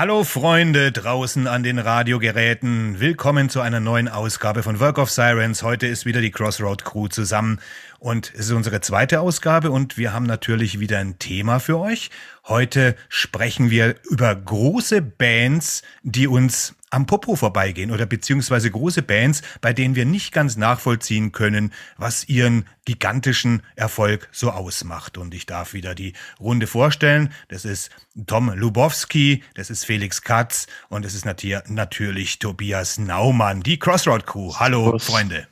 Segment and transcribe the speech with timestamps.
[0.00, 3.00] Hallo Freunde draußen an den Radiogeräten.
[3.00, 5.62] Willkommen zu einer neuen Ausgabe von Work of Sirens.
[5.62, 7.60] Heute ist wieder die Crossroad Crew zusammen
[8.00, 12.10] und es ist unsere zweite Ausgabe und wir haben natürlich wieder ein Thema für euch.
[12.48, 19.42] Heute sprechen wir über große Bands, die uns am Popo vorbeigehen oder beziehungsweise große Bands,
[19.60, 25.16] bei denen wir nicht ganz nachvollziehen können, was ihren gigantischen Erfolg so ausmacht.
[25.16, 27.32] Und ich darf wieder die Runde vorstellen.
[27.48, 27.90] Das ist
[28.26, 34.54] Tom Lubowski, das ist Felix Katz und es ist natürlich Tobias Naumann, die Crossroad Crew.
[34.58, 35.46] Hallo, Freunde.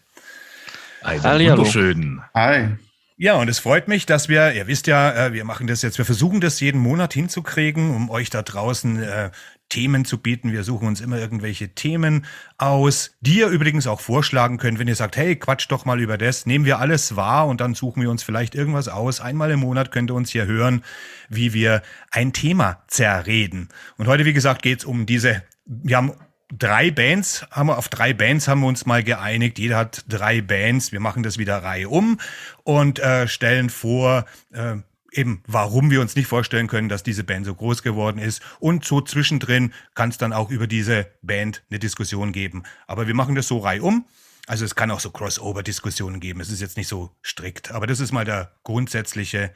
[1.03, 2.23] Einen wunderschönen.
[2.35, 2.77] Hi.
[3.21, 5.99] Ja, und es freut mich, dass wir, ihr wisst ja, äh, wir machen das jetzt,
[5.99, 9.31] wir versuchen das jeden Monat hinzukriegen, um euch da draußen äh,
[9.69, 10.53] Themen zu bieten.
[10.53, 12.27] Wir suchen uns immer irgendwelche Themen
[12.59, 16.17] aus, die ihr übrigens auch vorschlagen könnt, wenn ihr sagt, hey, quatsch doch mal über
[16.17, 19.21] das, nehmen wir alles wahr und dann suchen wir uns vielleicht irgendwas aus.
[19.21, 20.85] Einmal im Monat könnt ihr uns hier hören,
[21.29, 23.69] wie wir ein Thema zerreden.
[23.97, 26.13] Und heute, wie gesagt, geht's um diese, wir haben
[26.51, 29.59] drei Bands, haben wir auf drei Bands haben wir uns mal geeinigt.
[29.59, 30.93] Jeder hat drei Bands.
[30.93, 32.19] Wir machen das wieder Reihe um
[32.65, 34.77] und äh, stellen vor, äh,
[35.13, 38.43] eben, warum wir uns nicht vorstellen können, dass diese Band so groß geworden ist.
[38.61, 42.63] Und so zwischendrin kann es dann auch über diese Band eine Diskussion geben.
[42.87, 44.07] Aber wir machen das so Reihe um.
[44.47, 46.41] Also es kann auch so Crossover-Diskussionen geben.
[46.41, 47.71] Es ist jetzt nicht so strikt.
[47.73, 49.53] Aber das ist mal der grundsätzliche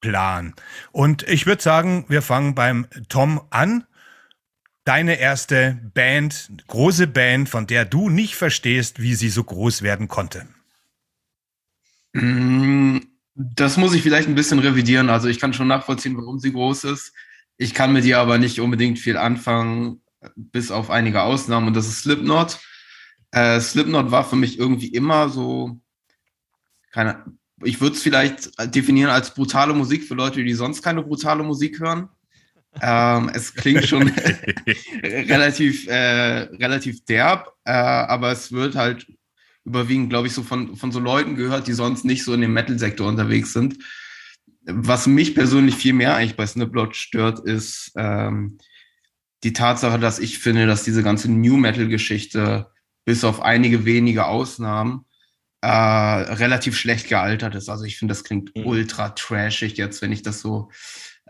[0.00, 0.54] Plan.
[0.90, 3.84] Und ich würde sagen, wir fangen beim Tom an
[4.86, 10.08] deine erste Band, große Band, von der du nicht verstehst, wie sie so groß werden
[10.08, 10.46] konnte?
[12.12, 12.98] Mm,
[13.34, 15.10] das muss ich vielleicht ein bisschen revidieren.
[15.10, 17.12] Also ich kann schon nachvollziehen, warum sie groß ist.
[17.58, 20.02] Ich kann mit ihr aber nicht unbedingt viel anfangen,
[20.36, 21.66] bis auf einige Ausnahmen.
[21.66, 22.58] Und das ist Slipknot.
[23.32, 25.80] Äh, Slipknot war für mich irgendwie immer so,
[26.92, 27.24] keine,
[27.64, 31.80] ich würde es vielleicht definieren als brutale Musik für Leute, die sonst keine brutale Musik
[31.80, 32.08] hören.
[32.82, 34.08] Ähm, es klingt schon
[35.02, 39.06] relativ, äh, relativ derb, äh, aber es wird halt
[39.64, 42.52] überwiegend, glaube ich, so von, von so Leuten gehört, die sonst nicht so in dem
[42.52, 43.78] Metal-Sektor unterwegs sind.
[44.64, 48.58] Was mich persönlich viel mehr eigentlich bei Sniplot stört, ist ähm,
[49.42, 52.68] die Tatsache, dass ich finde, dass diese ganze New Metal-Geschichte
[53.04, 55.04] bis auf einige wenige Ausnahmen
[55.62, 57.68] äh, relativ schlecht gealtert ist.
[57.68, 58.66] Also ich finde, das klingt mhm.
[58.66, 60.70] ultra trashig jetzt, wenn ich das so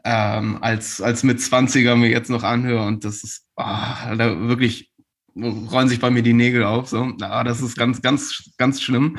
[0.09, 4.93] ähm, als, als mit 20er mir jetzt noch anhöre und das ist ah, da wirklich
[5.37, 6.89] rollen sich bei mir die Nägel auf.
[6.89, 9.19] So, ah, das ist ganz, ganz, ganz schlimm.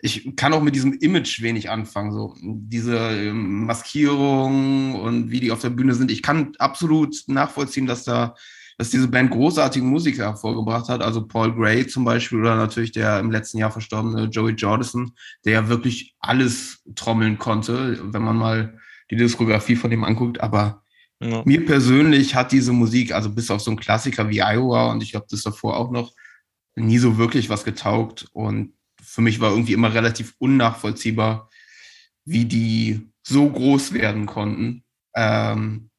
[0.00, 2.12] Ich kann auch mit diesem Image wenig anfangen.
[2.12, 6.12] So diese ähm, Maskierung und wie die auf der Bühne sind.
[6.12, 8.34] Ich kann absolut nachvollziehen, dass da,
[8.78, 11.02] dass diese Band großartige Musiker hervorgebracht hat.
[11.02, 15.52] Also Paul Gray zum Beispiel oder natürlich der im letzten Jahr verstorbene Joey Jordison, der
[15.52, 18.78] ja wirklich alles trommeln konnte, wenn man mal
[19.10, 20.82] die Diskografie von dem anguckt, aber
[21.20, 21.42] ja.
[21.44, 25.12] mir persönlich hat diese Musik, also bis auf so einen Klassiker wie Iowa und ich
[25.12, 26.12] glaube das davor auch noch,
[26.76, 31.50] nie so wirklich was getaugt und für mich war irgendwie immer relativ unnachvollziehbar,
[32.24, 34.84] wie die so groß werden konnten.
[35.14, 35.90] Ähm,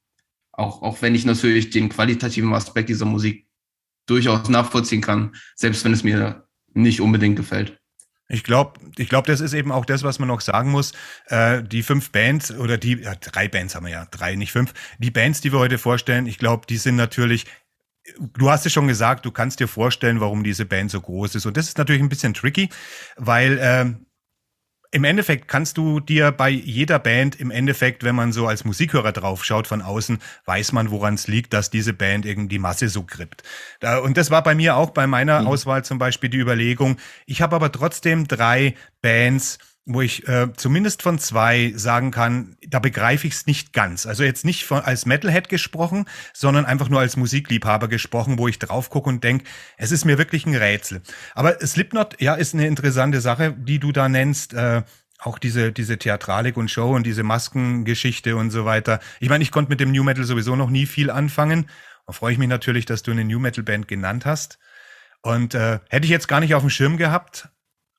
[0.51, 3.47] auch, auch wenn ich natürlich den qualitativen Aspekt dieser Musik
[4.05, 7.78] durchaus nachvollziehen kann, selbst wenn es mir nicht unbedingt gefällt.
[8.31, 10.93] Ich glaube, ich glaube, das ist eben auch das, was man noch sagen muss.
[11.27, 14.73] Äh, die fünf Bands oder die, ja, drei Bands haben wir ja, drei, nicht fünf.
[14.99, 17.45] Die Bands, die wir heute vorstellen, ich glaube, die sind natürlich
[18.37, 21.45] du hast es schon gesagt, du kannst dir vorstellen, warum diese Band so groß ist.
[21.45, 22.69] Und das ist natürlich ein bisschen tricky,
[23.17, 24.05] weil ähm,
[24.91, 29.11] im Endeffekt kannst du dir bei jeder Band im Endeffekt, wenn man so als Musikhörer
[29.11, 33.03] draufschaut von außen, weiß man, woran es liegt, dass diese Band irgendwie die Masse so
[33.03, 33.43] grippt.
[34.03, 35.47] Und das war bei mir auch bei meiner mhm.
[35.47, 36.97] Auswahl zum Beispiel die Überlegung.
[37.27, 42.79] Ich habe aber trotzdem drei Bands, wo ich äh, zumindest von zwei sagen kann, da
[42.79, 44.05] begreife ich es nicht ganz.
[44.05, 48.59] Also jetzt nicht von, als Metalhead gesprochen, sondern einfach nur als Musikliebhaber gesprochen, wo ich
[48.59, 49.45] drauf gucke und denke,
[49.77, 51.01] es ist mir wirklich ein Rätsel.
[51.33, 54.53] Aber Slipknot, ja, ist eine interessante Sache, die du da nennst.
[54.53, 54.83] Äh,
[55.19, 58.99] auch diese, diese Theatralik und Show und diese Maskengeschichte und so weiter.
[59.19, 61.69] Ich meine, ich konnte mit dem New Metal sowieso noch nie viel anfangen.
[62.07, 64.59] Da freue ich mich natürlich, dass du eine New Metal Band genannt hast.
[65.21, 67.49] Und äh, hätte ich jetzt gar nicht auf dem Schirm gehabt,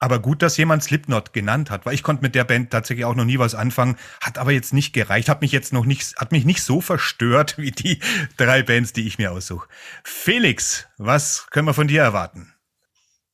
[0.00, 3.14] aber gut, dass jemand Slipknot genannt hat, weil ich konnte mit der Band tatsächlich auch
[3.14, 6.32] noch nie was anfangen, hat aber jetzt nicht gereicht, hat mich jetzt noch nicht, hat
[6.32, 8.00] mich nicht so verstört wie die
[8.36, 9.68] drei Bands, die ich mir aussuche.
[10.02, 12.52] Felix, was können wir von dir erwarten?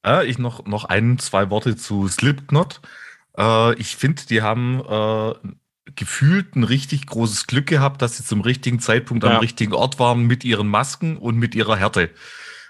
[0.04, 2.80] Äh, ich noch, noch ein, zwei Worte zu Slipknot.
[3.38, 5.34] Äh, ich finde, die haben äh,
[5.94, 9.30] gefühlt ein richtig großes Glück gehabt, dass sie zum richtigen Zeitpunkt ja.
[9.30, 12.10] am richtigen Ort waren mit ihren Masken und mit ihrer Härte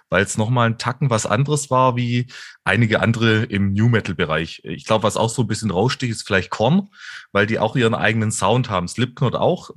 [0.08, 2.26] weil es nochmal ein Tacken was anderes war wie
[2.64, 4.62] einige andere im New Metal-Bereich.
[4.64, 6.88] Ich glaube, was auch so ein bisschen raussticht, ist vielleicht Korn,
[7.32, 8.88] weil die auch ihren eigenen Sound haben.
[8.88, 9.70] Slipknot auch,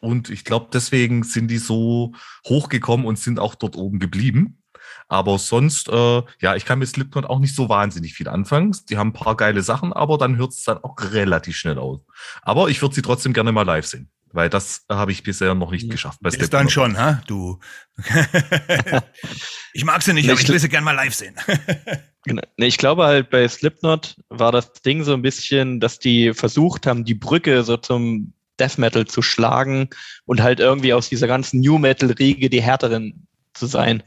[0.00, 2.12] und ich glaube, deswegen sind die so
[2.46, 4.62] hochgekommen und sind auch dort oben geblieben.
[5.08, 8.76] Aber sonst, äh, ja, ich kann mit Slipknot auch nicht so wahnsinnig viel anfangen.
[8.88, 12.00] Die haben ein paar geile Sachen, aber dann hört es dann auch relativ schnell aus.
[12.42, 14.08] Aber ich würde sie trotzdem gerne mal live sehen.
[14.32, 16.20] Weil das habe ich bisher noch nicht geschafft.
[16.22, 17.22] Bei Ist dann schon, ha?
[17.26, 17.58] Du.
[19.72, 21.36] ich mag sie nicht, aber ich will sie gerne mal live sehen.
[22.26, 22.42] Genau.
[22.56, 27.06] Ich glaube halt bei Slipknot war das Ding so ein bisschen, dass die versucht haben,
[27.06, 29.88] die Brücke so zum Death Metal zu schlagen
[30.26, 34.02] und halt irgendwie aus dieser ganzen New Metal Riege die härteren zu sein.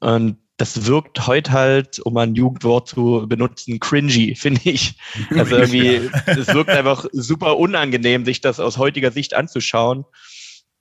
[0.00, 4.98] Und das wirkt heute halt, um ein Jugendwort zu benutzen, cringy, finde ich.
[5.30, 10.04] Also irgendwie, es wirkt einfach super unangenehm, sich das aus heutiger Sicht anzuschauen.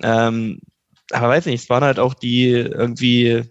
[0.01, 0.59] Ähm,
[1.11, 3.43] aber weiß nicht, es waren halt auch die irgendwie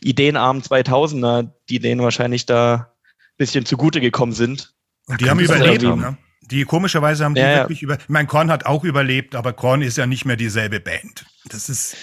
[0.00, 4.74] ideenarmen 2000er, die denen wahrscheinlich da ein bisschen zugute gekommen sind.
[5.06, 6.16] Und die haben überlebt, ne?
[6.42, 7.86] Die komischerweise haben die ja, wirklich ja.
[7.86, 7.98] über.
[7.98, 11.26] Ich meine, Korn hat auch überlebt, aber Korn ist ja nicht mehr dieselbe Band.
[11.48, 11.96] Das ist.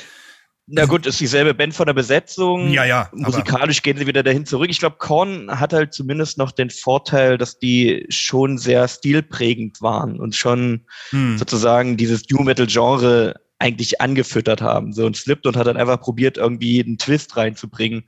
[0.65, 2.69] Na gut, ist dieselbe Band von der Besetzung.
[2.69, 3.09] Ja, ja.
[3.11, 4.69] Musikalisch gehen sie wieder dahin zurück.
[4.69, 10.19] Ich glaube, Korn hat halt zumindest noch den Vorteil, dass die schon sehr stilprägend waren
[10.19, 11.37] und schon hm.
[11.37, 14.93] sozusagen dieses New Metal Genre eigentlich angefüttert haben.
[14.93, 18.05] So und Slipknot hat dann einfach probiert, irgendwie einen Twist reinzubringen.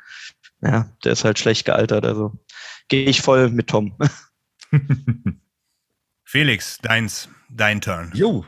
[0.61, 2.05] Ja, der ist halt schlecht gealtert.
[2.05, 2.33] Also
[2.87, 3.97] gehe ich voll mit Tom.
[6.23, 8.11] Felix, deins, dein Turn.
[8.13, 8.45] Jo,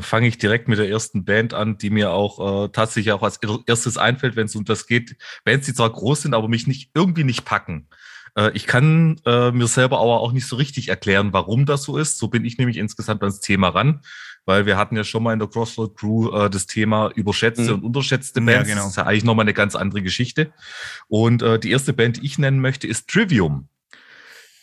[0.00, 3.40] fange ich direkt mit der ersten Band an, die mir auch äh, tatsächlich auch als
[3.66, 5.16] erstes einfällt, wenn es um das geht.
[5.44, 7.88] Bands, die zwar groß sind, aber mich nicht irgendwie nicht packen.
[8.36, 11.96] Äh, ich kann äh, mir selber aber auch nicht so richtig erklären, warum das so
[11.96, 12.18] ist.
[12.18, 14.00] So bin ich nämlich insgesamt ans Thema ran,
[14.44, 17.74] weil wir hatten ja schon mal in der Crossroad Crew äh, das Thema überschätzte mhm.
[17.74, 18.68] und unterschätzte Bands.
[18.68, 18.82] Ja, genau.
[18.82, 20.52] Das ist ja eigentlich nochmal eine ganz andere Geschichte.
[21.08, 23.68] Und äh, die erste Band, die ich nennen möchte, ist Trivium.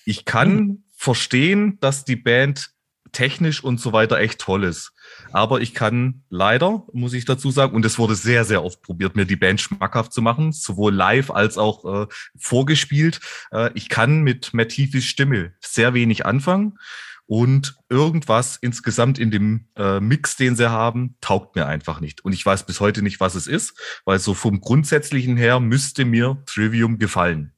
[0.06, 0.84] Ich kann mhm.
[0.96, 2.72] verstehen, dass die Band
[3.12, 4.94] technisch und so weiter echt toll ist.
[5.32, 9.16] Aber ich kann leider, muss ich dazu sagen, und es wurde sehr, sehr oft probiert,
[9.16, 12.08] mir die Band schmackhaft zu machen, sowohl live als auch äh,
[12.38, 13.20] vorgespielt.
[13.52, 16.78] Äh, ich kann mit Mattifis Stimme sehr wenig anfangen.
[17.30, 22.24] Und irgendwas insgesamt in dem äh, Mix, den sie haben, taugt mir einfach nicht.
[22.24, 26.06] Und ich weiß bis heute nicht, was es ist, weil so vom Grundsätzlichen her müsste
[26.06, 27.52] mir Trivium gefallen.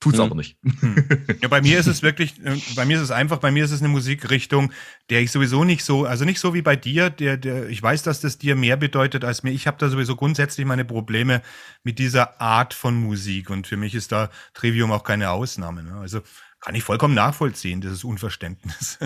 [0.00, 0.24] Tut's hm.
[0.24, 0.58] aber nicht.
[0.62, 1.04] Hm.
[1.40, 3.70] Ja, bei mir ist es wirklich, äh, bei mir ist es einfach, bei mir ist
[3.70, 4.72] es eine Musikrichtung,
[5.10, 8.02] der ich sowieso nicht so, also nicht so wie bei dir, der, der, ich weiß,
[8.02, 9.50] dass das dir mehr bedeutet als mir.
[9.50, 11.42] Ich habe da sowieso grundsätzlich meine Probleme
[11.82, 15.82] mit dieser Art von Musik und für mich ist da Trivium auch keine Ausnahme.
[15.82, 15.94] Ne?
[15.94, 16.20] Also
[16.60, 18.98] kann ich vollkommen nachvollziehen, dieses Unverständnis.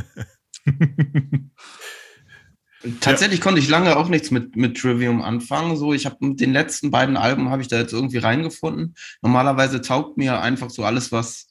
[3.01, 3.45] Tatsächlich ja.
[3.45, 5.77] konnte ich lange auch nichts mit, mit Trivium anfangen.
[5.77, 8.95] So, ich habe mit den letzten beiden Alben habe ich da jetzt irgendwie reingefunden.
[9.21, 11.49] Normalerweise taugt mir einfach so alles, was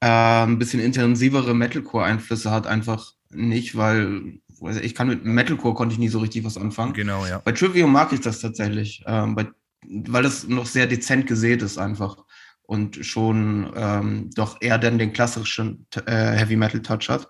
[0.00, 4.40] äh, ein bisschen intensivere Metalcore-Einflüsse hat, einfach nicht, weil
[4.82, 6.94] ich kann mit Metalcore konnte ich nie so richtig was anfangen.
[6.94, 7.38] Genau, ja.
[7.38, 9.48] Bei Trivium mag ich das tatsächlich, ähm, bei,
[9.86, 12.24] weil das noch sehr dezent gesät ist einfach
[12.62, 17.28] und schon ähm, doch eher dann den klassischen äh, Heavy Metal Touch hat.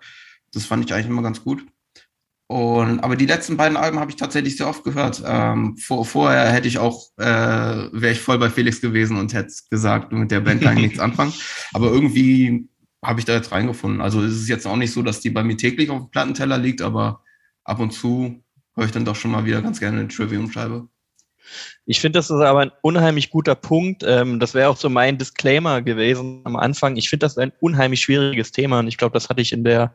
[0.52, 1.64] Das fand ich eigentlich immer ganz gut.
[2.46, 5.22] Und, aber die letzten beiden Alben habe ich tatsächlich sehr oft gehört.
[5.26, 9.52] Ähm, vor, vorher hätte ich auch, äh, wäre ich voll bei Felix gewesen und hätte
[9.70, 11.32] gesagt, mit der Band kann ich nichts anfangen.
[11.72, 12.68] Aber irgendwie
[13.02, 14.00] habe ich da jetzt reingefunden.
[14.00, 16.58] Also es ist jetzt auch nicht so, dass die bei mir täglich auf dem Plattenteller
[16.58, 17.22] liegt, aber
[17.64, 18.42] ab und zu
[18.74, 20.88] höre ich dann doch schon mal wieder ganz gerne eine Trivium-Scheibe.
[21.84, 24.02] Ich finde, das ist aber ein unheimlich guter Punkt.
[24.06, 26.96] Ähm, das wäre auch so mein Disclaimer gewesen am Anfang.
[26.96, 29.92] Ich finde das ein unheimlich schwieriges Thema und ich glaube, das hatte ich in der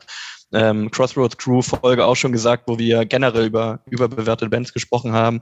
[0.54, 5.42] ähm, Crossroads Crew Folge auch schon gesagt, wo wir generell über überbewertete Bands gesprochen haben.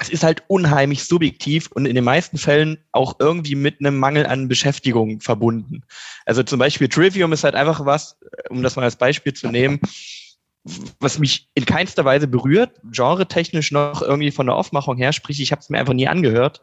[0.00, 4.24] Es ist halt unheimlich subjektiv und in den meisten Fällen auch irgendwie mit einem Mangel
[4.24, 5.82] an Beschäftigung verbunden.
[6.26, 8.16] Also zum Beispiel Trivium ist halt einfach was,
[8.50, 9.80] um das mal als Beispiel zu nehmen,
[11.00, 15.52] was mich in keinster Weise berührt, genre-technisch noch irgendwie von der Aufmachung her, sprich, ich
[15.52, 16.62] habe es mir einfach nie angehört,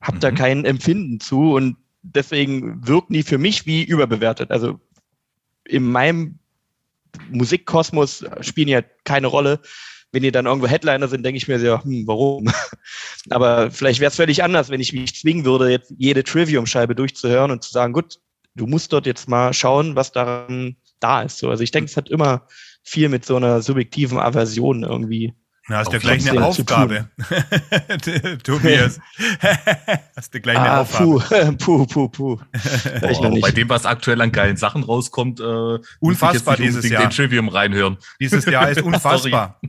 [0.00, 0.20] habe mhm.
[0.20, 4.50] da kein Empfinden zu und deswegen wirken die für mich wie überbewertet.
[4.50, 4.80] Also
[5.64, 6.37] in meinem
[7.30, 9.60] Musikkosmos spielen ja keine Rolle.
[10.10, 12.50] Wenn die dann irgendwo Headliner sind, denke ich mir so, hm, warum?
[13.30, 17.50] Aber vielleicht wäre es völlig anders, wenn ich mich zwingen würde, jetzt jede Trivium-Scheibe durchzuhören
[17.50, 18.18] und zu sagen, gut,
[18.54, 21.38] du musst dort jetzt mal schauen, was daran da ist.
[21.38, 22.46] So, also ich denke, es hat immer
[22.82, 25.34] viel mit so einer subjektiven Aversion irgendwie
[25.68, 27.10] na, hast du gleich eine Aufgabe.
[28.42, 28.98] Tobias.
[30.16, 31.56] hast du gleich eine ah, Aufgabe.
[31.58, 32.40] Puh, puh, puh, puh.
[33.02, 37.02] Oh, bei dem, was aktuell an geilen Sachen rauskommt, äh, unfassbar ich dieses Jahr.
[37.02, 37.98] den Trivium reinhören.
[38.18, 39.60] Dieses Jahr ist unfassbar.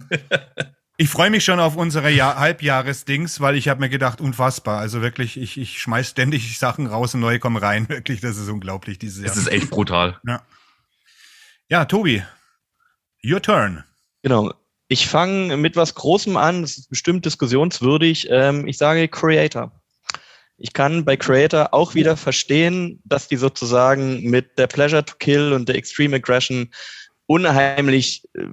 [0.95, 4.79] ich freue mich schon auf unsere Jahr Halbjahresdings, weil ich habe mir gedacht, unfassbar.
[4.79, 7.89] Also wirklich, ich, ich schmeiß ständig Sachen raus und neue kommen rein.
[7.89, 9.27] Wirklich, das ist unglaublich dieses Jahr.
[9.27, 10.17] Das ist echt brutal.
[10.25, 10.43] Ja,
[11.67, 12.23] ja Tobi,
[13.21, 13.83] your turn.
[14.23, 14.53] Genau.
[14.91, 18.27] Ich fange mit was Großem an, das ist bestimmt diskussionswürdig.
[18.31, 19.71] Ähm, ich sage Creator.
[20.57, 25.53] Ich kann bei Creator auch wieder verstehen, dass die sozusagen mit der Pleasure to Kill
[25.53, 26.71] und der Extreme Aggression
[27.27, 28.45] unheimlich äh,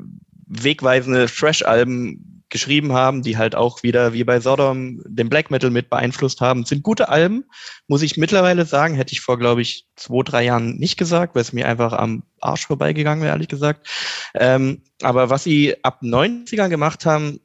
[0.47, 5.91] wegweisende Trash-Alben geschrieben haben, die halt auch wieder wie bei Sodom den Black Metal mit
[5.91, 6.65] beeinflusst haben.
[6.65, 7.45] sind gute Alben,
[7.89, 8.95] muss ich mittlerweile sagen.
[8.95, 12.23] Hätte ich vor, glaube ich, zwei, drei Jahren nicht gesagt, weil es mir einfach am
[12.41, 13.89] Arsch vorbeigegangen wäre, ehrlich gesagt.
[14.35, 17.41] Ähm, aber was sie ab 90er gemacht haben,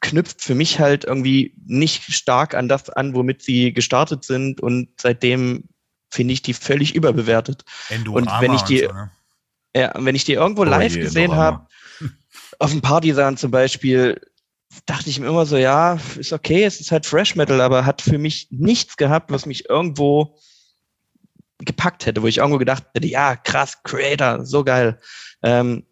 [0.00, 4.88] knüpft für mich halt irgendwie nicht stark an das an, womit sie gestartet sind und
[5.00, 5.64] seitdem
[6.10, 7.64] finde ich die völlig überbewertet.
[7.88, 9.10] Endorama und wenn ich die, so, ne?
[9.74, 11.66] ja, wenn ich die irgendwo oh live je, gesehen habe,
[12.60, 14.20] auf dem Partysan zum Beispiel,
[14.86, 18.02] dachte ich mir immer so, ja, ist okay, es ist halt Fresh Metal, aber hat
[18.02, 20.38] für mich nichts gehabt, was mich irgendwo
[21.58, 25.00] gepackt hätte, wo ich irgendwo gedacht hätte, ja, krass, Creator, so geil.
[25.42, 25.84] Ähm,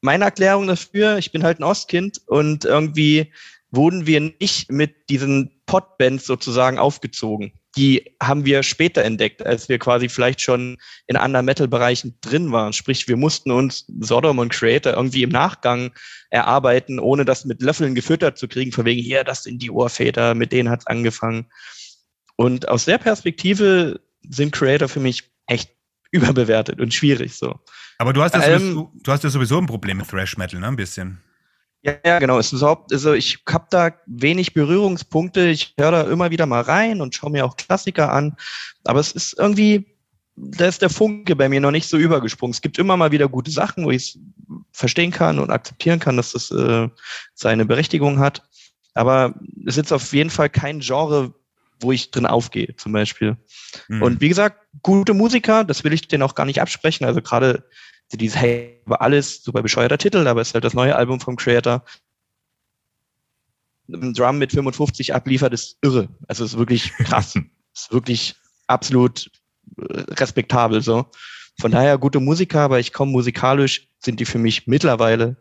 [0.00, 3.32] meine Erklärung dafür, ich bin halt ein Ostkind und irgendwie
[3.70, 9.78] wurden wir nicht mit diesen Podbands sozusagen aufgezogen die haben wir später entdeckt, als wir
[9.78, 12.72] quasi vielleicht schon in anderen Metal-Bereichen drin waren.
[12.72, 15.92] Sprich, wir mussten uns Sodom und Creator irgendwie im Nachgang
[16.30, 20.34] erarbeiten, ohne das mit Löffeln gefüttert zu kriegen, von wegen, hier, das sind die Urväter,
[20.34, 21.46] mit denen hat's angefangen.
[22.36, 25.70] Und aus der Perspektive sind Creator für mich echt
[26.10, 27.60] überbewertet und schwierig so.
[27.98, 30.60] Aber du hast ja ähm, sowieso, du hast ja sowieso ein Problem mit Thrash Metal,
[30.60, 30.68] ne?
[30.68, 31.22] Ein bisschen.
[31.86, 32.38] Ja, ja, genau.
[32.38, 35.46] Es ist überhaupt, also ich habe da wenig Berührungspunkte.
[35.46, 38.36] Ich höre da immer wieder mal rein und schaue mir auch Klassiker an.
[38.84, 39.86] Aber es ist irgendwie,
[40.34, 42.52] da ist der Funke bei mir noch nicht so übergesprungen.
[42.52, 44.18] Es gibt immer mal wieder gute Sachen, wo ich es
[44.72, 46.88] verstehen kann und akzeptieren kann, dass das äh,
[47.34, 48.42] seine Berechtigung hat.
[48.94, 51.32] Aber es ist auf jeden Fall kein Genre,
[51.80, 53.36] wo ich drin aufgehe, zum Beispiel.
[53.86, 54.02] Mhm.
[54.02, 57.06] Und wie gesagt, gute Musiker, das will ich denen auch gar nicht absprechen.
[57.06, 57.62] Also gerade
[58.12, 61.36] dieses Hey, war alles super bescheuerter Titel, aber es ist halt das neue Album vom
[61.36, 61.84] Creator.
[63.88, 66.08] Ein Drum mit 55 abliefert, ist irre.
[66.28, 67.34] Also ist wirklich krass.
[67.74, 68.34] ist wirklich
[68.66, 69.30] absolut
[69.78, 71.06] äh, respektabel so.
[71.60, 75.36] Von daher gute Musiker, aber ich komme musikalisch, sind die für mich mittlerweile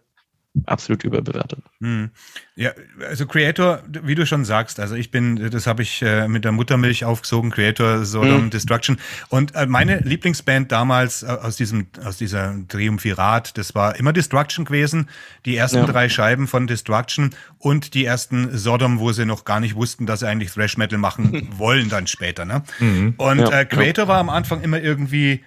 [0.66, 1.60] absolut überbewertet.
[1.82, 2.10] Hm.
[2.56, 2.72] Ja,
[3.08, 6.52] also Creator, wie du schon sagst, also ich bin, das habe ich äh, mit der
[6.52, 8.50] Muttermilch aufgesogen, Creator, Sodom, hm.
[8.50, 8.98] Destruction.
[9.30, 14.66] Und äh, meine Lieblingsband damals äh, aus diesem, aus dieser Triumphirat, das war immer Destruction
[14.66, 15.10] gewesen.
[15.46, 15.86] Die ersten ja.
[15.86, 20.22] drei Scheiben von Destruction und die ersten Sodom, wo sie noch gar nicht wussten, dass
[20.22, 22.46] sie eigentlich Thrash Metal machen wollen dann später.
[22.46, 22.64] Ne?
[22.80, 23.16] Mhm.
[23.18, 23.62] Und ja.
[23.62, 25.44] äh, Creator war am Anfang immer irgendwie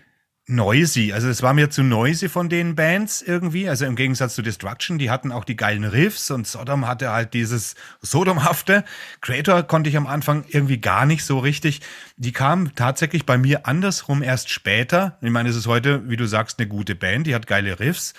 [0.49, 1.12] noisy.
[1.12, 3.69] Also es war mir zu noisy von den Bands irgendwie.
[3.69, 7.35] Also im Gegensatz zu Destruction, die hatten auch die geilen Riffs und Sodom hatte halt
[7.35, 8.85] dieses Sodomhafte.
[9.21, 11.83] Creator konnte ich am Anfang irgendwie gar nicht so richtig.
[12.17, 15.19] Die kam tatsächlich bei mir andersrum erst später.
[15.21, 18.14] Ich meine, es ist heute, wie du sagst, eine gute Band, die hat geile Riffs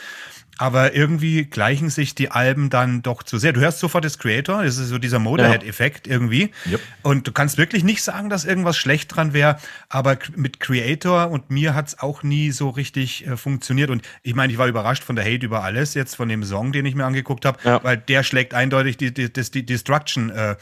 [0.60, 3.54] aber irgendwie gleichen sich die Alben dann doch zu sehr.
[3.54, 6.52] Du hörst sofort das Creator, das ist so dieser Motorhead-Effekt irgendwie.
[6.70, 6.82] Yep.
[7.02, 11.50] Und du kannst wirklich nicht sagen, dass irgendwas schlecht dran wäre, aber mit Creator und
[11.50, 13.90] mir hat's auch nie so richtig äh, funktioniert.
[13.90, 16.74] Und ich meine, ich war überrascht von der Hate über alles, jetzt von dem Song,
[16.74, 17.82] den ich mir angeguckt habe, ja.
[17.82, 20.58] weil der schlägt eindeutig die, die, die, die Destruction äh,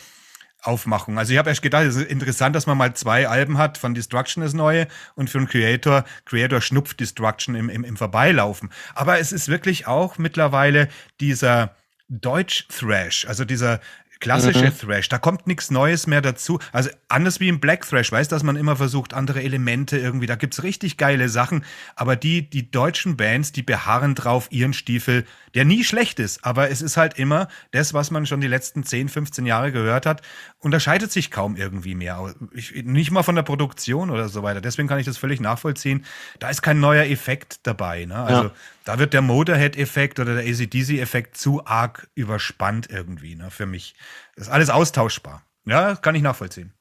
[0.61, 1.17] Aufmachung.
[1.17, 3.93] Also ich habe erst gedacht, es ist interessant, dass man mal zwei Alben hat, von
[3.93, 8.71] Destruction ist neue und für einen Creator, Creator schnupft Destruction im, im, im Vorbeilaufen.
[8.95, 11.75] Aber es ist wirklich auch mittlerweile dieser
[12.09, 13.81] Deutsch-Thrash, also dieser
[14.19, 14.77] klassische mhm.
[14.77, 15.09] Thrash.
[15.09, 16.59] Da kommt nichts Neues mehr dazu.
[16.71, 20.25] Also anders wie im Black Thrash, weißt, dass man immer versucht, andere Elemente irgendwie.
[20.25, 21.63] Da gibt's richtig geile Sachen.
[21.95, 26.43] Aber die, die deutschen Bands, die beharren drauf ihren Stiefel, der nie schlecht ist.
[26.43, 30.05] Aber es ist halt immer das, was man schon die letzten 10, 15 Jahre gehört
[30.05, 30.21] hat,
[30.59, 32.35] unterscheidet sich kaum irgendwie mehr.
[32.53, 34.61] Ich, nicht mal von der Produktion oder so weiter.
[34.61, 36.05] Deswegen kann ich das völlig nachvollziehen.
[36.39, 38.05] Da ist kein neuer Effekt dabei.
[38.05, 38.15] Ne?
[38.15, 38.51] Also ja.
[38.87, 43.95] Da wird der Motorhead-Effekt oder der ACDC-Effekt zu arg überspannt irgendwie, ne, für mich.
[44.35, 45.43] Das ist alles austauschbar.
[45.65, 46.71] Ja, kann ich nachvollziehen.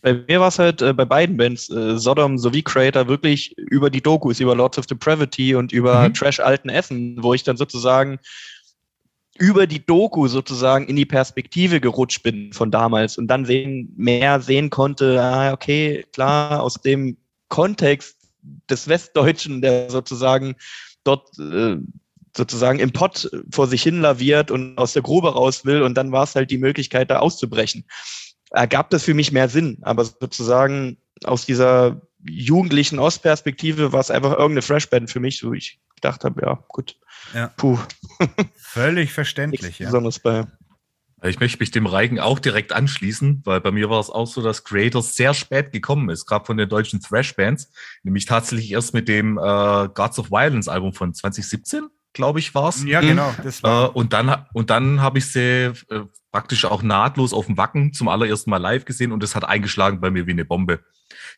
[0.00, 3.90] Bei mir war es halt äh, bei beiden Bands, äh, Sodom sowie Creator, wirklich über
[3.90, 6.14] die Dokus, über Lords of Depravity und über mhm.
[6.14, 8.20] Trash Alten Essen, wo ich dann sozusagen
[9.36, 14.40] über die Doku sozusagen in die Perspektive gerutscht bin von damals und dann sehen, mehr
[14.40, 17.16] sehen konnte, ah, okay, klar, aus dem
[17.48, 18.16] Kontext
[18.70, 20.54] des Westdeutschen, der sozusagen
[21.04, 21.76] dort äh,
[22.36, 26.12] sozusagen im Pott vor sich hin laviert und aus der Grube raus will und dann
[26.12, 27.84] war es halt die Möglichkeit, da auszubrechen.
[28.50, 34.32] Ergab das für mich mehr Sinn, aber sozusagen aus dieser jugendlichen Ostperspektive war es einfach
[34.32, 36.96] irgendeine Freshband für mich, wo ich gedacht habe, ja, gut.
[37.34, 37.48] Ja.
[37.56, 37.78] Puh.
[38.56, 39.86] Völlig verständlich, ja.
[39.86, 40.46] Besonders bei
[41.24, 44.42] ich möchte mich dem Reigen auch direkt anschließen, weil bei mir war es auch so,
[44.42, 47.70] dass Creator sehr spät gekommen ist, gerade von den deutschen Thrash-Bands,
[48.02, 52.84] nämlich tatsächlich erst mit dem äh, Gods of Violence Album von 2017, glaube ich, war's.
[52.84, 53.34] Ja, genau.
[53.42, 53.86] Das war.
[53.86, 57.92] Äh, und dann, und dann habe ich sie äh, praktisch auch nahtlos auf dem Wacken
[57.92, 60.80] zum allerersten Mal live gesehen und es hat eingeschlagen bei mir wie eine Bombe.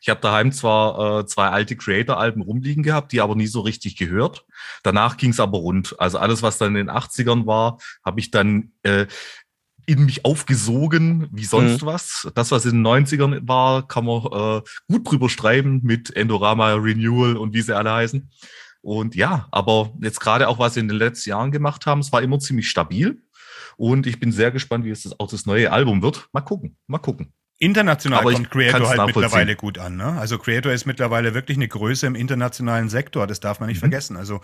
[0.01, 3.95] Ich habe daheim zwar äh, zwei alte Creator-Alben rumliegen gehabt, die aber nie so richtig
[3.95, 4.45] gehört.
[4.83, 5.95] Danach ging es aber rund.
[5.99, 9.05] Also alles, was dann in den 80ern war, habe ich dann äh,
[9.91, 11.85] in mich aufgesogen, wie sonst mhm.
[11.85, 12.29] was.
[12.35, 17.37] Das, was in den 90ern war, kann man äh, gut drüber schreiben mit Endorama Renewal
[17.37, 18.29] und wie sie alle heißen.
[18.81, 22.11] Und ja, aber jetzt gerade auch, was sie in den letzten Jahren gemacht haben, es
[22.11, 23.21] war immer ziemlich stabil.
[23.77, 26.27] Und ich bin sehr gespannt, wie es das, auch das neue Album wird.
[26.33, 27.33] Mal gucken, mal gucken.
[27.57, 29.95] International Aber kommt Creator halt mittlerweile gut an.
[29.95, 30.05] Ne?
[30.19, 33.27] Also Creator ist mittlerweile wirklich eine Größe im internationalen Sektor.
[33.27, 33.81] Das darf man nicht mhm.
[33.81, 34.17] vergessen.
[34.17, 34.41] Also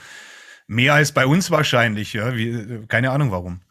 [0.68, 2.14] mehr als bei uns wahrscheinlich.
[2.14, 2.36] Ja?
[2.36, 3.62] Wie, keine Ahnung warum.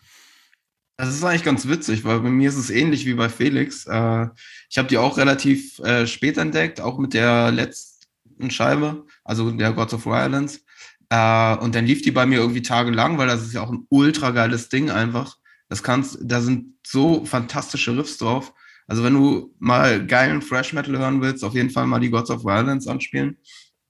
[0.96, 3.86] Das ist eigentlich ganz witzig, weil bei mir ist es ähnlich wie bei Felix.
[3.86, 4.28] Äh,
[4.70, 9.72] ich habe die auch relativ äh, spät entdeckt, auch mit der letzten Scheibe, also der
[9.72, 10.64] Gods of Violence.
[11.10, 13.86] Äh, und dann lief die bei mir irgendwie tagelang, weil das ist ja auch ein
[13.90, 15.36] ultra geiles Ding einfach.
[15.68, 18.54] Das kannst, da sind so fantastische Riffs drauf.
[18.86, 22.30] Also wenn du mal geilen Fresh Metal hören willst, auf jeden Fall mal die Gods
[22.30, 23.36] of Violence anspielen.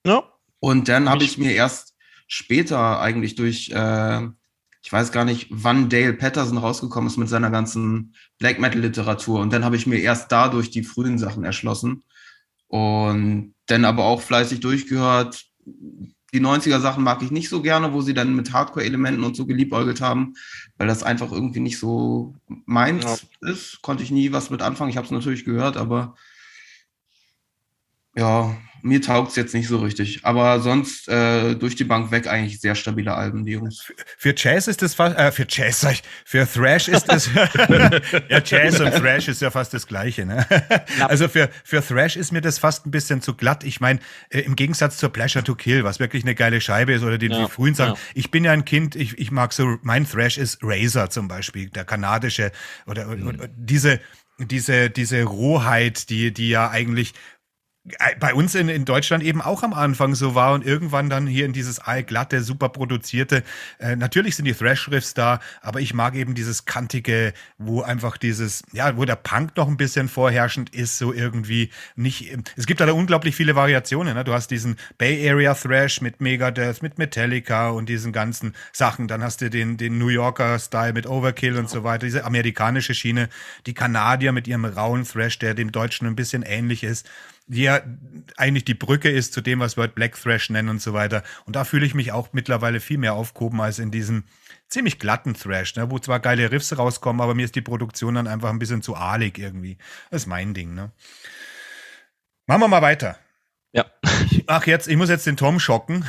[0.05, 0.25] Ja.
[0.59, 1.95] Und dann habe ich mir erst
[2.27, 4.29] später eigentlich durch, äh,
[4.87, 9.41] ich weiß gar nicht, wann Dale Patterson rausgekommen ist mit seiner ganzen Black Metal Literatur.
[9.41, 12.05] Und dann habe ich mir erst dadurch die frühen Sachen erschlossen.
[12.69, 15.45] Und dann aber auch fleißig durchgehört,
[16.33, 19.45] die 90er Sachen mag ich nicht so gerne, wo sie dann mit Hardcore-Elementen und so
[19.45, 20.35] geliebäugelt haben,
[20.79, 23.51] weil das einfach irgendwie nicht so meins ja.
[23.51, 23.83] ist.
[23.83, 24.91] Konnte ich nie was mit anfangen.
[24.91, 26.15] Ich habe es natürlich gehört, aber
[28.15, 30.21] ja, mir taugt es jetzt nicht so richtig.
[30.23, 33.93] Aber sonst äh, durch die Bank weg eigentlich sehr stabile Alben, die Jungs.
[34.17, 37.29] Für Jazz ist das fast, äh, für Jazz sag ich, für Thrash ist das,
[38.29, 40.47] ja, Jazz und Thrash ist ja fast das Gleiche, ne?
[41.01, 43.65] Also für, für Thrash ist mir das fast ein bisschen zu glatt.
[43.65, 43.99] Ich meine,
[44.31, 47.33] äh, im Gegensatz zur Pleasure to Kill, was wirklich eine geile Scheibe ist, oder den
[47.33, 48.01] ja, frühen sagen, ja.
[48.15, 51.69] ich bin ja ein Kind, ich, ich mag so, mein Thrash ist Razor zum Beispiel,
[51.71, 52.53] der kanadische,
[52.87, 53.27] oder, mhm.
[53.27, 54.01] oder diese,
[54.39, 57.15] diese, diese Rohheit, die, die ja eigentlich
[58.19, 61.47] bei uns in, in Deutschland eben auch am Anfang so war und irgendwann dann hier
[61.47, 63.45] in dieses allglatte, super produzierte.
[63.79, 68.65] Äh, natürlich sind die Thrash-Riffs da, aber ich mag eben dieses kantige, wo einfach dieses,
[68.73, 72.37] ja, wo der Punk noch ein bisschen vorherrschend ist, so irgendwie nicht.
[72.57, 74.15] Es gibt da unglaublich viele Variationen.
[74.15, 74.25] Ne?
[74.25, 79.07] Du hast diesen Bay Area Thrash mit Megadeth, mit Metallica und diesen ganzen Sachen.
[79.07, 82.95] Dann hast du den, den New Yorker Style mit Overkill und so weiter, diese amerikanische
[82.95, 83.29] Schiene,
[83.67, 87.09] die Kanadier mit ihrem rauen Thrash, der dem Deutschen ein bisschen ähnlich ist
[87.47, 87.81] die ja
[88.37, 91.23] eigentlich die Brücke ist zu dem, was wir Black Thrash nennen und so weiter.
[91.45, 94.25] Und da fühle ich mich auch mittlerweile viel mehr aufgehoben als in diesem
[94.69, 98.27] ziemlich glatten Thrash, ne, wo zwar geile Riffs rauskommen, aber mir ist die Produktion dann
[98.27, 99.79] einfach ein bisschen zu ahlig irgendwie.
[100.11, 100.91] Das ist mein Ding, ne?
[102.47, 103.19] Machen wir mal weiter.
[103.73, 103.87] Ja.
[104.47, 106.05] Mach jetzt, ich muss jetzt den Tom schocken.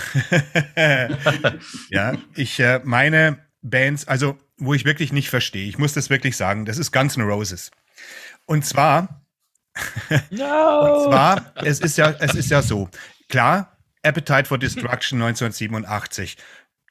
[1.89, 6.38] ja, ich äh, meine Bands, also wo ich wirklich nicht verstehe, ich muss das wirklich
[6.38, 7.71] sagen, das ist Guns N' Roses.
[8.45, 9.27] Und zwar
[10.30, 10.46] No.
[10.46, 12.90] Und zwar, es ist ja, es ist ja so.
[13.30, 16.38] Klar, Appetite for Destruction 1987.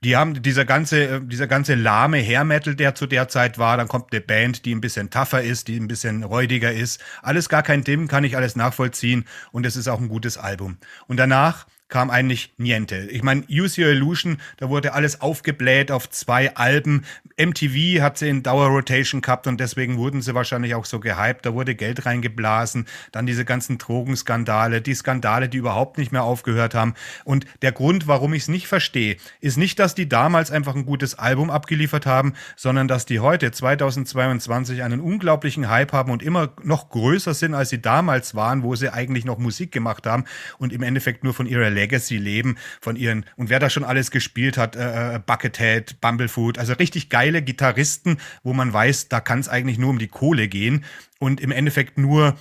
[0.04, 3.88] Die haben dieser ganze, dieser ganze lahme Hair Metal, der zu der Zeit war, dann
[3.88, 7.02] kommt eine Band, die ein bisschen tougher ist, die ein bisschen räudiger ist.
[7.22, 10.78] Alles gar kein Dim, kann ich alles nachvollziehen und es ist auch ein gutes Album.
[11.06, 12.96] Und danach kam eigentlich niente.
[13.10, 17.04] Ich meine, Use Your Illusion, da wurde alles aufgebläht auf zwei Alben.
[17.38, 21.46] MTV hat sie in Dauerrotation gehabt und deswegen wurden sie wahrscheinlich auch so gehypt.
[21.46, 22.86] Da wurde Geld reingeblasen.
[23.12, 26.94] Dann diese ganzen Drogenskandale, die Skandale, die überhaupt nicht mehr aufgehört haben.
[27.24, 30.86] Und der Grund, warum ich es nicht verstehe, ist nicht, dass die damals einfach ein
[30.86, 36.52] gutes Album abgeliefert haben, sondern dass die heute 2022 einen unglaublichen Hype haben und immer
[36.64, 40.24] noch größer sind, als sie damals waren, wo sie eigentlich noch Musik gemacht haben
[40.58, 44.10] und im Endeffekt nur von ihrer Legacy leben von ihren, und wer da schon alles
[44.10, 49.38] gespielt hat, äh, äh, Buckethead, Bumblefoot, also richtig geile Gitarristen, wo man weiß, da kann
[49.38, 50.84] es eigentlich nur um die Kohle gehen
[51.20, 52.36] und im Endeffekt nur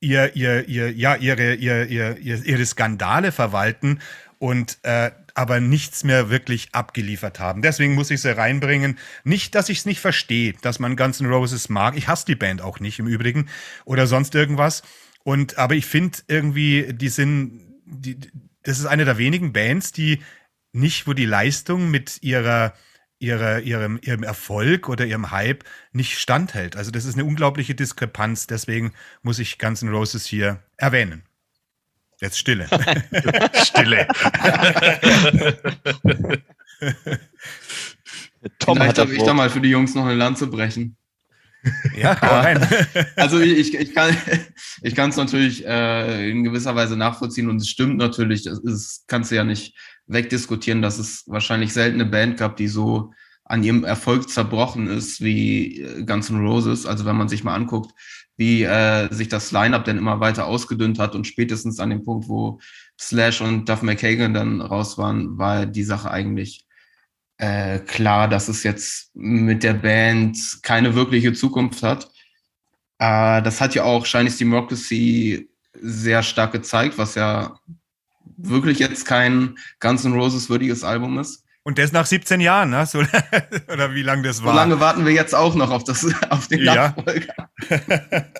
[0.00, 4.00] ihr, ihr, ihr, ja, ihre, ihr, ihr, ihre Skandale verwalten
[4.38, 7.62] und äh, aber nichts mehr wirklich abgeliefert haben.
[7.62, 8.98] Deswegen muss ich sie reinbringen.
[9.22, 11.96] Nicht, dass ich es nicht verstehe, dass man Guns N' Roses mag.
[11.96, 13.48] Ich hasse die Band auch nicht im Übrigen
[13.84, 14.82] oder sonst irgendwas.
[15.22, 18.16] Und aber ich finde irgendwie, die sind, die,
[18.62, 20.22] das ist eine der wenigen Bands, die
[20.72, 22.74] nicht, wo die Leistung mit ihrer,
[23.18, 26.76] ihrer, ihrem, ihrem Erfolg oder ihrem Hype nicht standhält.
[26.76, 28.46] Also das ist eine unglaubliche Diskrepanz.
[28.46, 28.92] Deswegen
[29.22, 31.22] muss ich Guns N' Roses hier erwähnen.
[32.20, 32.68] Jetzt Stille.
[33.64, 34.06] Stille.
[38.58, 40.96] Tom Vielleicht darf ich da mal für die Jungs noch eine Lanze brechen.
[41.96, 42.66] Ja, rein.
[43.16, 44.16] also ich, ich kann
[44.82, 49.04] ich kann es natürlich äh, in gewisser Weise nachvollziehen und es stimmt natürlich, das ist,
[49.08, 53.12] kannst du ja nicht wegdiskutieren, dass es wahrscheinlich selten eine Band gab, die so
[53.44, 56.86] an ihrem Erfolg zerbrochen ist wie äh, Guns N' Roses.
[56.86, 57.92] Also wenn man sich mal anguckt,
[58.36, 62.28] wie äh, sich das Line-Up dann immer weiter ausgedünnt hat und spätestens an dem Punkt,
[62.28, 62.60] wo
[62.98, 66.64] Slash und Duff McKagan dann raus waren, war die Sache eigentlich
[67.40, 72.10] äh, klar, dass es jetzt mit der Band keine wirkliche Zukunft hat.
[72.98, 77.58] Äh, das hat ja auch Chinese Democracy sehr stark gezeigt, was ja
[78.36, 81.42] wirklich jetzt kein Guns N' Roses würdiges Album ist.
[81.62, 82.84] Und das nach 17 Jahren, ne?
[82.90, 82.98] So,
[83.72, 84.52] oder wie lange das war.
[84.52, 86.74] So lange warten wir jetzt auch noch auf, das, auf den ja.
[86.74, 87.50] Nachfolger.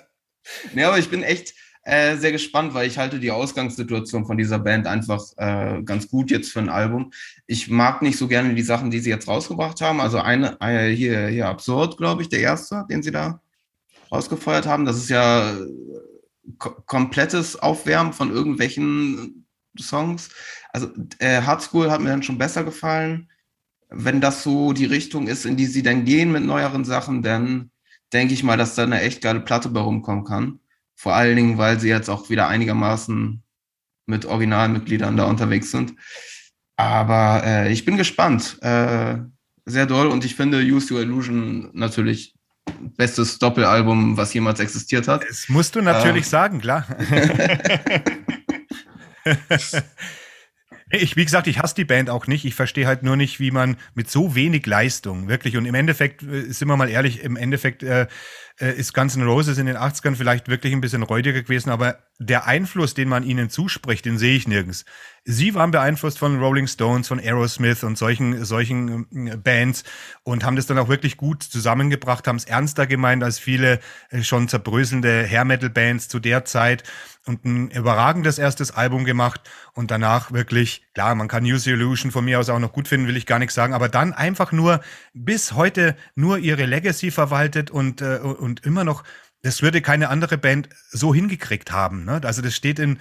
[0.73, 4.59] nee, aber ich bin echt äh, sehr gespannt, weil ich halte die Ausgangssituation von dieser
[4.59, 7.11] Band einfach äh, ganz gut jetzt für ein Album.
[7.47, 9.99] Ich mag nicht so gerne die Sachen, die sie jetzt rausgebracht haben.
[9.99, 13.41] Also eine, eine hier, hier Absurd, glaube ich, der erste, den sie da
[14.11, 14.85] rausgefeuert haben.
[14.85, 15.55] Das ist ja
[16.57, 19.47] komplettes Aufwärmen von irgendwelchen
[19.79, 20.29] Songs.
[20.71, 20.89] Also
[21.19, 23.29] äh, Hard School hat mir dann schon besser gefallen.
[23.89, 27.71] Wenn das so die Richtung ist, in die sie dann gehen mit neueren Sachen, dann
[28.13, 30.59] denke ich mal, dass da eine echt geile Platte bei rumkommen kann.
[30.95, 33.43] Vor allen Dingen, weil sie jetzt auch wieder einigermaßen
[34.05, 35.93] mit Originalmitgliedern da unterwegs sind.
[36.75, 38.57] Aber äh, ich bin gespannt.
[38.61, 39.17] Äh,
[39.65, 42.35] sehr doll und ich finde Use Your Illusion natürlich
[42.97, 45.23] bestes Doppelalbum, was jemals existiert hat.
[45.27, 46.29] Das musst du natürlich äh.
[46.29, 46.87] sagen, klar.
[50.93, 52.43] Ich, wie gesagt, ich hasse die Band auch nicht.
[52.43, 56.21] Ich verstehe halt nur nicht, wie man mit so wenig Leistung wirklich und im Endeffekt,
[56.21, 58.07] äh, sind wir mal ehrlich, im Endeffekt äh,
[58.61, 61.97] äh, ist Guns N' Roses in den 80ern vielleicht wirklich ein bisschen räudiger gewesen, aber
[62.19, 64.85] der Einfluss, den man ihnen zuspricht, den sehe ich nirgends.
[65.23, 69.83] Sie waren beeinflusst von Rolling Stones, von Aerosmith und solchen, solchen äh, Bands
[70.23, 74.23] und haben das dann auch wirklich gut zusammengebracht, haben es ernster gemeint als viele äh,
[74.23, 76.83] schon zerbröselnde Hair Metal Bands zu der Zeit
[77.25, 79.41] und ein überragendes erstes Album gemacht
[79.73, 83.07] und danach wirklich, klar, man kann Use Illusion von mir aus auch noch gut finden,
[83.07, 84.81] will ich gar nichts sagen, aber dann einfach nur
[85.13, 88.17] bis heute nur ihre Legacy verwaltet und, äh,
[88.51, 89.03] und immer noch,
[89.41, 92.05] das würde keine andere Band so hingekriegt haben.
[92.05, 92.21] Ne?
[92.23, 92.99] Also das steht in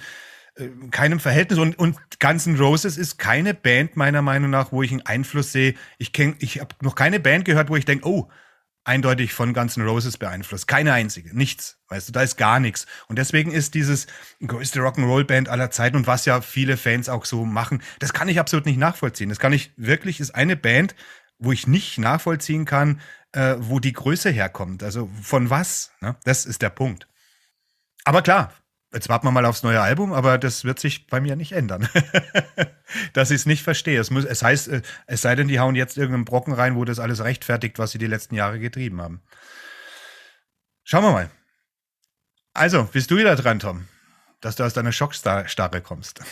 [0.54, 4.92] äh, keinem Verhältnis und, und Guns Roses ist keine Band meiner Meinung nach, wo ich
[4.92, 5.74] einen Einfluss sehe.
[5.98, 8.30] Ich kenn, ich habe noch keine Band gehört, wo ich denke, oh,
[8.84, 10.66] eindeutig von Guns N' Roses beeinflusst.
[10.66, 11.78] Keine einzige, nichts.
[11.88, 12.86] Weißt du, da ist gar nichts.
[13.08, 14.06] Und deswegen ist dieses
[14.44, 18.40] größte Rock'n'Roll-Band aller Zeiten und was ja viele Fans auch so machen, das kann ich
[18.40, 19.28] absolut nicht nachvollziehen.
[19.28, 20.94] Das kann ich wirklich, ist eine Band,
[21.38, 23.00] wo ich nicht nachvollziehen kann,
[23.32, 24.82] äh, wo die Größe herkommt.
[24.82, 25.92] Also von was?
[26.00, 26.16] Ne?
[26.24, 27.06] Das ist der Punkt.
[28.04, 28.52] Aber klar,
[28.92, 31.88] Jetzt warten wir mal aufs neue Album, aber das wird sich bei mir nicht ändern.
[33.12, 34.00] dass ich es nicht verstehe.
[34.00, 36.84] Es, muss, es heißt, äh, es sei denn, die hauen jetzt irgendeinen Brocken rein, wo
[36.84, 39.22] das alles rechtfertigt, was sie die letzten Jahre getrieben haben.
[40.82, 41.30] Schauen wir mal.
[42.52, 43.86] Also, bist du wieder dran, Tom?
[44.40, 46.18] Dass du aus deiner Schockstarre kommst.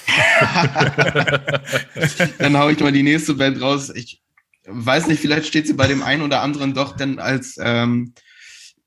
[2.38, 3.90] Dann hau ich mal die nächste Band raus.
[3.90, 4.20] Ich
[4.68, 8.14] weiß nicht, vielleicht steht sie bei dem einen oder anderen doch denn als ähm,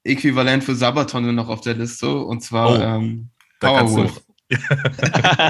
[0.03, 2.13] Äquivalent für Sabaton noch auf der Liste.
[2.13, 2.81] Und zwar oh.
[2.81, 4.21] ähm, Powerwolf.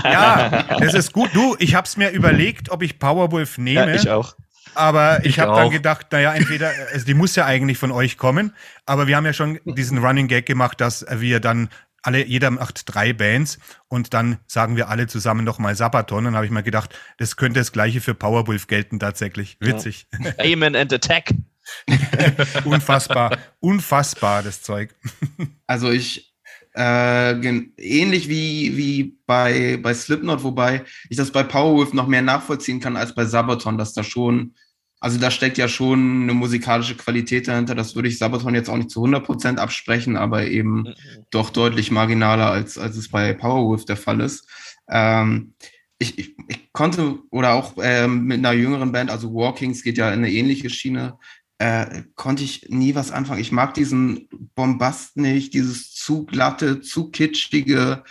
[0.03, 1.31] ja, das ist gut.
[1.33, 3.87] Du, ich habe es mir überlegt, ob ich Powerwolf nehme.
[3.87, 4.35] Ja, ich auch.
[4.73, 8.17] Aber ich, ich habe dann gedacht, naja, entweder, also die muss ja eigentlich von euch
[8.17, 8.53] kommen,
[8.85, 11.69] aber wir haben ja schon diesen Running Gag gemacht, dass wir dann
[12.01, 16.25] alle, jeder macht drei Bands und dann sagen wir alle zusammen nochmal Sabaton.
[16.25, 19.57] Dann habe ich mir gedacht, das könnte das gleiche für Powerwolf gelten tatsächlich.
[19.59, 20.07] Witzig.
[20.19, 20.31] Ja.
[20.39, 21.33] Amen and Attack.
[22.65, 24.93] unfassbar, unfassbar das Zeug.
[25.67, 26.35] Also ich
[26.73, 27.31] äh,
[27.77, 32.97] ähnlich wie, wie bei, bei Slipknot, wobei ich das bei Powerwolf noch mehr nachvollziehen kann
[32.97, 34.55] als bei Sabaton, dass da schon,
[35.01, 37.73] also da steckt ja schon eine musikalische Qualität dahinter.
[37.73, 40.93] Das würde ich Sabaton jetzt auch nicht zu 100% absprechen, aber eben mhm.
[41.31, 44.47] doch deutlich marginaler, als, als es bei Powerwolf der Fall ist.
[44.87, 45.55] Ähm,
[45.97, 50.09] ich, ich, ich, konnte, oder auch ähm, mit einer jüngeren Band, also Walkings geht ja
[50.09, 51.17] in eine ähnliche Schiene,
[51.57, 53.41] äh, konnte ich nie was anfangen.
[53.41, 58.03] Ich mag diesen Bombast nicht, dieses zu glatte, zu kitschige.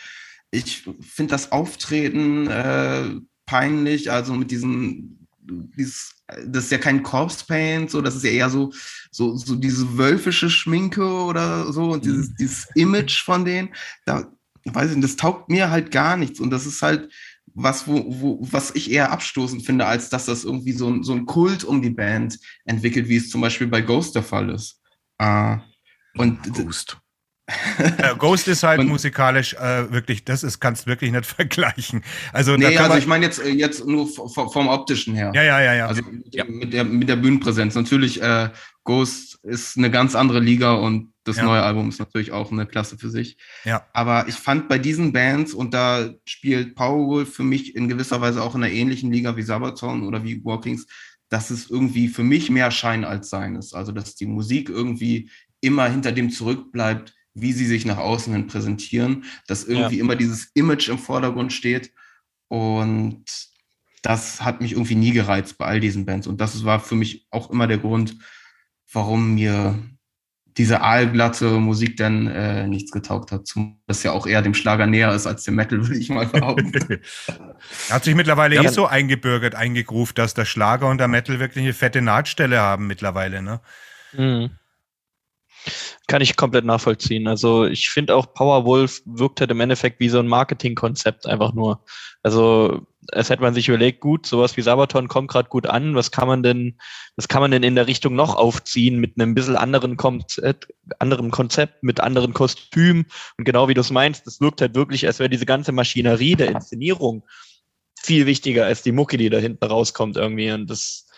[0.51, 3.05] Ich finde das Auftreten äh,
[3.47, 8.31] peinlich, also mit diesen, dieses, das ist ja kein Corpse Paint, so, das ist ja
[8.31, 8.73] eher so,
[9.11, 12.37] so, so diese wölfische Schminke oder so und dieses, mhm.
[12.39, 13.71] dieses Image von denen,
[14.05, 14.27] da
[14.65, 17.11] weiß ich nicht, das taugt mir halt gar nichts und das ist halt,
[17.55, 21.13] was, wo, wo, was ich eher abstoßend finde, als dass das irgendwie so ein, so
[21.13, 24.81] ein Kult um die Band entwickelt, wie es zum Beispiel bei Ghost der Fall ist.
[25.19, 25.57] Äh,
[26.17, 26.99] und Ghost.
[27.99, 32.03] Ja, Ghost ist halt und, musikalisch äh, wirklich, das ist, kannst wirklich nicht vergleichen.
[32.33, 35.33] Also, nee, also ich meine jetzt, äh, jetzt nur vom, optischen her.
[35.35, 35.87] Ja, ja, ja, ja.
[35.87, 36.45] Also ja.
[36.45, 37.75] Mit, der, mit der Bühnenpräsenz.
[37.75, 38.51] Natürlich, äh,
[38.85, 41.45] Ghost ist eine ganz andere Liga und das ja.
[41.45, 43.37] neue Album ist natürlich auch eine Klasse für sich.
[43.65, 43.87] Ja.
[43.93, 48.43] Aber ich fand bei diesen Bands, und da spielt Powerwolf für mich in gewisser Weise
[48.43, 50.87] auch in einer ähnlichen Liga wie Sabaton oder wie Walkings,
[51.29, 53.75] dass es irgendwie für mich mehr Schein als Sein ist.
[53.75, 58.47] Also, dass die Musik irgendwie immer hinter dem zurückbleibt, wie sie sich nach außen hin
[58.47, 60.03] präsentieren, dass irgendwie ja.
[60.03, 61.93] immer dieses Image im Vordergrund steht.
[62.49, 63.25] Und
[64.03, 66.27] das hat mich irgendwie nie gereizt bei all diesen Bands.
[66.27, 68.17] Und das war für mich auch immer der Grund,
[68.93, 69.79] warum mir
[70.57, 73.49] diese aalglatte Musik dann äh, nichts getaugt hat,
[73.87, 76.73] das ja auch eher dem Schlager näher ist als dem Metal, würde ich mal behaupten.
[77.91, 81.65] hat sich mittlerweile ja, eh so eingebürgert, eingegruft, dass der Schlager und der Metal wirklich
[81.65, 83.61] eine fette Nahtstelle haben mittlerweile, ne?
[84.13, 84.51] Mhm.
[86.07, 87.29] Kann ich komplett nachvollziehen.
[87.29, 91.85] Also ich finde auch Powerwolf wirkt halt im Endeffekt wie so ein Marketingkonzept einfach nur.
[92.23, 95.95] Also es hätte man sich überlegt, gut, sowas wie Sabaton kommt gerade gut an.
[95.95, 96.79] Was kann man denn,
[97.17, 100.69] was kann man denn in der Richtung noch aufziehen mit einem bisschen anderen Konzept,
[100.99, 103.07] anderem Konzept, mit anderen Kostümen?
[103.39, 106.37] Und genau wie du es meinst, das wirkt halt wirklich, als wäre diese ganze Maschinerie
[106.37, 107.25] der Inszenierung
[108.03, 110.51] viel wichtiger als die Mucke, die da hinten rauskommt irgendwie.
[110.53, 111.10] Und das,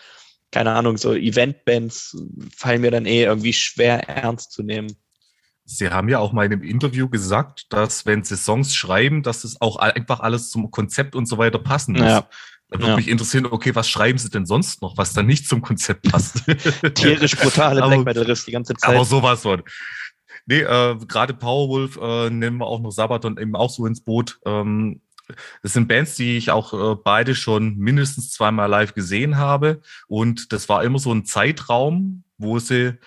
[0.53, 2.15] keine Ahnung, so Eventbands
[2.55, 4.95] fallen mir dann eh irgendwie schwer ernst zu nehmen.
[5.65, 9.45] Sie haben ja auch mal in einem Interview gesagt, dass wenn Sie Songs schreiben, dass
[9.45, 12.01] es auch einfach alles zum Konzept und so weiter passen muss.
[12.01, 12.29] Ja.
[12.69, 12.95] Da würde ja.
[12.97, 16.43] mich interessieren, okay, was schreiben Sie denn sonst noch, was dann nicht zum Konzept passt?
[16.93, 18.93] Tierisch brutale Black Metal Riffs die ganze Zeit.
[18.93, 19.63] Aber sowas von.
[20.45, 24.39] Nee, äh, gerade Powerwolf äh, nehmen wir auch noch Sabaton eben auch so ins Boot.
[24.45, 25.01] Ähm,
[25.61, 29.81] das sind Bands, die ich auch äh, beide schon mindestens zweimal live gesehen habe.
[30.07, 32.97] Und das war immer so ein Zeitraum, wo sie,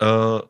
[0.00, 0.40] äh,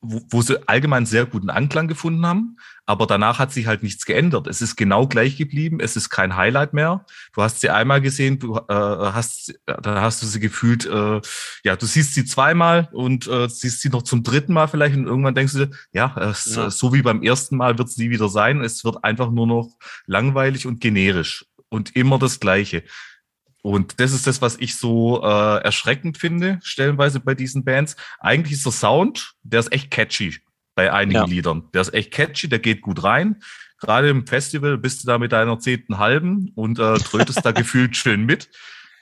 [0.00, 2.56] wo, wo sie allgemein sehr guten Anklang gefunden haben.
[2.86, 4.46] Aber danach hat sich halt nichts geändert.
[4.46, 5.78] Es ist genau gleich geblieben.
[5.80, 7.04] Es ist kein Highlight mehr.
[7.34, 11.20] Du hast sie einmal gesehen, du äh, hast, da hast du sie gefühlt, äh,
[11.62, 15.06] ja, du siehst sie zweimal und äh, siehst sie noch zum dritten Mal vielleicht und
[15.06, 16.70] irgendwann denkst du, ja, es, ja.
[16.70, 18.62] so wie beim ersten Mal wird es nie wieder sein.
[18.62, 22.82] Es wird einfach nur noch langweilig und generisch und immer das Gleiche.
[23.62, 27.96] Und das ist das, was ich so äh, erschreckend finde, stellenweise bei diesen Bands.
[28.18, 30.38] Eigentlich ist der Sound, der ist echt catchy
[30.74, 31.26] bei einigen ja.
[31.26, 31.68] Liedern.
[31.74, 33.42] Der ist echt catchy, der geht gut rein.
[33.78, 37.96] Gerade im Festival bist du da mit deiner zehnten Halben und äh, trötest da gefühlt
[37.96, 38.50] schön mit.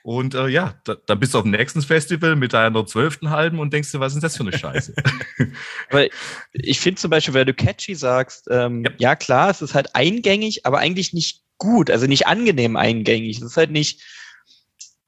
[0.03, 3.59] Und äh, ja, da, dann bist du auf dem nächsten Festival mit deiner zwölften Halben
[3.59, 4.95] und denkst dir, was ist das für eine Scheiße?
[5.91, 6.07] aber
[6.53, 8.91] ich finde zum Beispiel, wenn du catchy sagst, ähm, ja.
[8.99, 13.39] ja klar, es ist halt eingängig, aber eigentlich nicht gut, also nicht angenehm eingängig.
[13.39, 14.03] Es ist halt nicht,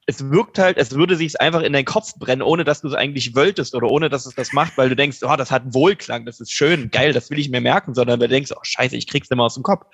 [0.07, 2.93] es wirkt halt, es würde sich einfach in deinen Kopf brennen, ohne dass du es
[2.93, 5.73] eigentlich wolltest oder ohne dass es das macht, weil du denkst, oh, das hat einen
[5.73, 8.95] Wohlklang, das ist schön, geil, das will ich mir merken, sondern du denkst, oh scheiße,
[8.95, 9.85] ich krieg's nicht mehr aus dem Kopf.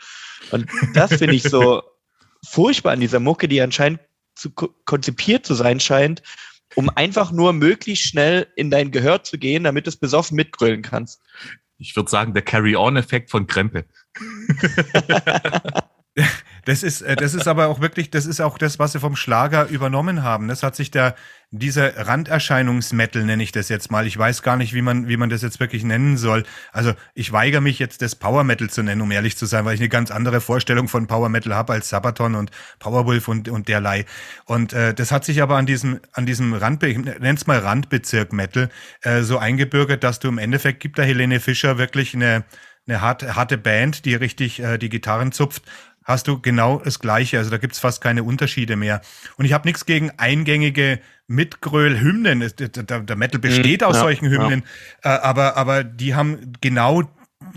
[0.51, 1.83] Und das finde ich so
[2.45, 3.99] furchtbar an dieser Mucke, die anscheinend
[4.35, 6.21] zu konzipiert zu sein scheint,
[6.75, 10.83] um einfach nur möglichst schnell in dein Gehör zu gehen, damit du es besoffen mitgrölen
[10.83, 11.21] kannst.
[11.79, 13.85] Ich würde sagen, der Carry-On-Effekt von Krempe.
[16.67, 19.15] Das ist, äh, das ist aber auch wirklich, das ist auch das, was sie vom
[19.15, 20.49] Schlager übernommen haben.
[20.49, 21.15] Das hat sich da,
[21.49, 24.06] dieser Randerscheinungsmetal nenne ich das jetzt mal.
[24.06, 26.43] Ich weiß gar nicht, wie man, wie man das jetzt wirklich nennen soll.
[26.73, 29.75] Also ich weigere mich jetzt, das Power Metal zu nennen, um ehrlich zu sein, weil
[29.75, 33.69] ich eine ganz andere Vorstellung von Power Metal habe als Sabaton und Powerwolf und, und
[33.69, 34.03] derlei.
[34.43, 38.34] Und äh, das hat sich aber an diesem, an diesem Randbe ich nenn's mal Randbezirk
[38.34, 38.67] Metal,
[39.03, 42.43] äh, so eingebürgert, dass du im Endeffekt gibt da Helene Fischer wirklich eine,
[42.88, 45.63] eine harte, harte Band, die richtig äh, die Gitarren zupft
[46.07, 47.37] hast du genau das Gleiche.
[47.37, 49.01] Also da gibt's fast keine Unterschiede mehr.
[49.35, 52.51] Und ich habe nichts gegen eingängige Mitgröl-Hymnen.
[52.57, 52.69] Der,
[53.01, 54.63] der, Metal besteht mhm, aus ja, solchen Hymnen,
[55.03, 55.15] ja.
[55.15, 57.03] Äh, aber, aber die haben genau,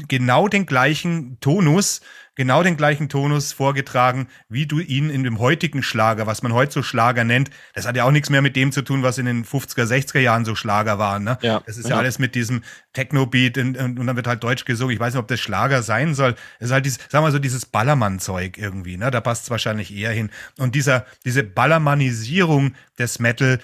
[0.08, 2.00] genau den gleichen Tonus
[2.40, 6.72] genau den gleichen Tonus vorgetragen, wie du ihn in dem heutigen Schlager, was man heute
[6.72, 7.50] so Schlager nennt.
[7.74, 10.20] Das hat ja auch nichts mehr mit dem zu tun, was in den 50er, 60er
[10.20, 11.22] Jahren so Schlager waren.
[11.22, 11.36] Ne?
[11.42, 12.62] Ja, das ist ja, ja alles mit diesem
[12.94, 14.94] Techno-Beat und, und, und, dann wird halt Deutsch gesungen.
[14.94, 16.34] Ich weiß nicht, ob das Schlager sein soll.
[16.60, 18.96] Es ist halt dieses, sagen wir so, dieses Ballermann-Zeug irgendwie.
[18.96, 19.10] Ne?
[19.10, 20.30] Da passt es wahrscheinlich eher hin.
[20.56, 23.58] Und dieser, diese Ballermannisierung des Metal,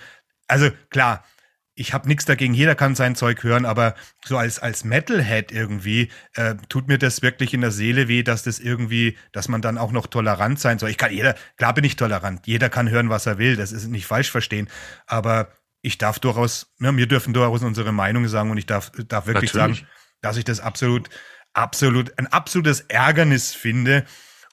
[0.49, 1.25] also klar,
[1.79, 6.11] ich habe nichts dagegen, jeder kann sein Zeug hören, aber so als, als Metalhead irgendwie
[6.35, 9.77] äh, tut mir das wirklich in der Seele weh, dass das irgendwie, dass man dann
[9.77, 10.89] auch noch tolerant sein soll.
[10.89, 13.89] Ich kann jeder, klar bin ich tolerant, jeder kann hören, was er will, das ist
[13.89, 14.69] nicht falsch verstehen,
[15.07, 19.27] aber ich darf durchaus, ja, wir dürfen durchaus unsere Meinung sagen und ich darf, darf
[19.27, 19.81] wirklich Natürlich.
[19.81, 19.91] sagen,
[20.23, 21.11] dass ich das absolut,
[21.53, 24.07] absolut, ein absolutes Ärgernis finde,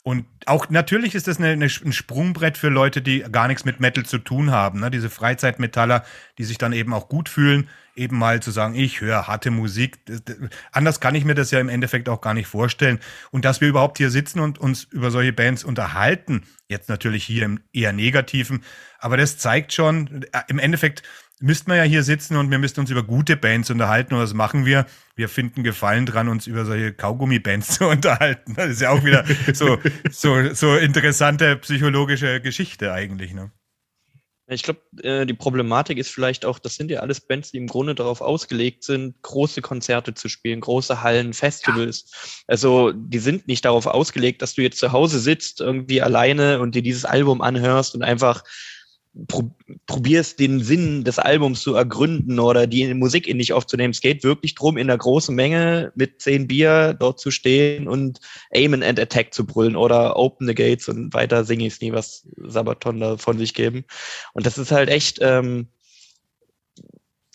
[0.03, 3.79] und auch natürlich ist das eine, eine, ein Sprungbrett für Leute, die gar nichts mit
[3.79, 4.81] Metal zu tun haben.
[4.81, 4.91] Ne?
[4.91, 6.03] Diese Freizeitmetaller,
[6.37, 9.99] die sich dann eben auch gut fühlen, eben mal zu sagen, ich höre harte Musik.
[10.73, 12.99] Anders kann ich mir das ja im Endeffekt auch gar nicht vorstellen.
[13.31, 17.43] Und dass wir überhaupt hier sitzen und uns über solche Bands unterhalten, jetzt natürlich hier
[17.43, 18.61] im eher negativen,
[18.99, 21.03] aber das zeigt schon, äh, im Endeffekt
[21.43, 24.13] müssten wir ja hier sitzen und wir müssten uns über gute Bands unterhalten.
[24.13, 24.85] Und was machen wir?
[25.15, 28.55] Wir finden Gefallen dran, uns über solche Kaugummi-Bands zu unterhalten.
[28.55, 29.77] Das ist ja auch wieder so,
[30.09, 33.33] so, so interessante psychologische Geschichte eigentlich.
[33.33, 33.51] Ne?
[34.47, 37.67] Ich glaube, äh, die Problematik ist vielleicht auch, das sind ja alles Bands, die im
[37.67, 42.05] Grunde darauf ausgelegt sind, große Konzerte zu spielen, große Hallen, Festivals.
[42.09, 42.43] Ja.
[42.47, 46.75] Also die sind nicht darauf ausgelegt, dass du jetzt zu Hause sitzt, irgendwie alleine und
[46.75, 48.43] dir dieses Album anhörst und einfach
[49.85, 53.91] probierst, den Sinn des Albums zu ergründen oder die Musik in dich aufzunehmen.
[53.91, 58.19] Es geht wirklich drum, in der großen Menge mit zehn Bier dort zu stehen und
[58.51, 62.27] Aim and Attack zu brüllen oder Open the Gates und weiter singe ich nie, was
[62.37, 63.85] Sabaton da von sich geben.
[64.33, 65.67] Und das ist halt echt, ähm,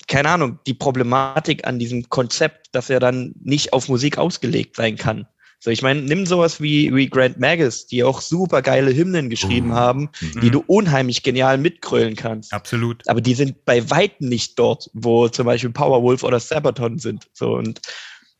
[0.09, 4.97] keine Ahnung, die Problematik an diesem Konzept, dass er dann nicht auf Musik ausgelegt sein
[4.97, 5.29] kann.
[5.61, 9.73] So, ich meine, nimm sowas wie, wie Grant Magus, die auch super geile Hymnen geschrieben
[9.73, 10.53] uh, haben, die mhm.
[10.53, 12.53] du unheimlich genial mitgrölen kannst.
[12.53, 13.03] Absolut.
[13.09, 17.27] Aber die sind bei weitem nicht dort, wo zum Beispiel Powerwolf oder Sabaton sind.
[17.33, 17.81] So, und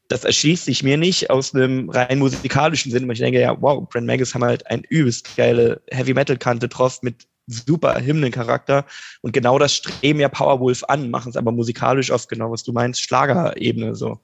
[0.07, 3.89] das erschließt sich mir nicht aus einem rein musikalischen Sinn, weil ich denke, ja, wow,
[3.91, 8.85] Grant Magus haben halt ein übelst geile Heavy-Metal-Kante drauf mit super Hymnencharakter.
[9.23, 12.73] Und genau das streben ja Powerwolf an, machen es aber musikalisch oft genau, was du
[12.73, 14.21] meinst, Schlagerebene so.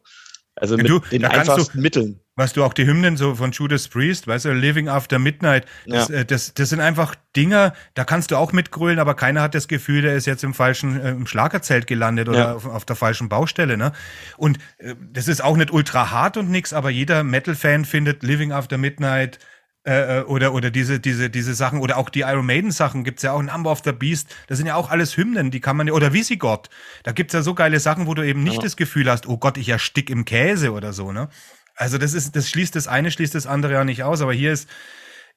[0.56, 2.20] Also mit du, den einfachsten du, Mitteln.
[2.36, 6.08] Was du auch die Hymnen so von Judas Priest, weißt du, Living After Midnight, das,
[6.08, 6.16] ja.
[6.16, 9.66] äh, das, das sind einfach Dinger, da kannst du auch mitgrölen, aber keiner hat das
[9.66, 12.54] Gefühl, der ist jetzt im falschen äh, im Schlagerzelt gelandet oder ja.
[12.54, 13.76] auf, auf, der falschen Baustelle.
[13.76, 13.92] Ne?
[14.36, 18.52] Und äh, das ist auch nicht ultra hart und nix, aber jeder Metal-Fan findet Living
[18.52, 19.40] After Midnight
[19.86, 23.32] äh, äh, oder, oder diese, diese, diese Sachen, oder auch die Iron Maiden-Sachen gibt's ja
[23.32, 26.14] auch, Number of the Beast, das sind ja auch alles Hymnen, die kann man, oder
[26.14, 26.70] Visigoth,
[27.02, 28.62] da gibt's ja so geile Sachen, wo du eben nicht ja.
[28.62, 31.28] das Gefühl hast, oh Gott, ich erstick im Käse oder so, ne?
[31.76, 34.52] Also das ist, das schließt das eine, schließt das andere ja nicht aus, aber hier
[34.52, 34.70] ist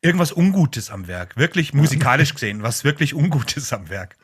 [0.01, 4.15] irgendwas Ungutes am Werk, wirklich musikalisch gesehen, was wirklich Ungutes am Werk.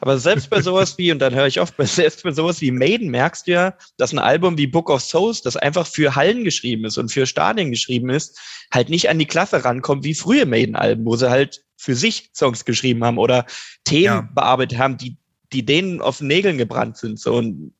[0.00, 3.10] Aber selbst bei sowas wie, und dann höre ich oft, selbst bei sowas wie Maiden
[3.10, 6.84] merkst du ja, dass ein Album wie Book of Souls, das einfach für Hallen geschrieben
[6.84, 8.38] ist und für Stadien geschrieben ist,
[8.72, 12.64] halt nicht an die Klasse rankommt wie frühe Maiden-Alben, wo sie halt für sich Songs
[12.64, 13.46] geschrieben haben oder
[13.84, 14.28] Themen ja.
[14.34, 15.16] bearbeitet haben, die,
[15.52, 17.18] die denen auf den Nägeln gebrannt sind.
[17.18, 17.72] So, und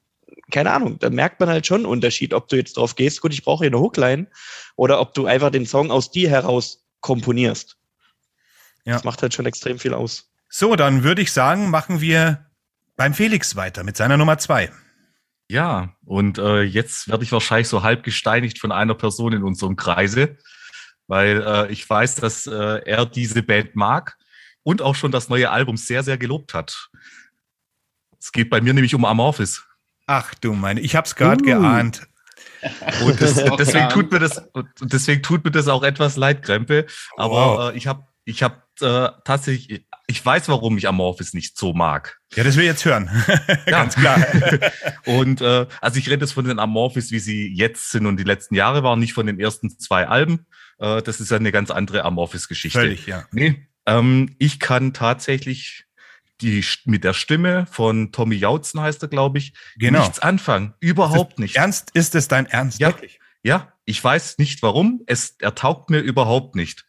[0.51, 3.33] keine Ahnung, da merkt man halt schon einen Unterschied, ob du jetzt drauf gehst, gut,
[3.33, 4.27] ich brauche hier eine Hookline,
[4.77, 7.77] oder ob du einfach den Song aus dir heraus komponierst.
[8.85, 8.95] Ja.
[8.95, 10.30] Das macht halt schon extrem viel aus.
[10.53, 12.45] So, dann würde ich sagen, machen wir
[12.97, 14.71] beim Felix weiter mit seiner Nummer zwei.
[15.49, 19.77] Ja, und äh, jetzt werde ich wahrscheinlich so halb gesteinigt von einer Person in unserem
[19.77, 20.37] Kreise,
[21.07, 24.19] weil äh, ich weiß, dass äh, er diese Band mag
[24.65, 26.91] und auch schon das neue Album sehr, sehr gelobt hat.
[28.19, 29.65] Es geht bei mir nämlich um Amorphis.
[30.07, 31.47] Ach du meine, ich habe es gerade uh.
[31.47, 32.09] geahnt.
[33.05, 34.43] Und das, deswegen, tut mir das,
[34.81, 36.87] deswegen tut mir das auch etwas leid, Krempe.
[37.17, 37.73] Aber wow.
[37.73, 42.19] äh, ich habe ich hab, äh, tatsächlich ich weiß, warum ich Amorphis nicht so mag.
[42.35, 43.09] Ja, das will ich jetzt hören.
[43.67, 44.27] Ganz klar.
[45.05, 48.25] und äh, also ich rede jetzt von den Amorphis, wie sie jetzt sind und die
[48.25, 50.47] letzten Jahre waren, nicht von den ersten zwei Alben.
[50.79, 52.81] Äh, das ist ja eine ganz andere Amorphis-Geschichte.
[52.81, 53.25] Völlig, ja.
[53.31, 55.85] Nee, ähm, ich kann tatsächlich
[56.41, 60.01] die mit der Stimme von Tommy Jautzen heißt er, glaube ich, genau.
[60.01, 60.75] nichts anfangen.
[60.81, 61.57] Überhaupt nicht.
[61.57, 62.81] Ernst ist es dein Ernst?
[62.81, 63.21] Ja, wirklich?
[63.43, 63.73] ja.
[63.85, 65.03] Ich weiß nicht warum.
[65.07, 66.85] Es er taugt mir überhaupt nicht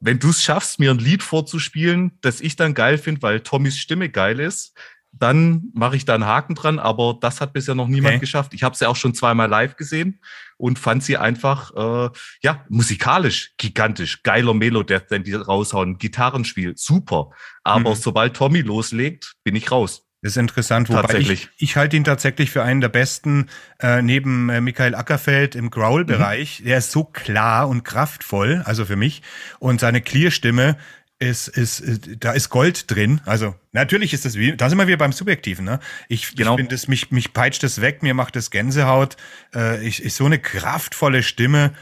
[0.00, 3.78] wenn du es schaffst, mir ein Lied vorzuspielen, das ich dann geil finde, weil Tommys
[3.78, 4.74] Stimme geil ist,
[5.12, 6.78] dann mache ich da einen Haken dran.
[6.78, 8.20] Aber das hat bisher noch niemand okay.
[8.20, 8.54] geschafft.
[8.54, 10.20] Ich habe sie auch schon zweimal live gesehen
[10.56, 12.10] und fand sie einfach, äh,
[12.42, 14.22] ja, musikalisch gigantisch.
[14.22, 15.98] Geiler Melo-Death, den die raushauen.
[15.98, 17.30] Gitarrenspiel, super.
[17.64, 17.96] Aber mhm.
[17.96, 20.06] sobald Tommy loslegt, bin ich raus.
[20.22, 23.48] Das ist interessant, wobei ich, ich halte ihn tatsächlich für einen der besten
[23.80, 26.60] äh, neben äh, Michael Ackerfeld im Growl-Bereich.
[26.60, 26.64] Mhm.
[26.66, 29.22] Der ist so klar und kraftvoll, also für mich.
[29.60, 30.76] Und seine Clear-Stimme
[31.20, 33.22] ist, ist, ist, da ist Gold drin.
[33.24, 35.64] Also natürlich ist das wie, da sind wir wieder beim Subjektiven.
[35.64, 35.80] Ne?
[36.08, 36.52] Ich, genau.
[36.52, 39.16] ich finde das, mich, mich peitscht das weg, mir macht das Gänsehaut.
[39.54, 41.72] Äh, ich, ich so eine kraftvolle Stimme.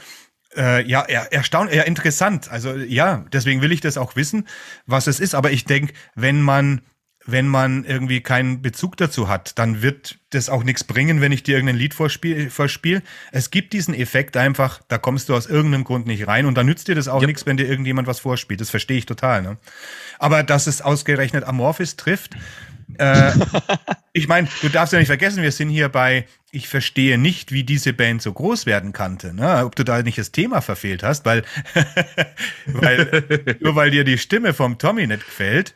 [0.57, 2.51] Äh, ja, er, erstaunt, ja, interessant.
[2.51, 4.47] Also ja, deswegen will ich das auch wissen,
[4.87, 5.35] was es ist.
[5.35, 6.83] Aber ich denke, wenn man
[7.31, 11.43] wenn man irgendwie keinen Bezug dazu hat, dann wird das auch nichts bringen, wenn ich
[11.43, 12.49] dir irgendein Lied vorspiele.
[12.49, 13.03] Vorspiel.
[13.33, 16.65] Es gibt diesen Effekt einfach, da kommst du aus irgendeinem Grund nicht rein und dann
[16.65, 17.27] nützt dir das auch yep.
[17.29, 18.63] nichts, wenn dir irgendjemand was vorspielt.
[18.63, 19.43] Das verstehe ich total.
[19.43, 19.59] Ne?
[20.19, 22.35] Aber dass es ausgerechnet Amorphis trifft,
[22.97, 23.33] äh,
[24.15, 27.63] ich meine, du darfst ja nicht vergessen, wir sind hier bei, ich verstehe nicht, wie
[27.63, 29.35] diese Band so groß werden konnte.
[29.35, 29.67] Ne?
[29.67, 31.45] Ob du da nicht das Thema verfehlt hast, weil,
[32.67, 35.75] weil nur weil dir die Stimme vom Tommy nicht gefällt,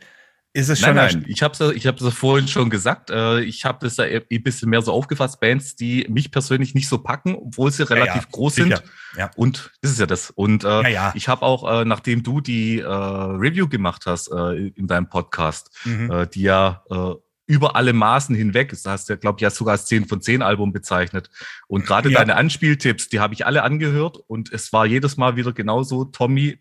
[0.55, 1.25] ist es schon nein, nein.
[1.27, 3.09] Ich habe es ich hab's vorhin schon gesagt.
[3.09, 5.39] Äh, ich habe das da ein bisschen mehr so aufgefasst.
[5.39, 8.27] Bands, die mich persönlich nicht so packen, obwohl sie relativ ja, ja.
[8.31, 8.77] groß Sicher.
[8.77, 8.83] sind.
[9.17, 9.31] Ja.
[9.35, 10.29] Und das ist ja das.
[10.29, 14.67] Und äh, ja, ich habe auch, äh, nachdem du die äh, Review gemacht hast äh,
[14.67, 16.11] in deinem Podcast, mhm.
[16.11, 17.13] äh, die ja äh,
[17.47, 18.69] über alle Maßen hinweg.
[18.69, 21.29] Das hast du, glaube ich, ja sogar als 10 von 10 Album bezeichnet.
[21.67, 22.19] Und gerade Ja.
[22.19, 26.05] deine Anspieltipps, die habe ich alle angehört und es war jedes Mal wieder genauso.
[26.05, 26.57] Tommy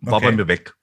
[0.00, 0.26] war Okay.
[0.26, 0.74] bei mir weg.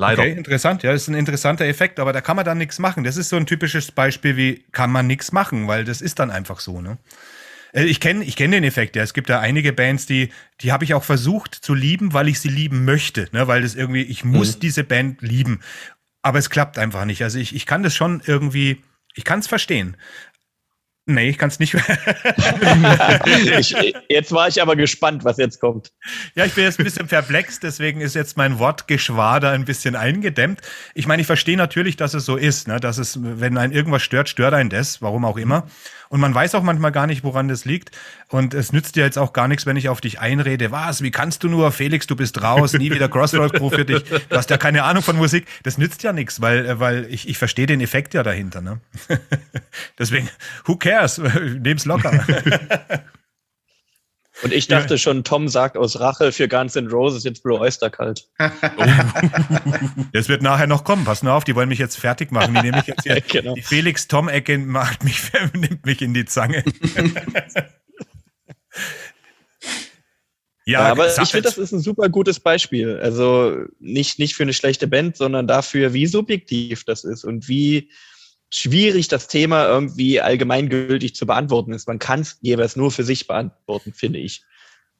[0.00, 0.22] Leider.
[0.22, 0.82] Okay, interessant.
[0.82, 3.04] Ja, das ist ein interessanter Effekt, aber da kann man dann nichts machen.
[3.04, 6.30] Das ist so ein typisches Beispiel wie, kann man nichts machen, weil das ist dann
[6.30, 6.96] einfach so, ne?
[7.72, 9.02] Äh, Ich kenne ich kenn den Effekt, ja.
[9.02, 10.30] Es gibt da einige Bands, die,
[10.62, 13.46] die habe ich auch versucht zu lieben, weil ich sie lieben möchte, ne?
[13.46, 15.60] Weil das irgendwie, ich muss diese Band lieben.
[16.22, 17.22] Aber es klappt einfach nicht.
[17.22, 18.82] Also ich, ich kann das schon irgendwie,
[19.14, 19.98] ich kann es verstehen.
[21.06, 21.74] Nee, ich kann es nicht.
[23.58, 23.74] ich,
[24.08, 25.92] jetzt war ich aber gespannt, was jetzt kommt.
[26.34, 30.60] Ja, ich bin jetzt ein bisschen perplex, deswegen ist jetzt mein Wortgeschwader ein bisschen eingedämmt.
[30.94, 32.78] Ich meine, ich verstehe natürlich, dass es so ist, ne?
[32.78, 35.66] dass es, wenn ein irgendwas stört, stört ein das, warum auch immer.
[36.10, 37.92] Und man weiß auch manchmal gar nicht, woran das liegt.
[38.30, 40.72] Und es nützt dir jetzt auch gar nichts, wenn ich auf dich einrede.
[40.72, 41.02] Was?
[41.02, 41.70] Wie kannst du nur?
[41.70, 44.02] Felix, du bist raus, nie wieder Crossroad Crew für dich.
[44.02, 45.46] Du hast ja keine Ahnung von Musik.
[45.62, 48.60] Das nützt ja nichts, weil, äh, weil ich, ich verstehe den Effekt ja dahinter.
[48.60, 48.80] Ne?
[50.00, 50.28] Deswegen,
[50.64, 51.18] who cares?
[51.60, 52.10] Nehm's locker.
[54.42, 57.90] Und ich dachte schon, Tom sagt aus Rache für Guns N' Roses jetzt Blue Oyster
[57.90, 58.28] kalt.
[60.12, 61.04] Das wird nachher noch kommen.
[61.04, 62.54] Pass nur auf, die wollen mich jetzt fertig machen.
[62.54, 63.20] Die nehmen mich jetzt hier.
[63.30, 63.54] Genau.
[63.54, 65.20] Die Felix-Tom-Ecke macht mich,
[65.52, 66.64] nimmt mich in die Zange.
[70.64, 72.98] Ja, aber sag ich finde, das ist ein super gutes Beispiel.
[72.98, 77.90] Also nicht, nicht für eine schlechte Band, sondern dafür, wie subjektiv das ist und wie
[78.52, 81.88] schwierig das Thema irgendwie allgemeingültig zu beantworten ist.
[81.88, 84.42] Man kann es jeweils nur für sich beantworten, finde ich.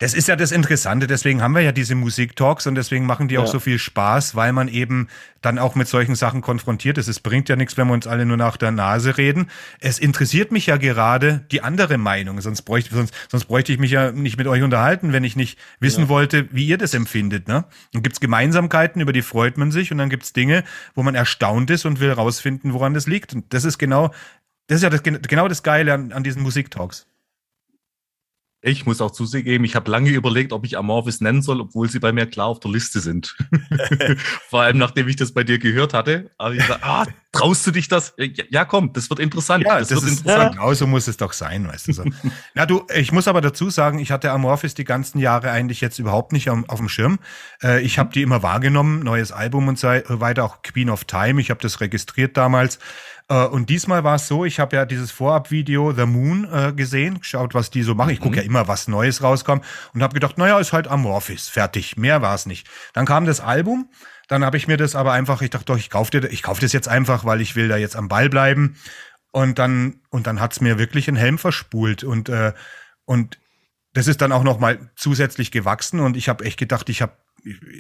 [0.01, 3.37] Das ist ja das Interessante, deswegen haben wir ja diese Musiktalks und deswegen machen die
[3.37, 3.51] auch Ja.
[3.53, 5.09] so viel Spaß, weil man eben
[5.43, 7.07] dann auch mit solchen Sachen konfrontiert ist.
[7.07, 9.51] Es bringt ja nichts, wenn wir uns alle nur nach der Nase reden.
[9.79, 13.91] Es interessiert mich ja gerade die andere Meinung, sonst bräuchte, sonst, sonst bräuchte ich mich
[13.91, 16.09] ja nicht mit euch unterhalten, wenn ich nicht wissen Ja.
[16.09, 17.47] wollte, wie ihr das empfindet.
[17.47, 17.67] Ne?
[17.93, 21.69] Dann gibt's Gemeinsamkeiten, über die freut man sich und dann gibt's Dinge, wo man erstaunt
[21.69, 23.35] ist und will rausfinden, woran das liegt.
[23.35, 24.15] Und das ist genau,
[24.67, 27.07] das ist ja das, genau das Geile an, an diesen Musiktalks.
[28.63, 31.99] Ich muss auch zugeben, ich habe lange überlegt, ob ich Amorphis nennen soll, obwohl sie
[31.99, 33.35] bei mir klar auf der Liste sind.
[34.49, 37.71] Vor allem, nachdem ich das bei dir gehört hatte, habe ich gesagt, ah, traust du
[37.71, 38.15] dich das?
[38.51, 39.65] Ja, komm, das wird interessant.
[39.65, 40.57] Ja, das, wird ist interessant.
[40.57, 42.05] genau so muss es doch sein, weißt du so.
[42.55, 45.99] Na du, ich muss aber dazu sagen, ich hatte Amorphis die ganzen Jahre eigentlich jetzt
[45.99, 47.19] überhaupt nicht auf, auf dem Schirm.
[47.63, 51.41] Äh, ich habe die immer wahrgenommen, neues Album und so weiter, auch Queen of Time.
[51.41, 52.79] Ich habe das registriert damals.
[53.31, 57.21] Äh, und diesmal war es so, ich habe ja dieses Vorabvideo The Moon äh, gesehen,
[57.21, 58.11] geschaut, was die so machen.
[58.11, 59.65] Ich gucke ja immer, was Neues rauskommt
[59.95, 61.97] und habe gedacht, naja, ist halt Amorphis, fertig.
[61.97, 62.69] Mehr war es nicht.
[62.93, 63.89] Dann kam das Album.
[64.31, 66.87] Dann habe ich mir das aber einfach, ich dachte doch, ich kaufe kauf das jetzt
[66.87, 68.77] einfach, weil ich will da jetzt am Ball bleiben.
[69.33, 72.05] Und dann, und dann hat's mir wirklich einen Helm verspult.
[72.05, 72.53] Und, äh,
[73.05, 73.41] und
[73.93, 75.99] das ist dann auch noch mal zusätzlich gewachsen.
[75.99, 77.17] Und ich habe echt gedacht, ich habe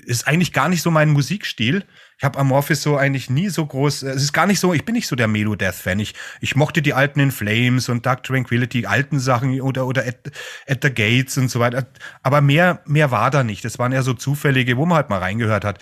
[0.07, 1.85] ist eigentlich gar nicht so mein Musikstil.
[2.19, 4.03] Ich habe Amorphis so eigentlich nie so groß.
[4.05, 4.73] Es ist gar nicht so.
[4.73, 6.01] Ich bin nicht so der Melo Death Fan.
[6.01, 10.33] Ich, ich mochte die alten In Flames und Dark Tranquility, alten Sachen oder oder at,
[10.67, 11.87] at the Gates und so weiter.
[12.23, 13.65] Aber mehr mehr war da nicht.
[13.65, 15.79] Das waren eher so zufällige, wo man halt mal reingehört hat.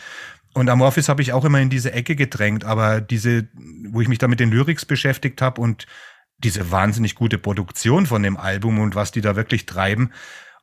[0.58, 3.48] Und Amorphis habe ich auch immer in diese Ecke gedrängt, aber diese,
[3.90, 5.86] wo ich mich da mit den Lyrics beschäftigt habe und
[6.38, 10.12] diese wahnsinnig gute Produktion von dem Album und was die da wirklich treiben.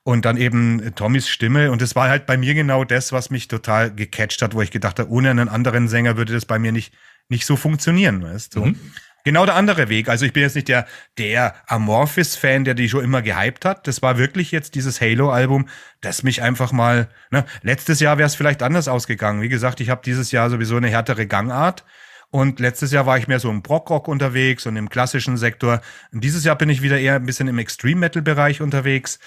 [0.03, 1.71] Und dann eben Tommys Stimme.
[1.71, 4.69] Und das war halt bei mir genau das, was mich total gecatcht hat, wo ich
[4.69, 6.93] gedacht habe, ohne einen anderen Sänger würde das bei mir nicht,
[7.27, 8.65] nicht so funktionieren, weißt du?
[8.65, 8.79] Mhm.
[9.25, 10.07] Genau der andere Weg.
[10.07, 10.85] Also ich bin jetzt nicht der,
[11.17, 13.87] der Amorphis-Fan, der die schon immer gehypt hat.
[13.87, 15.67] Das war wirklich jetzt dieses Halo-Album,
[16.01, 19.41] das mich einfach mal, ne, letztes Jahr wäre es vielleicht anders ausgegangen.
[19.41, 21.83] Wie gesagt, ich habe dieses Jahr sowieso eine härtere Gangart.
[22.29, 25.81] Und letztes Jahr war ich mehr so im Brockrock unterwegs und im klassischen Sektor.
[26.11, 29.17] Und dieses Jahr bin ich wieder eher ein bisschen im Extreme-Metal-Bereich unterwegs.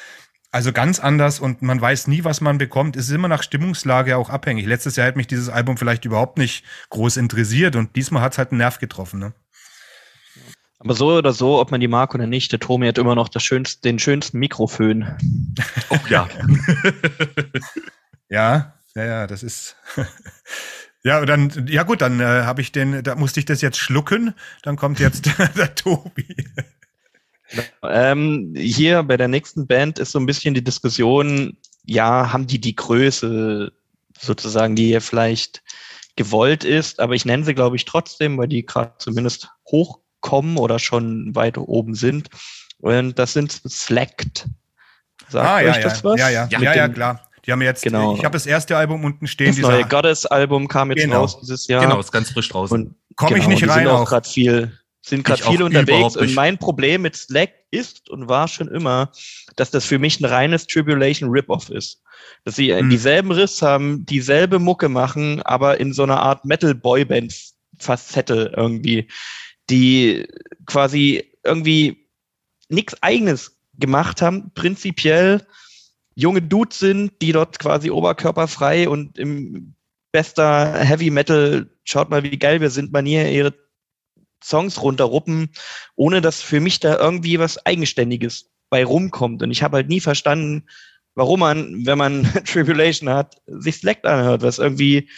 [0.52, 2.94] Also ganz anders und man weiß nie, was man bekommt.
[2.94, 4.66] Es ist immer nach Stimmungslage auch abhängig.
[4.66, 8.38] Letztes Jahr hat mich dieses Album vielleicht überhaupt nicht groß interessiert und diesmal hat es
[8.38, 9.18] halt einen Nerv getroffen.
[9.18, 9.34] Ne?
[10.80, 13.28] Aber so oder so, ob man die mag oder nicht, der Tomi hat immer noch
[13.28, 15.16] das schönste, den schönsten Mikrofön.
[15.90, 16.28] Oh ja.
[18.30, 19.76] Ja, ja, ja, das ist.
[21.02, 23.78] ja, und dann, ja gut, dann äh, habe ich den, da musste ich das jetzt
[23.78, 24.34] schlucken.
[24.62, 25.26] Dann kommt jetzt
[25.56, 26.36] der Tobi.
[27.82, 32.60] Ähm, hier bei der nächsten Band ist so ein bisschen die Diskussion, ja, haben die
[32.60, 33.72] die Größe
[34.18, 35.62] sozusagen, die hier vielleicht
[36.16, 39.48] gewollt ist, aber ich nenne sie, glaube ich, trotzdem, weil die gerade zumindest
[40.18, 42.28] hochkommen oder schon weit oben sind.
[42.80, 44.46] Und das sind Slacked.
[45.28, 46.18] Sagt ah, ja, euch ja, das was?
[46.18, 47.22] ja, ja, ja, ja, klar.
[47.44, 48.14] Die haben jetzt, Genau.
[48.14, 51.20] ich habe das erste Album unten stehen, Das neue Goddess-Album kam jetzt Genau.
[51.20, 51.82] raus dieses Jahr.
[51.82, 52.82] Genau, ist ganz frisch draußen.
[52.82, 54.08] Und komme ich genau, nicht die rein sind auch auch.
[54.08, 56.16] gerade viel, sind gerade Ich viel unterwegs.
[56.16, 59.10] Und mein Problem mit Slack ist und war schon immer,
[59.56, 62.02] dass das für mich ein reines Tribulation Rip-Off ist.
[62.44, 62.90] Dass sie Hm.
[62.90, 69.08] dieselben Riffs haben, dieselbe Mucke machen, aber in so einer Art Metal-Boyband-Facette irgendwie.
[69.70, 70.26] Die
[70.66, 72.08] quasi irgendwie
[72.68, 75.46] nichts eigenes gemacht haben, prinzipiell
[76.14, 79.74] junge Dudes sind, die dort quasi oberkörperfrei und im
[80.12, 83.54] bester Heavy Metal, schaut mal, wie geil wir sind, Manier ihre
[84.42, 85.50] Songs runterruppen,
[85.96, 89.42] ohne dass für mich da irgendwie was Eigenständiges bei rumkommt.
[89.42, 90.66] Und ich habe halt nie verstanden,
[91.14, 95.08] warum man, wenn man Tribulation hat, sich Select anhört, was irgendwie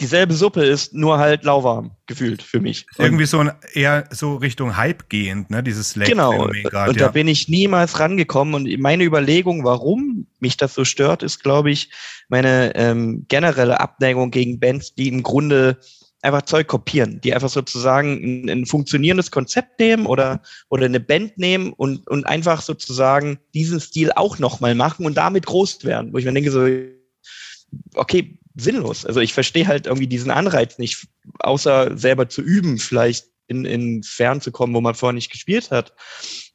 [0.00, 2.86] dieselbe Suppe ist, nur halt lauwarm gefühlt für mich.
[2.98, 6.08] Irgendwie so ein, eher so Richtung Hype gehend, ne, dieses Slack.
[6.08, 6.48] Genau.
[6.64, 7.06] Grad, und ja.
[7.06, 8.54] da bin ich niemals rangekommen.
[8.54, 11.90] Und meine Überlegung, warum mich das so stört, ist, glaube ich,
[12.28, 15.78] meine ähm, generelle Abneigung gegen Bands, die im Grunde
[16.22, 21.38] einfach Zeug kopieren, die einfach sozusagen ein, ein, funktionierendes Konzept nehmen oder, oder eine Band
[21.38, 26.18] nehmen und, und einfach sozusagen diesen Stil auch nochmal machen und damit groß werden, wo
[26.18, 26.66] ich mir denke so,
[27.94, 29.06] okay, sinnlos.
[29.06, 31.06] Also ich verstehe halt irgendwie diesen Anreiz nicht,
[31.38, 35.70] außer selber zu üben, vielleicht in, in Fern zu kommen, wo man vorher nicht gespielt
[35.70, 35.94] hat.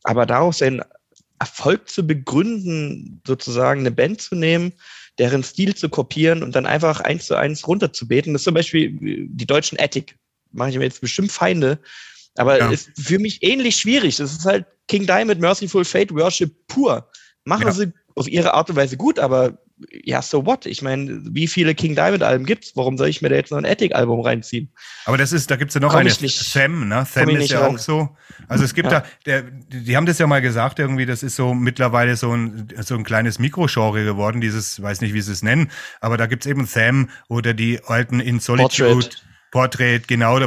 [0.04, 0.82] Aber daraus seinen
[1.40, 4.74] Erfolg zu begründen, sozusagen eine Band zu nehmen,
[5.18, 8.34] deren Stil zu kopieren und dann einfach eins zu eins runterzubeten.
[8.34, 10.18] Das ist zum Beispiel die deutschen Ethik.
[10.52, 11.80] Mache ich mir jetzt bestimmt Feinde.
[12.36, 12.70] Aber ja.
[12.72, 14.18] ist für mich ähnlich schwierig.
[14.18, 17.08] Das ist halt King Diamond, Merciful Fate, Worship pur.
[17.46, 17.72] Machen ja.
[17.74, 19.58] sie auf ihre Art und Weise gut, aber
[19.92, 20.66] ja, so what?
[20.66, 22.74] Ich meine, wie viele King Diamond Alben gibt's?
[22.76, 24.70] Warum soll ich mir da jetzt noch ein Attic Album reinziehen?
[25.06, 27.06] Aber das ist, da gibt's ja noch Komm eine Sam, ne?
[27.10, 27.76] Sam ist ja ran.
[27.76, 28.10] auch so.
[28.48, 29.02] Also es gibt ja.
[29.02, 32.68] da, der, die haben das ja mal gesagt irgendwie, das ist so mittlerweile so ein,
[32.82, 35.72] so ein kleines Mikrogenre geworden, dieses, weiß nicht, wie sie es nennen,
[36.02, 38.94] aber da gibt's eben Sam oder die alten In Solitude.
[38.94, 39.24] Portrait.
[39.54, 40.40] Portrait, genau.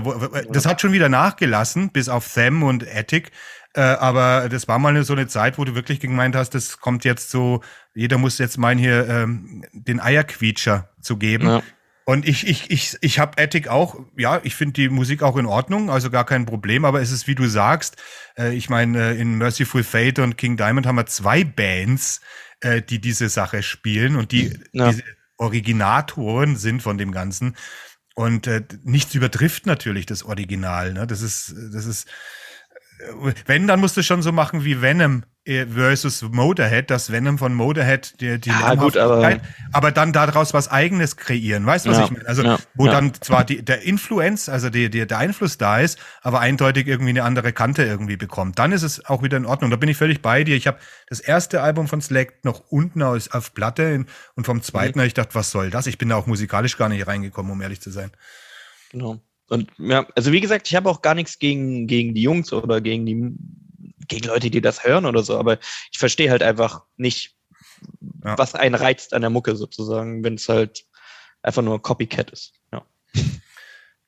[0.51, 3.31] Das hat schon wieder nachgelassen, bis auf Sam und Attic.
[3.77, 7.05] Äh, aber das war mal so eine Zeit, wo du wirklich gemeint hast, das kommt
[7.05, 7.63] jetzt so,
[7.95, 11.47] jeder muss jetzt meinen, hier ähm, den Eierquietscher zu geben.
[11.47, 11.63] Ja.
[12.07, 15.45] Und ich, ich, ich, ich habe Attic auch, ja, ich finde die Musik auch in
[15.45, 17.97] Ordnung, also gar kein Problem, aber es ist, wie du sagst,
[18.39, 22.23] äh, ich meine, äh, in Merciful Fate und King Diamond haben wir zwei Bands,
[22.61, 24.89] äh, die diese Sache spielen und die ja.
[24.89, 25.03] diese
[25.37, 27.57] Originatoren sind von dem Ganzen.
[28.15, 30.95] Und äh, nichts übertrifft natürlich das Original.
[30.95, 31.07] Ne?
[31.07, 32.09] Das ist, das ist,
[33.47, 37.55] wenn, dann musst du schon so machen wie Venom äh, versus Motorhead, das Venom von
[37.55, 39.39] Motorhead, die, die ja, gut, aber,
[39.73, 41.67] aber dann daraus was eigenes kreieren.
[41.67, 42.27] Weißt du, was ja, ich meine?
[42.27, 42.93] Also, ja, wo ja.
[42.93, 47.11] dann zwar die, der Influence, also die, die, der Einfluss da ist, aber eindeutig irgendwie
[47.11, 48.59] eine andere Kante irgendwie bekommt.
[48.59, 49.71] Dann ist es auch wieder in Ordnung.
[49.71, 50.57] Da bin ich völlig bei dir.
[50.57, 50.79] Ich habe
[51.09, 55.03] das erste Album von Slack noch unten aus, auf Platte und vom zweiten mhm.
[55.03, 55.87] habe ich gedacht, was soll das?
[55.87, 58.11] Ich bin da auch musikalisch gar nicht reingekommen, um ehrlich zu sein.
[58.91, 59.21] Genau.
[59.49, 62.81] Und ja, also wie gesagt, ich habe auch gar nichts gegen, gegen die Jungs oder
[62.81, 63.37] gegen die
[64.09, 65.59] gegen Leute, die das hören oder so, aber
[65.91, 67.37] ich verstehe halt einfach nicht,
[68.25, 68.39] ja.
[68.39, 70.87] was einen reizt an der Mucke sozusagen, wenn es halt
[71.43, 72.53] einfach nur Copycat ist.
[72.73, 72.85] Ja.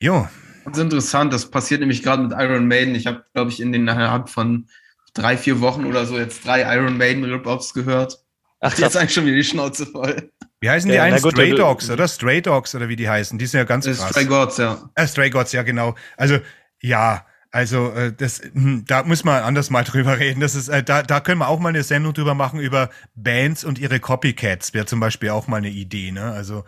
[0.01, 0.28] Jo.
[0.64, 2.95] Das ist interessant, das passiert nämlich gerade mit Iron Maiden.
[2.95, 4.68] Ich habe, glaube ich, in den innerhalb von
[5.14, 8.22] drei, vier Wochen oder so jetzt drei Iron Maiden Rip-Offs gehört.
[8.61, 10.31] Ach, jetzt eigentlich schon wieder die Schnauze voll.
[10.61, 11.21] Wie heißen die ja, einen?
[11.21, 12.09] Gut, Stray Dogs, oder?
[12.09, 13.39] Stray Dogs, oder wie die heißen.
[13.39, 14.11] Die sind ja ganz krass.
[14.11, 14.91] Stray Gods, ja.
[14.97, 15.95] Äh, Stray Gods, ja, genau.
[16.17, 16.39] Also,
[16.81, 20.41] ja, also äh, das, hm, da muss man anders mal drüber reden.
[20.41, 23.65] Das ist, äh, da, da können wir auch mal eine Sendung drüber machen über Bands
[23.65, 24.75] und ihre Copycats.
[24.75, 26.11] Wäre zum Beispiel auch mal eine Idee.
[26.11, 26.25] Ne?
[26.25, 26.65] Also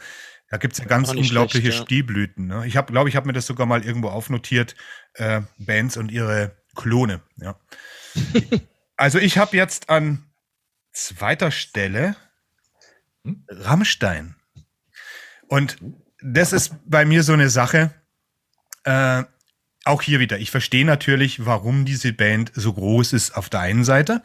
[0.48, 1.84] da gibt's ja ganz unglaubliche schlecht, ja.
[1.84, 2.46] Stilblüten.
[2.46, 2.66] Ne?
[2.66, 4.74] Ich habe, glaube ich, habe mir das sogar mal irgendwo aufnotiert.
[5.14, 7.20] Äh, Bands und ihre Klone.
[7.36, 7.56] Ja.
[8.96, 10.29] also ich habe jetzt an
[10.92, 12.16] zweiter Stelle?
[13.48, 14.34] Rammstein.
[15.48, 15.76] Und
[16.22, 17.90] das ist bei mir so eine Sache.
[18.84, 19.24] Äh,
[19.84, 23.84] auch hier wieder, ich verstehe natürlich, warum diese Band so groß ist auf der einen
[23.84, 24.22] Seite,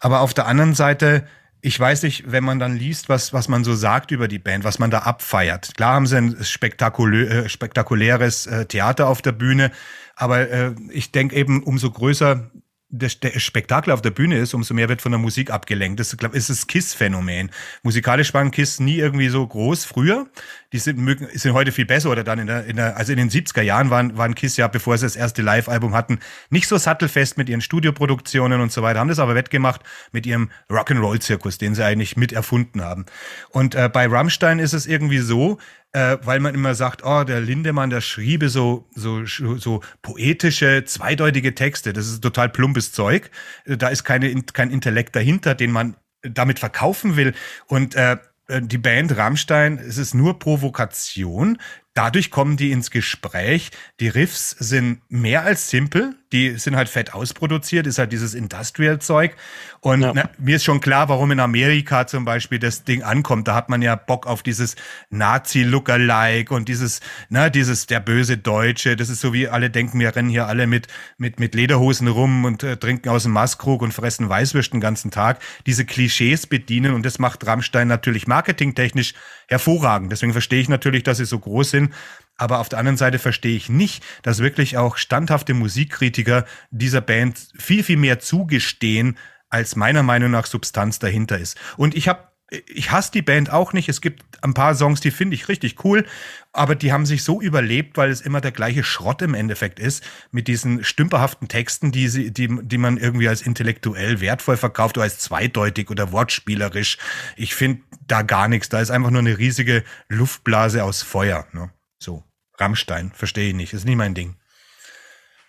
[0.00, 1.26] aber auf der anderen Seite,
[1.60, 4.64] ich weiß nicht, wenn man dann liest, was, was man so sagt über die Band,
[4.64, 5.74] was man da abfeiert.
[5.76, 9.72] Klar haben sie ein spektakulä äh, spektakuläres äh, Theater auf der Bühne,
[10.14, 12.50] aber äh, ich denke eben, umso größer
[12.92, 15.98] das Spektakel auf der Bühne ist, umso mehr wird von der Musik abgelenkt.
[15.98, 17.50] Das ist das KISS-Phänomen.
[17.82, 20.26] Musikalisch waren KISS nie irgendwie so groß früher.
[20.72, 20.98] Die sind,
[21.32, 23.88] sind heute viel besser oder dann in der, in der, also in den 70er Jahren
[23.88, 26.18] waren, waren KISS ja, bevor sie das erste Live-Album hatten,
[26.50, 29.80] nicht so sattelfest mit ihren Studioproduktionen und so weiter, haben das aber wettgemacht
[30.12, 33.06] mit ihrem Rock'n'Roll-Zirkus, den sie eigentlich mit erfunden haben.
[33.50, 35.58] Und äh, bei Rammstein ist es irgendwie so,
[35.92, 41.54] äh, weil man immer sagt, oh, der Lindemann, der schriebe so, so, so poetische, zweideutige
[41.54, 41.92] Texte.
[41.92, 43.30] Das ist total plumpes Zeug.
[43.64, 47.34] Äh, da ist keine, kein Intellekt dahinter, den man damit verkaufen will.
[47.66, 48.16] Und äh,
[48.48, 51.58] äh, die Band Rammstein, es ist nur Provokation.
[51.94, 53.70] Dadurch kommen die ins Gespräch.
[54.00, 56.16] Die Riffs sind mehr als simpel.
[56.32, 59.36] Die sind halt fett ausproduziert, ist halt dieses Industrial-Zeug.
[59.80, 60.12] Und ja.
[60.14, 63.48] na, mir ist schon klar, warum in Amerika zum Beispiel das Ding ankommt.
[63.48, 64.76] Da hat man ja Bock auf dieses
[65.10, 68.96] Nazi-Lookalike und dieses, na, dieses der böse Deutsche.
[68.96, 70.86] Das ist so wie alle denken, wir rennen hier alle mit,
[71.18, 75.10] mit, mit Lederhosen rum und äh, trinken aus dem Maßkrug und fressen Weißwürst den ganzen
[75.10, 75.38] Tag.
[75.66, 79.12] Diese Klischees bedienen und das macht Rammstein natürlich marketingtechnisch
[79.52, 80.10] hervorragend.
[80.10, 81.94] Deswegen verstehe ich natürlich, dass sie so groß sind.
[82.36, 87.38] Aber auf der anderen Seite verstehe ich nicht, dass wirklich auch standhafte Musikkritiker dieser Band
[87.56, 89.16] viel, viel mehr zugestehen,
[89.48, 91.58] als meiner Meinung nach Substanz dahinter ist.
[91.76, 92.31] Und ich habe
[92.66, 93.88] ich hasse die Band auch nicht.
[93.88, 96.04] Es gibt ein paar Songs, die finde ich richtig cool,
[96.52, 100.04] aber die haben sich so überlebt, weil es immer der gleiche Schrott im Endeffekt ist,
[100.30, 105.04] mit diesen stümperhaften Texten, die, sie, die, die man irgendwie als intellektuell wertvoll verkauft oder
[105.04, 106.98] als zweideutig oder wortspielerisch.
[107.36, 108.68] Ich finde da gar nichts.
[108.68, 111.46] Da ist einfach nur eine riesige Luftblase aus Feuer.
[111.52, 111.70] Ne?
[111.98, 112.24] So,
[112.58, 113.72] Rammstein, verstehe ich nicht.
[113.72, 114.36] Ist nicht mein Ding.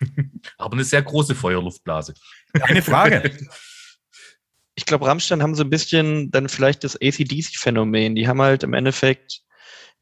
[0.58, 2.14] aber eine sehr große Feuerluftblase.
[2.52, 3.30] Keine Frage.
[4.74, 8.14] ich glaube, Rammstein haben so ein bisschen dann vielleicht das ACDC-Phänomen.
[8.14, 9.40] Die haben halt im Endeffekt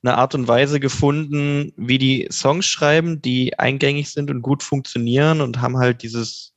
[0.03, 5.41] eine Art und Weise gefunden, wie die Songs schreiben, die eingängig sind und gut funktionieren
[5.41, 6.55] und haben halt dieses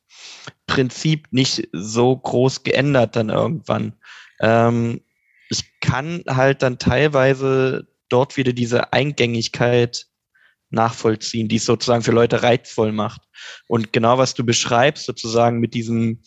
[0.66, 3.93] Prinzip nicht so groß geändert dann irgendwann.
[4.39, 5.01] Ähm,
[5.49, 10.07] ich kann halt dann teilweise dort wieder diese Eingängigkeit
[10.70, 13.22] nachvollziehen, die es sozusagen für Leute reizvoll macht.
[13.68, 16.24] Und genau was du beschreibst, sozusagen mit diesem,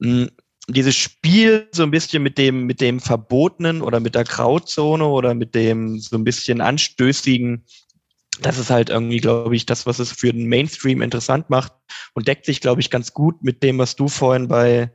[0.00, 0.30] hm,
[0.68, 5.34] dieses Spiel so ein bisschen mit dem, mit dem Verbotenen oder mit der Grauzone oder
[5.34, 7.64] mit dem so ein bisschen Anstößigen,
[8.42, 11.72] das ist halt irgendwie, glaube ich, das, was es für den Mainstream interessant macht
[12.14, 14.92] und deckt sich, glaube ich, ganz gut mit dem, was du vorhin bei,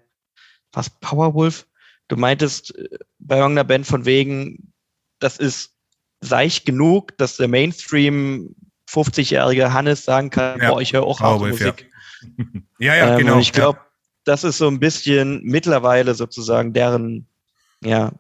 [0.71, 1.67] was, Powerwolf?
[2.07, 4.73] Du meintest äh, bei irgendeiner Band von wegen,
[5.19, 5.73] das ist
[6.21, 8.55] seich genug, dass der Mainstream
[8.89, 10.71] 50-jährige Hannes sagen kann, ja.
[10.71, 11.91] boah, ich höre auch harte Musik.
[12.79, 13.39] Ja, ja, ja ähm, genau.
[13.39, 13.79] ich glaube,
[14.23, 17.27] das ist so ein bisschen mittlerweile sozusagen deren
[17.83, 18.11] ja,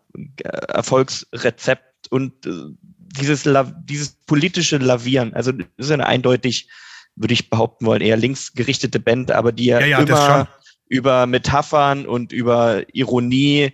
[0.43, 2.51] Erfolgsrezept und äh,
[2.97, 3.47] dieses,
[3.85, 5.33] dieses politische Lavieren.
[5.33, 6.69] Also das ist eine eindeutig,
[7.15, 10.49] würde ich behaupten wollen, eher linksgerichtete Band, aber die ja, ja, ja immer
[10.89, 13.73] über Metaphern und über Ironie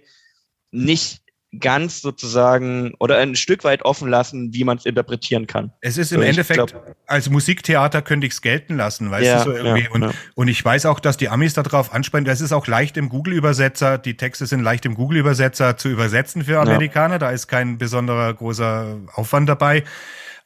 [0.72, 1.19] nicht
[1.58, 5.72] ganz sozusagen oder ein Stück weit offen lassen, wie man es interpretieren kann.
[5.82, 9.44] Es ist im so, Endeffekt, glaub, als Musiktheater könnte ich es gelten lassen, weißt ja,
[9.44, 9.84] du, so irgendwie.
[9.84, 10.12] Ja, und, ja.
[10.36, 13.98] und ich weiß auch, dass die Amis darauf ansprechen, das ist auch leicht im Google-Übersetzer,
[13.98, 18.98] die Texte sind leicht im Google-Übersetzer zu übersetzen für Amerikaner, da ist kein besonderer großer
[19.14, 19.84] Aufwand dabei.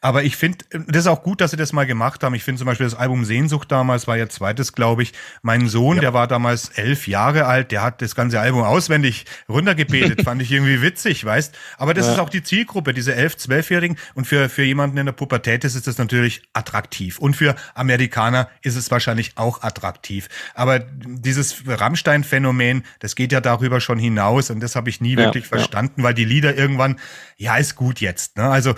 [0.03, 2.35] Aber ich finde, das ist auch gut, dass sie das mal gemacht haben.
[2.35, 5.13] Ich finde zum Beispiel das Album Sehnsucht damals war ihr zweites, glaube ich.
[5.43, 6.01] Mein Sohn, ja.
[6.01, 10.21] der war damals elf Jahre alt, der hat das ganze Album auswendig runtergebetet.
[10.25, 11.57] Fand ich irgendwie witzig, weißt.
[11.77, 12.13] Aber das ja.
[12.13, 13.97] ist auch die Zielgruppe, diese elf, zwölfjährigen.
[14.13, 17.17] Und für, für jemanden in der Pubertät ist das natürlich attraktiv.
[17.19, 20.27] Und für Amerikaner ist es wahrscheinlich auch attraktiv.
[20.53, 24.49] Aber dieses Rammstein-Phänomen, das geht ja darüber schon hinaus.
[24.49, 26.99] Und das habe ich nie ja, wirklich verstanden, weil die Lieder irgendwann,
[27.37, 28.35] ja, ist gut jetzt.
[28.35, 28.49] Ne?
[28.49, 28.75] Also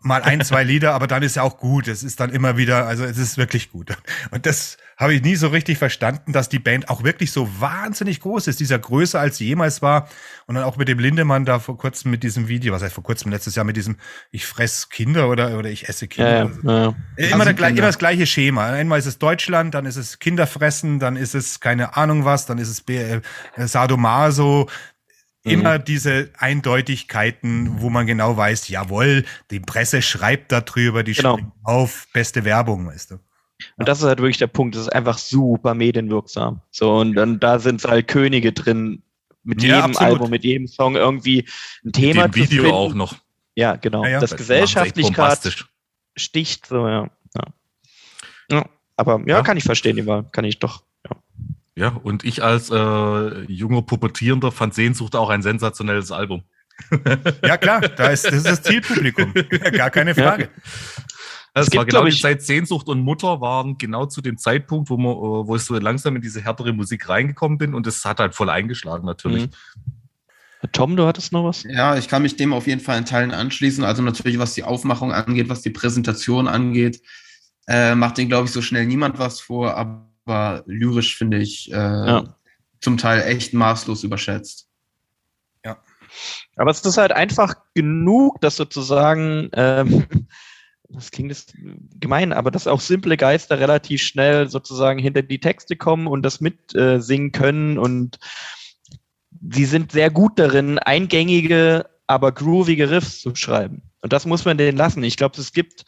[0.00, 1.88] mal ein, zwei Lieder, aber dann ist ja auch gut.
[1.88, 3.96] Es ist dann immer wieder, also es ist wirklich gut.
[4.30, 8.20] Und das habe ich nie so richtig verstanden, dass die Band auch wirklich so wahnsinnig
[8.20, 10.08] groß ist, dieser größer als jemals war.
[10.46, 13.04] Und dann auch mit dem Lindemann da vor kurzem mit diesem Video, was heißt vor
[13.04, 13.96] kurzem, letztes Jahr mit diesem
[14.30, 16.50] Ich fress Kinder oder, oder ich esse Kinder.
[16.62, 17.30] Ja, ja.
[17.30, 18.66] Immer, der, immer das gleiche Schema.
[18.66, 22.58] Einmal ist es Deutschland, dann ist es Kinderfressen, dann ist es keine Ahnung was, dann
[22.58, 23.20] ist es äh,
[23.56, 24.68] Sadomaso,
[25.48, 25.84] immer mhm.
[25.84, 31.34] diese Eindeutigkeiten, wo man genau weiß, jawohl, die Presse schreibt darüber, die genau.
[31.34, 33.18] springt auf, beste Werbung, weißt du.
[33.76, 36.60] Und das ist halt wirklich der Punkt, das ist einfach super medienwirksam.
[36.70, 39.02] So, und dann da sind halt Könige drin,
[39.42, 40.12] mit ja, jedem absolut.
[40.12, 41.48] Album, mit jedem Song irgendwie
[41.84, 42.76] ein Thema mit dem Video finden.
[42.76, 43.16] auch noch.
[43.54, 44.04] Ja, genau.
[44.04, 44.20] Ja, ja.
[44.20, 45.50] Das, das gesellschaftlich gerade
[46.16, 47.10] sticht, so, ja.
[48.50, 48.64] ja.
[48.96, 50.24] Aber ja, kann ich verstehen, die Wahl.
[50.32, 50.82] Kann ich doch.
[51.78, 56.42] Ja, und ich als äh, junger Pubertierender fand Sehnsucht auch ein sensationelles Album.
[57.44, 59.32] ja, klar, da ist, das ist das Zielpublikum.
[59.72, 60.44] Gar keine Frage.
[60.44, 60.48] Ja.
[61.54, 64.96] Also es war genau die Zeit Sehnsucht und Mutter waren genau zu dem Zeitpunkt, wo,
[64.96, 68.18] man, äh, wo ich so langsam in diese härtere Musik reingekommen bin und es hat
[68.18, 69.46] halt voll eingeschlagen natürlich.
[69.46, 70.70] Mhm.
[70.72, 71.62] Tom, du hattest noch was?
[71.62, 73.84] Ja, ich kann mich dem auf jeden Fall in Teilen anschließen.
[73.84, 77.00] Also natürlich, was die Aufmachung angeht, was die Präsentation angeht,
[77.68, 79.76] äh, macht den, glaube ich, so schnell niemand was vor.
[79.76, 82.36] Aber aber lyrisch finde ich äh, ja.
[82.80, 84.68] zum Teil echt maßlos überschätzt.
[85.64, 85.78] Ja.
[86.56, 90.06] Aber es ist halt einfach genug, dass sozusagen, ähm,
[90.88, 91.54] das klingt jetzt
[91.98, 96.40] gemein, aber dass auch simple Geister relativ schnell sozusagen hinter die Texte kommen und das
[96.40, 98.18] mitsingen äh, können und
[99.50, 103.87] sie sind sehr gut darin, eingängige, aber groovige Riffs zu schreiben.
[104.00, 105.02] Und das muss man denen lassen.
[105.02, 105.84] Ich glaube, es gibt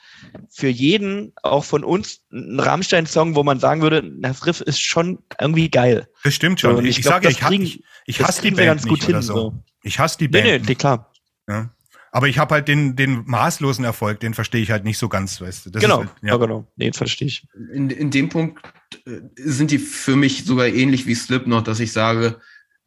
[0.49, 5.21] für jeden, auch von uns, einen Rammstein-Song, wo man sagen würde, das Riff ist schon
[5.41, 6.09] irgendwie geil.
[6.25, 6.77] Das stimmt schon.
[6.77, 9.35] So, ich, ich sage, ich, kriegen, ich, ich hasse die Band ganz gut hin, so.
[9.35, 9.65] so.
[9.83, 10.45] Ich hasse die Band.
[10.45, 11.13] Nee, nee, klar.
[11.49, 11.71] Ja.
[12.13, 15.41] Aber ich habe halt den, den maßlosen Erfolg, den verstehe ich halt nicht so ganz,
[15.41, 15.71] weißt du.
[15.71, 16.31] Das genau, halt, ja.
[16.31, 16.37] ja.
[16.37, 16.67] genau.
[16.77, 17.47] Den verstehe ich.
[17.73, 18.61] In, in dem Punkt
[19.07, 22.35] äh, sind die für mich sogar ähnlich wie Slipknot, dass ich sage, äh,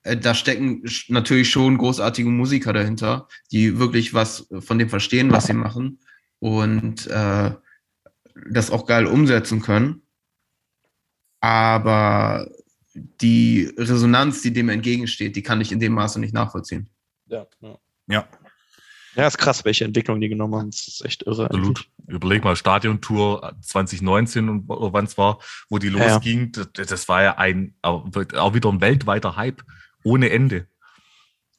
[0.03, 5.53] da stecken natürlich schon großartige Musiker dahinter, die wirklich was von dem verstehen, was sie
[5.53, 5.99] machen
[6.39, 7.51] und äh,
[8.49, 10.01] das auch geil umsetzen können.
[11.39, 12.49] Aber
[12.93, 16.89] die Resonanz, die dem entgegensteht, die kann ich in dem Maße nicht nachvollziehen.
[17.27, 17.77] Ja, ja.
[18.07, 18.27] ja.
[19.15, 20.71] Ja, ist krass, welche Entwicklung die genommen haben.
[20.71, 21.45] Das ist echt irre.
[21.45, 21.67] Absolut.
[21.67, 21.89] Eigentlich.
[22.07, 25.39] Überleg mal, Stadiontour 2019 und wann es war,
[25.69, 26.51] wo die losging.
[26.55, 26.65] Ja.
[26.73, 28.05] Das, das, war ja ein, auch
[28.53, 29.63] wieder ein weltweiter Hype
[30.03, 30.67] ohne Ende.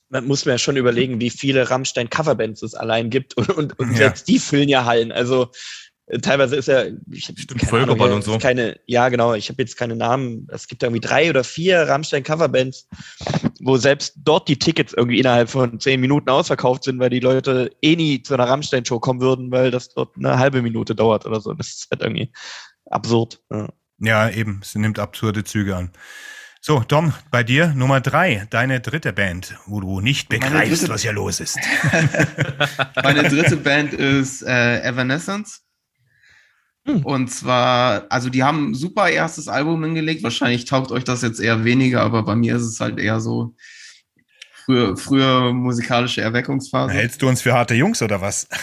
[0.08, 3.90] Man muss mir ja schon überlegen, wie viele Rammstein-Coverbands es allein gibt und, und, und
[3.92, 3.96] ja.
[3.96, 5.10] selbst die füllen ja Hallen.
[5.10, 5.50] Also
[6.06, 8.38] äh, teilweise ist ja ich Stimmt, Völkerball und so.
[8.38, 9.34] Keine, ja, genau.
[9.34, 10.46] Ich habe jetzt keine Namen.
[10.50, 12.88] Es gibt irgendwie drei oder vier Rammstein-Coverbands,
[13.60, 17.70] wo selbst dort die Tickets irgendwie innerhalb von zehn Minuten ausverkauft sind, weil die Leute
[17.82, 21.40] eh nie zu einer Rammstein-Show kommen würden, weil das dort eine halbe Minute dauert oder
[21.40, 21.54] so.
[21.54, 22.30] Das ist halt irgendwie
[22.90, 23.40] absurd.
[23.50, 23.68] Ja,
[23.98, 24.60] ja eben.
[24.62, 25.90] Es nimmt absurde Züge an.
[26.66, 31.02] So, Tom, bei dir Nummer drei, deine dritte Band, wo du nicht begreifst, dritte, was
[31.02, 31.58] hier los ist.
[33.02, 35.60] Meine dritte Band ist äh, Evanescence.
[36.86, 37.04] Hm.
[37.04, 40.22] Und zwar, also die haben ein super erstes Album hingelegt.
[40.22, 43.54] Wahrscheinlich taugt euch das jetzt eher weniger, aber bei mir ist es halt eher so
[44.64, 46.94] frühe, frühe musikalische Erweckungsphase.
[46.94, 48.48] Hältst du uns für harte Jungs oder was?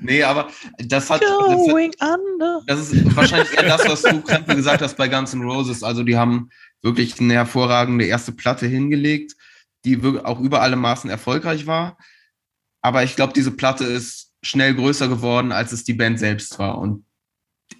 [0.00, 4.82] Nee, aber das hat, das hat, das ist wahrscheinlich eher das, was du Krempe gesagt
[4.82, 5.82] hast bei Guns N' Roses.
[5.82, 6.50] Also die haben
[6.82, 9.34] wirklich eine hervorragende erste Platte hingelegt,
[9.84, 11.96] die auch über alle Maßen erfolgreich war.
[12.82, 16.78] Aber ich glaube, diese Platte ist schnell größer geworden, als es die Band selbst war.
[16.78, 17.06] Und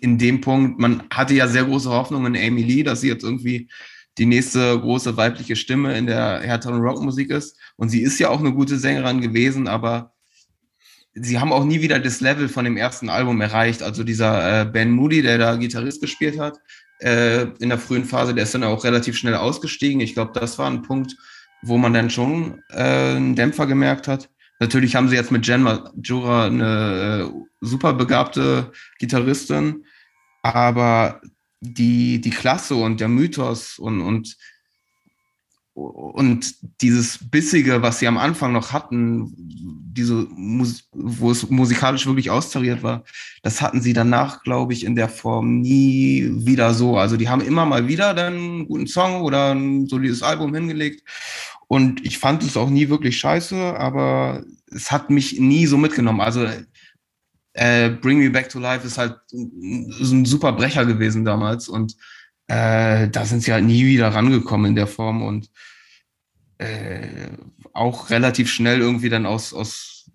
[0.00, 3.22] in dem Punkt, man hatte ja sehr große Hoffnung in Amy Lee, dass sie jetzt
[3.22, 3.68] irgendwie
[4.16, 7.58] die nächste große weibliche Stimme in der härteren Rockmusik ist.
[7.76, 10.13] Und sie ist ja auch eine gute Sängerin gewesen, aber
[11.14, 13.82] sie haben auch nie wieder das Level von dem ersten Album erreicht.
[13.82, 16.58] Also dieser äh, Ben Moody, der da Gitarrist gespielt hat,
[17.00, 20.00] äh, in der frühen Phase, der ist dann auch relativ schnell ausgestiegen.
[20.00, 21.16] Ich glaube, das war ein Punkt,
[21.62, 24.28] wo man dann schon äh, einen Dämpfer gemerkt hat.
[24.60, 29.84] Natürlich haben sie jetzt mit Jen Majura eine äh, super begabte Gitarristin,
[30.42, 31.20] aber
[31.60, 34.36] die, die Klasse und der Mythos und, und
[35.74, 39.34] und dieses Bissige, was sie am Anfang noch hatten,
[39.95, 40.26] diese
[40.92, 43.05] wo es musikalisch wirklich austariert war,
[43.42, 46.99] das hatten sie danach, glaube ich, in der Form nie wieder so.
[46.99, 51.03] Also die haben immer mal wieder dann einen guten Song oder ein solides Album hingelegt.
[51.68, 56.20] Und ich fand es auch nie wirklich scheiße, aber es hat mich nie so mitgenommen.
[56.20, 56.47] Also
[57.55, 61.97] äh, Bring Me Back to Life ist halt ist ein super Brecher gewesen damals und
[62.49, 65.51] äh, da sind sie halt nie wieder rangekommen in der Form und
[66.59, 67.28] äh,
[67.74, 70.10] auch relativ schnell irgendwie dann aus, aus,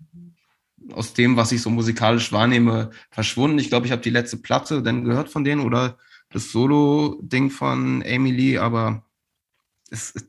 [0.92, 3.58] aus dem, was ich so musikalisch wahrnehme, verschwunden.
[3.58, 5.98] Ich glaube, ich habe die letzte Platte dann gehört von denen oder
[6.30, 9.04] das Solo-Ding von Amy Lee, aber
[9.90, 10.28] es, es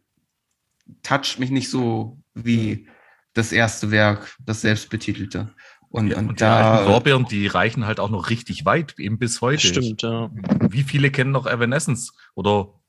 [1.04, 2.88] toucht mich nicht so wie
[3.34, 5.54] das erste Werk, das selbstbetitelte.
[5.90, 9.20] Und, ja, und, und da, die Lorbeeren, die reichen halt auch noch richtig weit, eben
[9.20, 9.68] bis heute.
[9.68, 10.30] Stimmt, ja.
[10.70, 12.81] Wie viele kennen noch Evanescence oder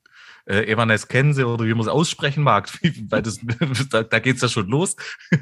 [0.45, 2.69] äh, Evanescence oder wie man es aussprechen mag,
[3.09, 3.39] weil das,
[3.89, 4.95] da, da geht es ja schon los.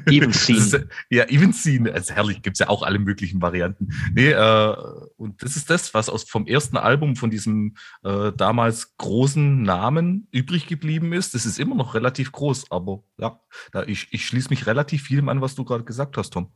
[0.06, 0.88] Even Scene.
[1.10, 1.92] ja, Even Scene.
[1.92, 3.88] Also herrlich, gibt es ja auch alle möglichen Varianten.
[4.14, 4.76] Nee, äh,
[5.16, 10.28] und das ist das, was aus vom ersten Album von diesem äh, damals großen Namen
[10.30, 11.34] übrig geblieben ist.
[11.34, 13.40] Das ist immer noch relativ groß, aber ja,
[13.72, 16.50] da ich, ich schließe mich relativ viel an, was du gerade gesagt hast, Tom.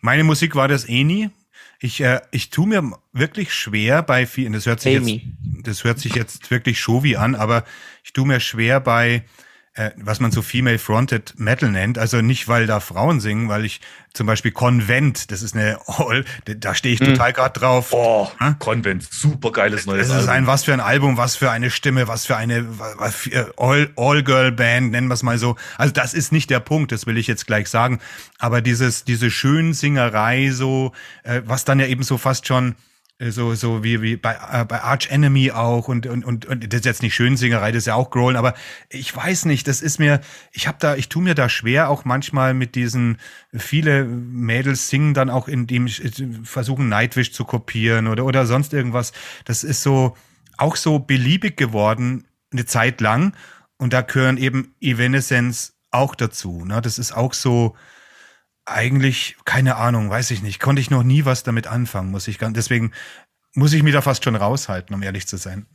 [0.00, 1.30] Meine Musik war das eh nie.
[1.78, 5.24] Ich, äh, ich tue mir wirklich schwer bei vielen, das hört sich jetzt,
[5.62, 7.64] das hört sich jetzt wirklich showy an, aber
[8.02, 9.24] ich tue mir schwer bei
[9.76, 11.98] äh, was man so Female-Fronted Metal nennt.
[11.98, 13.80] Also nicht, weil da Frauen singen, weil ich
[14.14, 17.08] zum Beispiel Konvent, das ist eine All, da stehe ich hm.
[17.08, 17.88] total gerade drauf.
[17.92, 18.58] Oh, hm?
[18.58, 22.08] Konvent, super geiles neues Das ist ein, was für ein Album, was für eine Stimme,
[22.08, 22.66] was für eine
[23.58, 25.56] All-Girl-Band, nennen wir es mal so.
[25.76, 28.00] Also das ist nicht der Punkt, das will ich jetzt gleich sagen.
[28.38, 32.74] Aber dieses, diese Schönsingerei so, äh, was dann ja eben so fast schon äh,
[33.18, 36.80] so so wie wie bei äh, bei Arch Enemy auch und und und, und das
[36.80, 38.54] ist jetzt nicht Schönsingerei, das ist ja auch Growlen, aber
[38.90, 40.20] ich weiß nicht, das ist mir
[40.52, 43.18] ich habe da ich tu mir da schwer auch manchmal mit diesen
[43.54, 45.88] viele Mädels singen dann auch in dem
[46.44, 49.12] versuchen Nightwish zu kopieren oder oder sonst irgendwas.
[49.46, 50.16] Das ist so
[50.58, 53.34] auch so beliebig geworden eine Zeit lang
[53.78, 56.64] und da gehören eben Evanescence auch dazu.
[56.64, 56.80] Ne?
[56.80, 57.76] Das ist auch so,
[58.66, 60.60] eigentlich, keine Ahnung, weiß ich nicht.
[60.60, 62.92] Konnte ich noch nie was damit anfangen, muss ich ganz, deswegen
[63.54, 65.66] muss ich mich da fast schon raushalten, um ehrlich zu sein.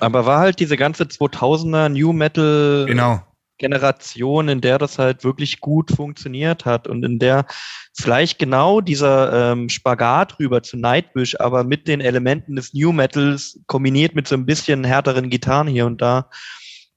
[0.00, 3.22] Aber war halt diese ganze 2000er New Metal genau.
[3.58, 7.46] Generation, in der das halt wirklich gut funktioniert hat und in der
[7.94, 13.60] vielleicht genau dieser ähm, Spagat rüber zu Nightwish, aber mit den Elementen des New Metals
[13.66, 16.28] kombiniert mit so ein bisschen härteren Gitarren hier und da,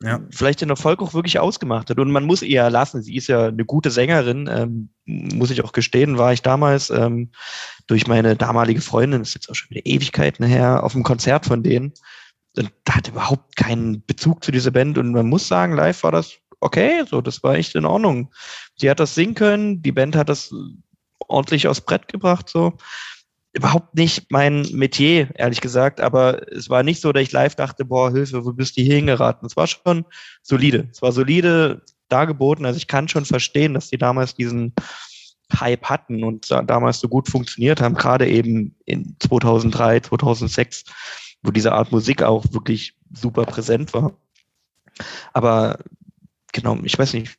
[0.02, 0.20] ja.
[0.32, 2.00] vielleicht den Erfolg auch wirklich ausgemacht hat.
[2.00, 5.72] Und man muss ihr lassen, sie ist ja eine gute Sängerin, ähm, muss ich auch
[5.72, 7.32] gestehen, war ich damals ähm,
[7.88, 11.64] durch meine damalige Freundin, ist jetzt auch schon wieder Ewigkeiten her, auf einem Konzert von
[11.64, 11.94] denen.
[12.58, 14.98] Und da hat überhaupt keinen Bezug zu dieser Band.
[14.98, 18.34] Und man muss sagen, live war das okay, so, das war echt in Ordnung.
[18.76, 20.54] Sie hat das singen können, die Band hat das
[21.20, 22.74] ordentlich aufs Brett gebracht, so
[23.56, 27.86] überhaupt nicht mein Metier, ehrlich gesagt, aber es war nicht so, dass ich live dachte,
[27.86, 29.46] boah, Hilfe, wo bist du hier hingeraten?
[29.46, 30.06] Es war schon
[30.42, 30.90] solide.
[30.92, 32.66] Es war solide dargeboten.
[32.66, 34.74] Also ich kann schon verstehen, dass die damals diesen
[35.58, 40.84] Hype hatten und damals so gut funktioniert haben, gerade eben in 2003, 2006,
[41.42, 44.18] wo diese Art Musik auch wirklich super präsent war.
[45.34, 45.80] Aber
[46.52, 47.38] genau, ich weiß nicht,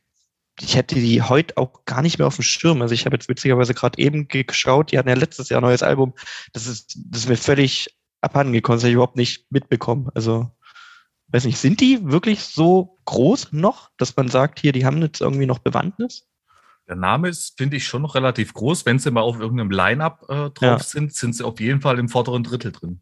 [0.59, 2.81] ich hätte die heute auch gar nicht mehr auf dem Schirm.
[2.81, 5.83] Also ich habe jetzt witzigerweise gerade eben geschaut, die hatten ja letztes Jahr ein neues
[5.83, 6.13] Album.
[6.53, 10.09] Das ist, das ist mir völlig abhanden gekommen, das habe ich überhaupt nicht mitbekommen.
[10.15, 10.51] Also,
[11.27, 15.21] weiß nicht, sind die wirklich so groß noch, dass man sagt, hier, die haben jetzt
[15.21, 16.27] irgendwie noch Bewandtnis?
[16.87, 18.85] Der Name ist, finde ich, schon noch relativ groß.
[18.85, 20.79] Wenn sie mal auf irgendeinem Line-Up äh, drauf ja.
[20.79, 23.01] sind, sind sie auf jeden Fall im vorderen Drittel drin.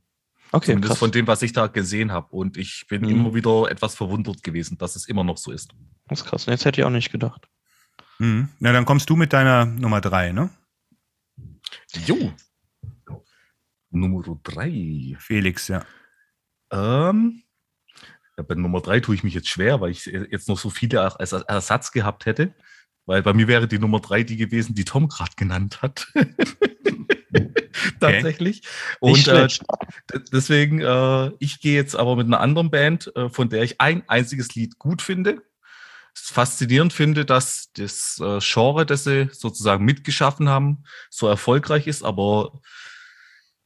[0.56, 1.00] Okay, Zumindest krass.
[1.00, 2.34] von dem, was ich da gesehen habe.
[2.34, 3.10] Und ich bin mhm.
[3.10, 5.76] immer wieder etwas verwundert gewesen, dass es immer noch so ist.
[6.08, 6.46] Das ist krass.
[6.46, 7.50] Jetzt hätte ich auch nicht gedacht.
[8.20, 8.48] Mhm.
[8.60, 10.50] Na, dann kommst du mit deiner Nummer drei, ne?
[12.06, 12.32] Jo.
[13.90, 15.18] Nummer drei.
[15.20, 15.84] Felix, ja.
[16.72, 17.44] Ähm,
[18.38, 21.02] ja, bei Nummer drei tue ich mich jetzt schwer, weil ich jetzt noch so viele
[21.20, 22.56] als Ersatz gehabt hätte.
[23.06, 26.08] Weil bei mir wäre die Nummer drei die gewesen, die Tom gerade genannt hat.
[28.00, 28.62] Tatsächlich.
[29.00, 29.48] Und äh,
[30.32, 34.04] deswegen, äh, ich gehe jetzt aber mit einer anderen Band, äh, von der ich ein
[34.08, 35.42] einziges Lied gut finde.
[36.14, 42.62] Faszinierend finde, dass das äh, Genre, das sie sozusagen mitgeschaffen haben, so erfolgreich ist, aber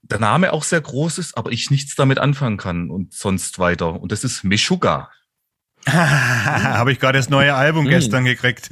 [0.01, 4.01] der Name auch sehr groß ist, aber ich nichts damit anfangen kann und sonst weiter.
[4.01, 5.09] Und das ist Meshuga.
[5.87, 7.89] Habe ich gerade das neue Album mm.
[7.89, 8.69] gestern gekriegt.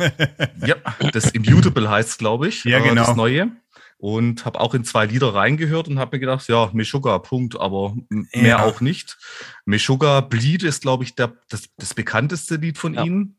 [0.66, 0.76] ja,
[1.14, 2.64] das Immutable heißt, glaube ich.
[2.66, 3.06] Ja, genau.
[3.06, 3.52] Das neue.
[4.00, 7.96] Und habe auch in zwei Lieder reingehört und habe mir gedacht, ja, Meshuggah, Punkt, aber
[8.10, 8.64] mehr ja.
[8.64, 9.18] auch nicht.
[9.66, 13.04] Meshuggah Bleed ist, glaube ich, der, das, das bekannteste Lied von ja.
[13.04, 13.38] ihnen.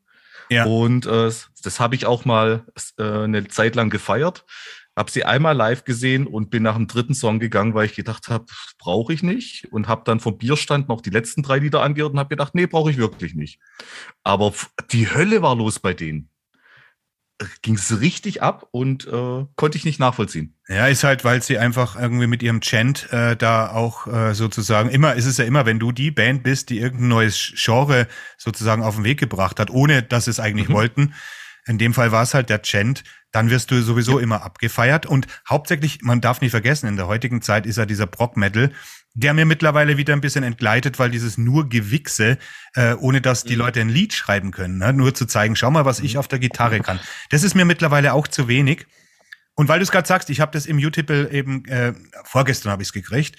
[0.50, 0.64] Ja.
[0.64, 1.30] Und äh,
[1.62, 2.64] das habe ich auch mal
[2.98, 4.44] äh, eine Zeit lang gefeiert.
[4.96, 8.26] Habe sie einmal live gesehen und bin nach dem dritten Song gegangen, weil ich gedacht
[8.28, 8.46] habe,
[8.78, 9.68] brauche ich nicht.
[9.70, 12.66] Und habe dann vom Bierstand noch die letzten drei Lieder angehört und habe gedacht, nee,
[12.66, 13.60] brauche ich wirklich nicht.
[14.24, 14.52] Aber
[14.90, 16.30] die Hölle war los bei denen.
[17.62, 20.56] Ging es richtig ab und äh, konnte ich nicht nachvollziehen.
[20.66, 24.90] Ja, ist halt, weil sie einfach irgendwie mit ihrem Chant äh, da auch äh, sozusagen
[24.90, 28.08] immer, ist es ja immer, wenn du die Band bist, die irgendein neues Genre
[28.38, 30.74] sozusagen auf den Weg gebracht hat, ohne dass sie es eigentlich mhm.
[30.74, 31.14] wollten.
[31.66, 34.24] In dem Fall war es halt der Chant, dann wirst du sowieso ja.
[34.24, 35.06] immer abgefeiert.
[35.06, 38.72] Und hauptsächlich, man darf nicht vergessen, in der heutigen Zeit ist ja dieser Brock-Metal,
[39.18, 42.38] der mir mittlerweile wieder ein bisschen entgleitet, weil dieses nur Gewichse,
[42.74, 43.62] äh, ohne dass die mhm.
[43.62, 44.92] Leute ein Lied schreiben können, ne?
[44.92, 46.20] nur zu zeigen, schau mal, was ich mhm.
[46.20, 47.00] auf der Gitarre kann.
[47.30, 48.86] Das ist mir mittlerweile auch zu wenig.
[49.54, 52.82] Und weil du es gerade sagst, ich habe das im Utipple eben, äh, vorgestern habe
[52.82, 53.36] ich es gekriegt.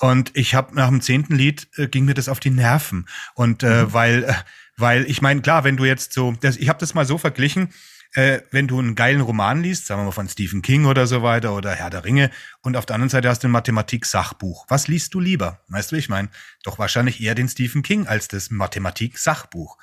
[0.00, 3.06] Und ich habe nach dem zehnten Lied äh, ging mir das auf die Nerven.
[3.34, 3.92] Und äh, mhm.
[3.92, 4.34] weil, äh,
[4.76, 7.72] weil ich meine, klar, wenn du jetzt so, das, ich habe das mal so verglichen,
[8.14, 11.22] äh, wenn du einen geilen Roman liest, sagen wir mal von Stephen King oder so
[11.22, 12.30] weiter oder Herr der Ringe,
[12.62, 14.66] und auf der anderen Seite hast du ein Mathematik-Sachbuch.
[14.68, 15.60] Was liest du lieber?
[15.68, 16.28] Weißt du, ich meine,
[16.64, 19.78] doch wahrscheinlich eher den Stephen King als das Mathematik-Sachbuch.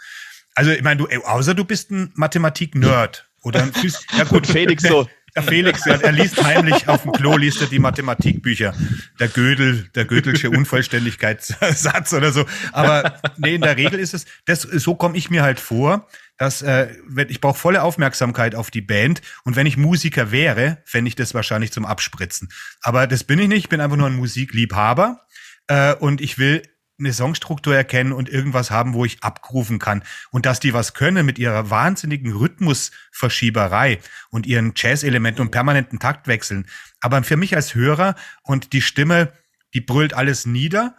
[0.55, 4.83] Also, ich meine, du, außer du bist ein Mathematik-Nerd oder ein Phys Ja gut, Felix
[4.83, 5.07] so.
[5.35, 8.73] Der Felix, ja, er liest heimlich auf dem Klo, liest er die Mathematikbücher.
[9.19, 12.47] Der Gödel, der Gödelsche Unvollständigkeitssatz oder so.
[12.71, 16.07] Aber nee, in der Regel ist es, das, so komme ich mir halt vor,
[16.37, 16.87] dass äh,
[17.27, 21.33] ich brauche volle Aufmerksamkeit auf die Band und wenn ich Musiker wäre, fände ich das
[21.33, 22.49] wahrscheinlich zum Abspritzen.
[22.81, 25.21] Aber das bin ich nicht, ich bin einfach nur ein Musikliebhaber
[25.67, 26.61] äh, und ich will
[26.99, 30.03] eine Songstruktur erkennen und irgendwas haben, wo ich abrufen kann.
[30.31, 36.67] Und dass die was können mit ihrer wahnsinnigen Rhythmusverschieberei und ihren Jazz-Elementen und permanenten Taktwechseln.
[36.99, 39.31] Aber für mich als Hörer und die Stimme,
[39.73, 40.95] die brüllt alles nieder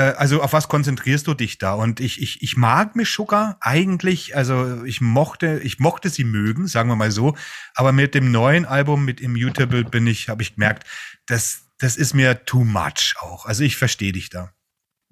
[0.00, 1.74] also auf was konzentrierst du dich da?
[1.74, 6.88] Und ich, ich, ich mag Meshuggah eigentlich, also ich mochte, ich mochte sie mögen, sagen
[6.88, 7.36] wir mal so.
[7.74, 10.86] Aber mit dem neuen Album, mit Immutable, bin ich, habe ich gemerkt,
[11.26, 13.44] das, das ist mir too much auch.
[13.46, 14.52] Also ich verstehe dich da.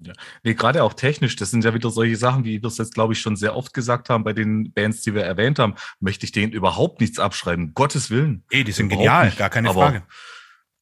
[0.03, 2.95] Ja, nee, gerade auch technisch, das sind ja wieder solche Sachen, wie wir es jetzt,
[2.95, 6.25] glaube ich, schon sehr oft gesagt haben bei den Bands, die wir erwähnt haben, möchte
[6.25, 7.75] ich denen überhaupt nichts abschreiben.
[7.75, 8.43] Gottes Willen.
[8.49, 9.37] Ey, die sind genial, nicht.
[9.37, 10.03] gar keine Aber, Frage.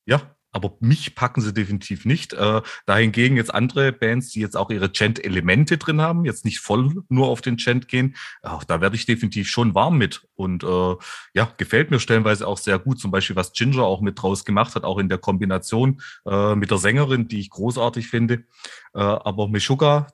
[0.05, 0.21] Ja,
[0.51, 2.33] aber mich packen sie definitiv nicht.
[2.33, 7.03] Äh, dahingegen jetzt andere Bands, die jetzt auch ihre Chant-Elemente drin haben, jetzt nicht voll
[7.09, 10.27] nur auf den Chant gehen, auch da werde ich definitiv schon warm mit.
[10.35, 10.95] Und äh,
[11.33, 12.99] ja, gefällt mir stellenweise auch sehr gut.
[12.99, 16.71] Zum Beispiel, was Ginger auch mit draus gemacht hat, auch in der Kombination äh, mit
[16.71, 18.45] der Sängerin, die ich großartig finde.
[18.93, 20.07] Äh, aber Meshuggah,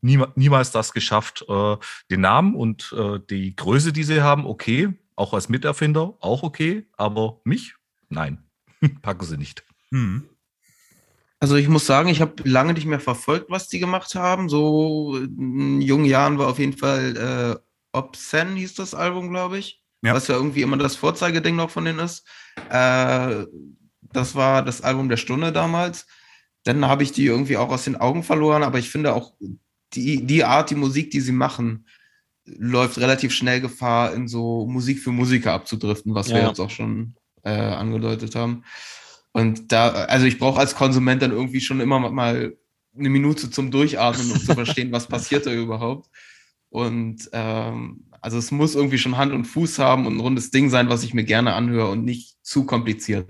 [0.00, 1.44] niema, niemals das geschafft.
[1.48, 1.76] Äh,
[2.10, 4.88] den Namen und äh, die Größe, die sie haben, okay.
[5.16, 6.86] Auch als Miterfinder, auch okay.
[6.96, 7.74] Aber mich,
[8.10, 8.45] nein.
[9.02, 9.64] Packen sie nicht.
[9.90, 10.28] Hm.
[11.38, 14.48] Also ich muss sagen, ich habe lange nicht mehr verfolgt, was die gemacht haben.
[14.48, 19.82] So in jungen Jahren war auf jeden Fall äh, Obscene hieß das Album, glaube ich.
[20.02, 20.14] Ja.
[20.14, 22.26] Was ja irgendwie immer das Vorzeigeding noch von denen ist.
[22.70, 23.44] Äh,
[24.12, 26.06] das war das Album der Stunde damals.
[26.64, 29.34] Dann habe ich die irgendwie auch aus den Augen verloren, aber ich finde auch
[29.94, 31.86] die, die Art, die Musik, die sie machen,
[32.44, 36.48] läuft relativ schnell Gefahr, in so Musik für Musiker abzudriften, was wir Ja.
[36.48, 37.14] jetzt auch schon
[37.46, 38.64] äh, angedeutet haben.
[39.32, 42.56] Und da, also ich brauche als Konsument dann irgendwie schon immer mal
[42.98, 46.10] eine Minute zum Durchatmen, um zu verstehen, was passiert da überhaupt.
[46.70, 50.70] Und ähm, also es muss irgendwie schon Hand und Fuß haben und ein rundes Ding
[50.70, 53.28] sein, was ich mir gerne anhöre und nicht zu kompliziert.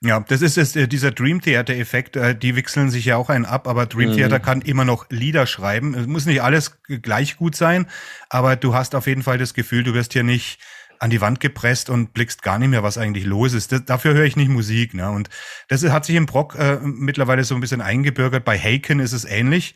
[0.00, 3.44] Ja, das ist es, äh, dieser Dream Theater-Effekt, äh, die wechseln sich ja auch einen
[3.44, 4.14] ab, aber Dream Mhm.
[4.14, 5.94] Theater kann immer noch Lieder schreiben.
[5.94, 7.86] Es muss nicht alles gleich gut sein,
[8.28, 10.60] aber du hast auf jeden Fall das Gefühl, du wirst hier nicht
[11.00, 13.72] an die Wand gepresst und blickst gar nicht mehr, was eigentlich los ist.
[13.72, 14.94] Das, dafür höre ich nicht Musik.
[14.94, 15.10] Ne?
[15.10, 15.28] Und
[15.68, 18.44] das hat sich im Brock äh, mittlerweile so ein bisschen eingebürgert.
[18.44, 19.74] Bei Haken ist es ähnlich.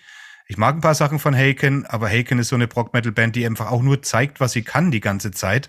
[0.49, 3.71] Ich mag ein paar Sachen von Haken, aber Haken ist so eine Brock-Metal-Band, die einfach
[3.71, 5.69] auch nur zeigt, was sie kann die ganze Zeit.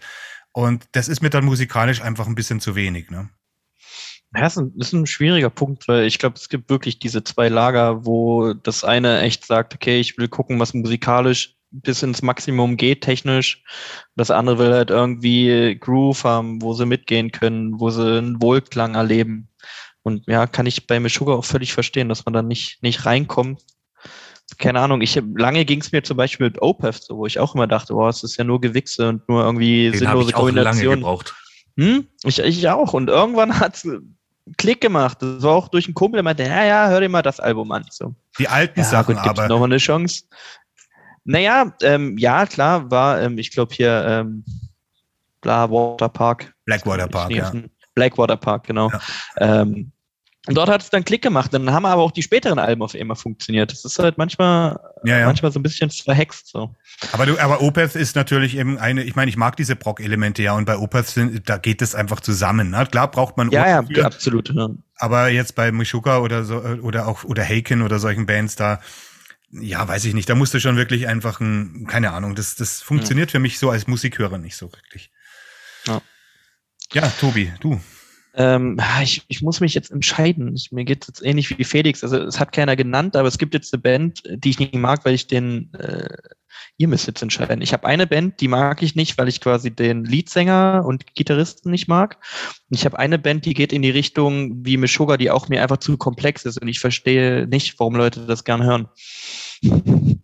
[0.51, 3.09] Und das ist mir dann musikalisch einfach ein bisschen zu wenig.
[3.09, 3.29] Ne?
[4.35, 6.99] Ja, das ist ein, das ist ein schwieriger Punkt, weil ich glaube, es gibt wirklich
[6.99, 12.03] diese zwei Lager, wo das eine echt sagt, okay, ich will gucken, was musikalisch bis
[12.03, 13.63] ins Maximum geht, technisch.
[14.15, 18.95] Das andere will halt irgendwie Groove haben, wo sie mitgehen können, wo sie einen Wohlklang
[18.95, 19.49] erleben.
[20.03, 23.61] Und ja, kann ich bei Meshuggah auch völlig verstehen, dass man da nicht, nicht reinkommt.
[24.59, 27.55] Keine Ahnung, ich lange ging es mir zum Beispiel mit Opeth, so, wo ich auch
[27.55, 30.99] immer dachte, boah, es ist ja nur Gewichse und nur irgendwie Den sinnlose ich Kombinationen.
[30.99, 31.33] gebraucht.
[31.77, 32.07] Hm?
[32.23, 32.93] Ich, ich auch.
[32.93, 33.87] Und irgendwann hat's
[34.57, 35.19] Klick gemacht.
[35.21, 37.71] Das war auch durch einen Kumpel, der meinte, ja, ja, hör dir mal das Album
[37.71, 37.85] an.
[37.87, 39.47] Ich so, Die alten ja, Sachen gut, aber.
[39.47, 40.25] noch mal eine Chance.
[41.25, 44.43] Naja, ähm, ja, klar, war, ähm, ich glaube hier, ähm,
[45.41, 46.53] bla, Water Park.
[46.65, 47.51] Blackwater Park, ja.
[47.95, 48.91] Blackwater Park, genau.
[49.37, 49.91] Ähm,
[50.45, 51.53] und dort hat es dann Klick gemacht.
[51.53, 53.71] Dann haben aber auch die späteren Alben auf einmal funktioniert.
[53.71, 55.25] Das ist halt manchmal, Ja, ja.
[55.25, 56.47] manchmal so ein bisschen verhext.
[56.47, 56.75] So.
[57.13, 60.51] Aber du, aber Opeth ist natürlich eben eine, ich meine, ich mag diese Brock-Elemente ja
[60.53, 62.71] und bei Opeth sind, da geht es einfach zusammen.
[62.71, 62.85] Ne?
[62.91, 64.53] Klar braucht man Ja, ja, Ohren für, absolut.
[64.53, 64.67] Ja.
[64.97, 68.81] aber jetzt bei Meshuggah oder so oder auch oder Haken oder solchen Bands da,
[69.61, 72.81] ja, weiß ich nicht, da musst du schon wirklich einfach ein, keine Ahnung, das, das
[72.81, 75.11] funktioniert für mich so als Musikhörer nicht so wirklich.
[75.87, 76.01] Ja.
[76.93, 77.79] Ja, Tobi, du.
[78.35, 80.55] Ähm, ich, ich muss mich jetzt entscheiden.
[80.55, 82.03] Ich, mir geht es jetzt ähnlich wie Felix.
[82.03, 85.05] Also es hat keiner genannt, aber es gibt jetzt eine Band, die ich nicht mag,
[85.05, 86.09] weil ich den, äh,
[86.77, 87.61] ihr müsst jetzt entscheiden.
[87.61, 91.71] Ich habe eine Band, die mag ich nicht, weil ich quasi den Leadsänger und Gitarristen
[91.71, 92.17] nicht mag.
[92.69, 95.61] Und ich habe eine Band, die geht in die Richtung wie Meshuggah, die auch mir
[95.61, 98.87] einfach zu komplex ist und ich verstehe nicht, warum Leute das gern hören.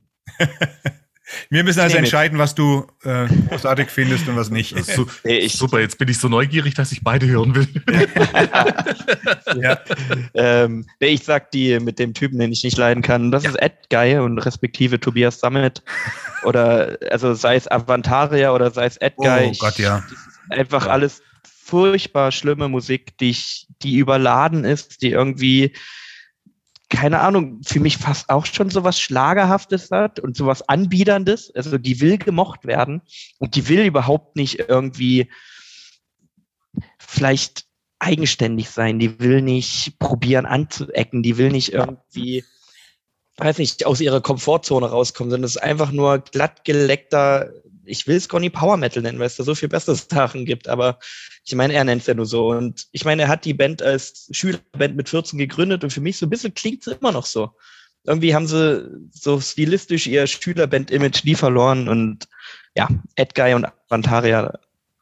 [1.49, 4.75] Wir müssen also entscheiden, was du äh, großartig findest und was nicht.
[4.85, 7.67] So, Nee, ich- super, jetzt bin ich so neugierig, dass ich beide hören will.
[9.61, 9.77] ja.
[10.33, 13.31] ähm, nee, ich sag die mit dem Typen, den ich nicht leiden kann.
[13.31, 15.81] Das ist Ed Guy und respektive Tobias Summit.
[16.43, 19.49] Oder also sei es Avantaria oder sei es Ed Oh Guy.
[19.51, 20.03] Ich- Gott, ja.
[20.09, 25.73] Das ist einfach alles furchtbar schlimme Musik, die, ich, die überladen ist, die irgendwie,
[26.89, 31.51] keine Ahnung, für mich fast auch schon sowas Schlagerhaftes hat und sowas Anbiederndes.
[31.55, 33.01] Also die will gemocht werden
[33.37, 35.29] und die will überhaupt nicht irgendwie
[36.97, 37.65] vielleicht
[37.99, 38.97] eigenständig sein.
[38.97, 41.21] Die will nicht probieren anzuecken.
[41.21, 42.43] Die will nicht irgendwie,
[43.37, 47.51] weiß nicht, aus ihrer Komfortzone rauskommen, sondern es ist einfach nur glatt geleckter,
[47.89, 50.67] ich will es nicht Power Metal nennen, weil es da so viel bessere Sachen gibt,
[50.67, 50.99] aber
[51.45, 52.49] ich meine, er nennt es ja nur so.
[52.49, 56.17] Und ich meine, er hat die Band als Schülerband mit 14 gegründet und für mich
[56.17, 57.51] so ein bisschen klingt es immer noch so.
[58.05, 62.27] Irgendwie haben sie so stilistisch ihr Schülerband-Image nie verloren und
[62.75, 64.57] ja, Edguy und Avantaria,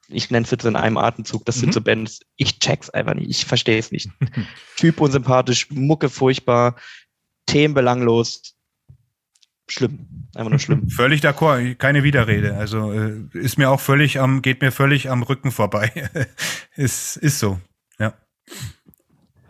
[0.09, 1.59] ich nenne es jetzt in einem Atemzug, das Mhm.
[1.61, 4.09] sind so Bands, ich check's einfach nicht, ich verstehe es nicht.
[4.77, 6.75] typ unsympathisch, Mucke furchtbar,
[7.45, 8.55] Themen belanglos,
[9.70, 10.89] schlimm, einfach nur schlimm.
[10.89, 12.55] Völlig d'accord, keine Widerrede.
[12.55, 16.09] Also äh, ist mir auch völlig am, geht mir völlig am Rücken vorbei.
[16.76, 17.59] ist, ist so,
[17.99, 18.13] ja.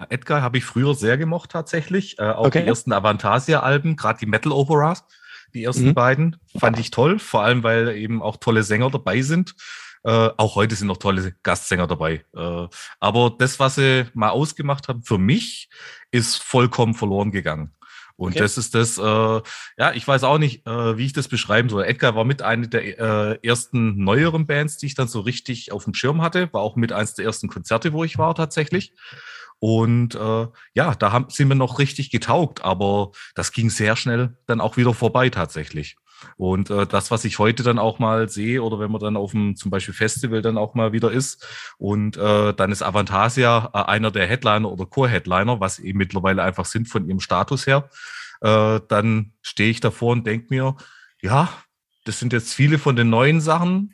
[0.09, 2.19] Edgar habe ich früher sehr gemocht tatsächlich.
[2.19, 2.61] Äh, auch Okay.
[2.61, 5.03] die ersten Avantasia-Alben, gerade die Metal Operas,
[5.53, 5.93] die ersten Mhm.
[5.95, 7.19] beiden, fand ich toll.
[7.19, 9.55] Vor allem, weil eben auch tolle Sänger dabei sind.
[10.03, 12.23] Äh, auch heute sind noch tolle Gastsänger dabei.
[12.35, 12.67] Äh,
[12.99, 15.69] aber das, was sie mal ausgemacht haben, für mich,
[16.11, 17.73] ist vollkommen verloren gegangen.
[18.17, 18.39] Und Okay.
[18.39, 21.85] das ist das, äh, ja, ich weiß auch nicht, äh, wie ich das beschreiben soll.
[21.85, 25.83] Edgar war mit einer der äh, ersten neueren Bands, die ich dann so richtig auf
[25.83, 28.93] dem Schirm hatte, war auch mit eins der ersten Konzerte, wo ich war tatsächlich.
[29.59, 34.37] Und äh, ja, da haben, sind wir noch richtig getaugt, aber das ging sehr schnell
[34.47, 35.95] dann auch wieder vorbei tatsächlich.
[36.35, 39.31] Und äh, das, was ich heute dann auch mal sehe, oder wenn man dann auf
[39.31, 41.45] dem zum Beispiel Festival dann auch mal wieder ist,
[41.77, 46.65] und äh, dann ist Avantasia äh, einer der Headliner oder Core-Headliner, was eben mittlerweile einfach
[46.65, 47.89] sind von ihrem Status her,
[48.41, 50.75] äh, dann stehe ich davor und denke mir,
[51.21, 51.49] ja,
[52.05, 53.93] das sind jetzt viele von den neuen Sachen.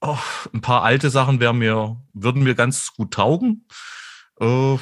[0.00, 0.18] Oh,
[0.52, 3.66] ein paar alte Sachen wären mir, würden mir ganz gut taugen.
[4.40, 4.76] Äh,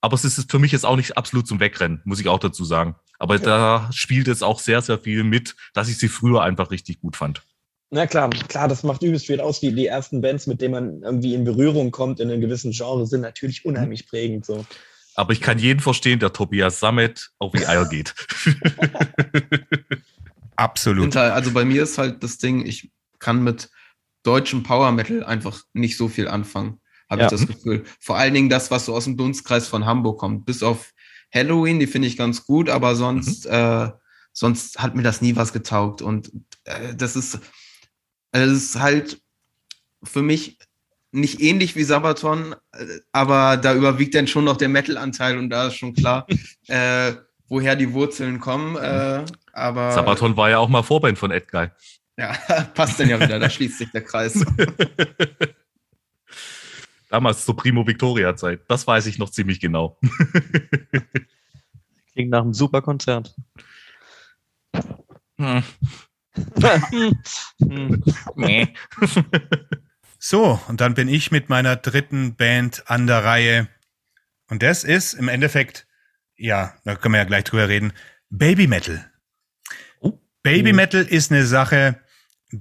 [0.00, 2.64] aber es ist für mich jetzt auch nicht absolut zum Wegrennen, muss ich auch dazu
[2.64, 2.96] sagen.
[3.18, 7.00] Aber da spielt jetzt auch sehr, sehr viel mit, dass ich sie früher einfach richtig
[7.00, 7.42] gut fand.
[7.90, 9.60] Na klar, klar, das macht übelst viel aus.
[9.60, 13.06] Die, die ersten Bands, mit denen man irgendwie in Berührung kommt in einem gewissen Genre,
[13.06, 14.44] sind natürlich unheimlich prägend.
[14.44, 14.66] So.
[15.14, 18.14] Aber ich kann jeden verstehen, der Tobias Sammet auf die Eier geht.
[20.56, 21.02] Absolut.
[21.04, 23.70] Hinter- Also bei mir ist halt das Ding, ich kann mit
[24.22, 27.26] deutschem Power Metal einfach nicht so viel anfangen, habe Ja.
[27.26, 27.84] ich das Gefühl.
[28.00, 30.46] Vor allen Dingen das, was so aus dem Dunstkreis von Hamburg kommt.
[30.46, 30.92] Bis auf
[31.34, 33.88] Halloween, die finde ich ganz gut, aber sonst, äh,
[34.32, 36.00] sonst hat mir das nie was getaugt.
[36.00, 36.30] Und
[36.64, 37.40] äh, das ist,
[38.30, 39.20] das ist halt
[40.02, 40.58] für mich
[41.10, 45.68] nicht ähnlich wie Sabaton, äh, aber da überwiegt dann schon noch der Metal-Anteil und da
[45.68, 46.26] ist schon klar,
[46.68, 47.12] äh,
[47.48, 48.76] woher die Wurzeln kommen.
[48.76, 51.68] Äh, aber Sabaton war ja auch mal Vorband von Edguy.
[52.16, 52.32] ja,
[52.74, 54.44] passt dann ja wieder, da schließt sich der Kreis.
[57.14, 58.62] Damals zur Primo Victoria Zeit.
[58.66, 60.00] Das weiß ich noch ziemlich genau.
[62.12, 63.36] Klingt nach einem super Konzert.
[65.38, 65.62] Hm.
[67.60, 68.02] Hm.
[68.34, 68.74] Nee.
[70.18, 73.68] So, und dann bin ich mit meiner dritten Band an der Reihe.
[74.48, 75.86] Und das ist im Endeffekt,
[76.34, 77.92] ja, da können wir ja gleich drüber reden,
[78.30, 79.08] Baby Metal.
[80.00, 80.18] Oh.
[80.42, 80.72] Baby.
[80.72, 82.00] Metal ist eine Sache,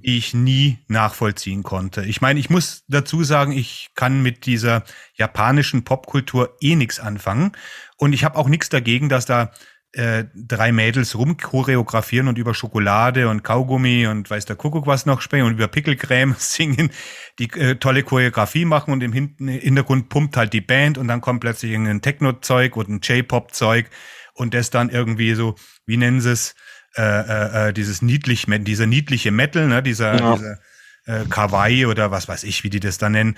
[0.02, 2.04] die ich nie nachvollziehen konnte.
[2.04, 4.84] Ich meine, ich muss dazu sagen, ich kann mit dieser
[5.16, 7.52] japanischen Popkultur eh nichts anfangen.
[7.98, 9.52] Und ich habe auch nichts dagegen, dass da
[9.94, 15.22] äh, drei Mädels rumchoreografieren und über Schokolade und Kaugummi und weiß der Kuckuck was noch
[15.22, 16.90] sprechen und über Pickelcreme singen,
[17.38, 21.22] die äh, tolle Choreografie machen und im Hin Hintergrund pumpt halt die Band und dann
[21.22, 23.86] kommt plötzlich irgendein Techno-Zeug und ein J-Pop-Zeug
[24.34, 25.54] und das dann irgendwie so,
[25.86, 26.56] wie nennen sie es,
[26.96, 30.36] äh, äh, äh, dieses niedlich, dieser niedliche Metal, ne, dieser, Ja.
[30.36, 30.60] dieser
[31.06, 33.38] äh, Kawaii oder was weiß ich, wie die das dann nennen.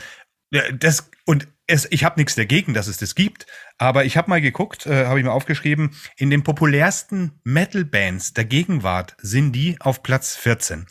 [0.80, 3.48] Das, und es, ich habe nichts dagegen, dass es das gibt,
[3.78, 8.46] aber ich habe mal geguckt, äh, habe ich mal aufgeschrieben, in den populärsten Metal-Bands der
[8.46, 10.86] Gegenwart sind die auf Platz 14.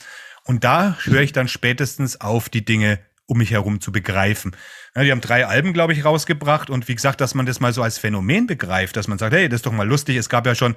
[0.45, 4.55] Und da höre ich dann spätestens auf, die Dinge um mich herum zu begreifen.
[4.95, 7.73] Ja, die haben drei Alben, glaube ich, rausgebracht und wie gesagt, dass man das mal
[7.73, 10.17] so als Phänomen begreift, dass man sagt, hey, das ist doch mal lustig.
[10.17, 10.75] Es gab ja schon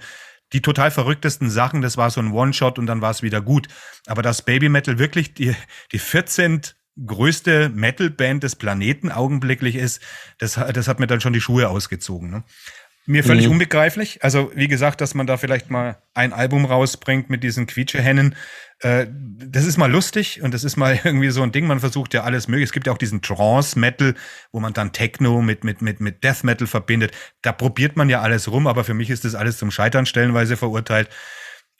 [0.53, 3.67] die total verrücktesten Sachen, das war so ein One-Shot und dann war es wieder gut.
[4.05, 5.55] Aber dass Baby Metal wirklich die,
[5.91, 6.61] die 14
[7.05, 10.01] größte Metal-Band des Planeten augenblicklich ist,
[10.39, 12.31] das, das hat mir dann schon die Schuhe ausgezogen.
[12.31, 12.43] Ne?
[13.10, 13.53] Mir völlig Mhm.
[13.53, 14.22] unbegreiflich.
[14.24, 18.36] Also, wie gesagt, dass man da vielleicht mal ein Album rausbringt mit diesen Quietschehennen.
[18.82, 21.68] Äh, das ist mal lustig und das ist mal irgendwie so ein Ding.
[21.68, 22.66] Man versucht ja alles mögliche.
[22.66, 24.14] Es gibt ja auch diesen Trance-Metal,
[24.51, 27.14] wo man dann Techno mit, mit, mit, mit Death Metal verbindet.
[27.41, 30.58] Da probiert man ja alles rum, aber für mich ist das alles zum Scheitern stellenweise
[30.58, 31.10] verurteilt.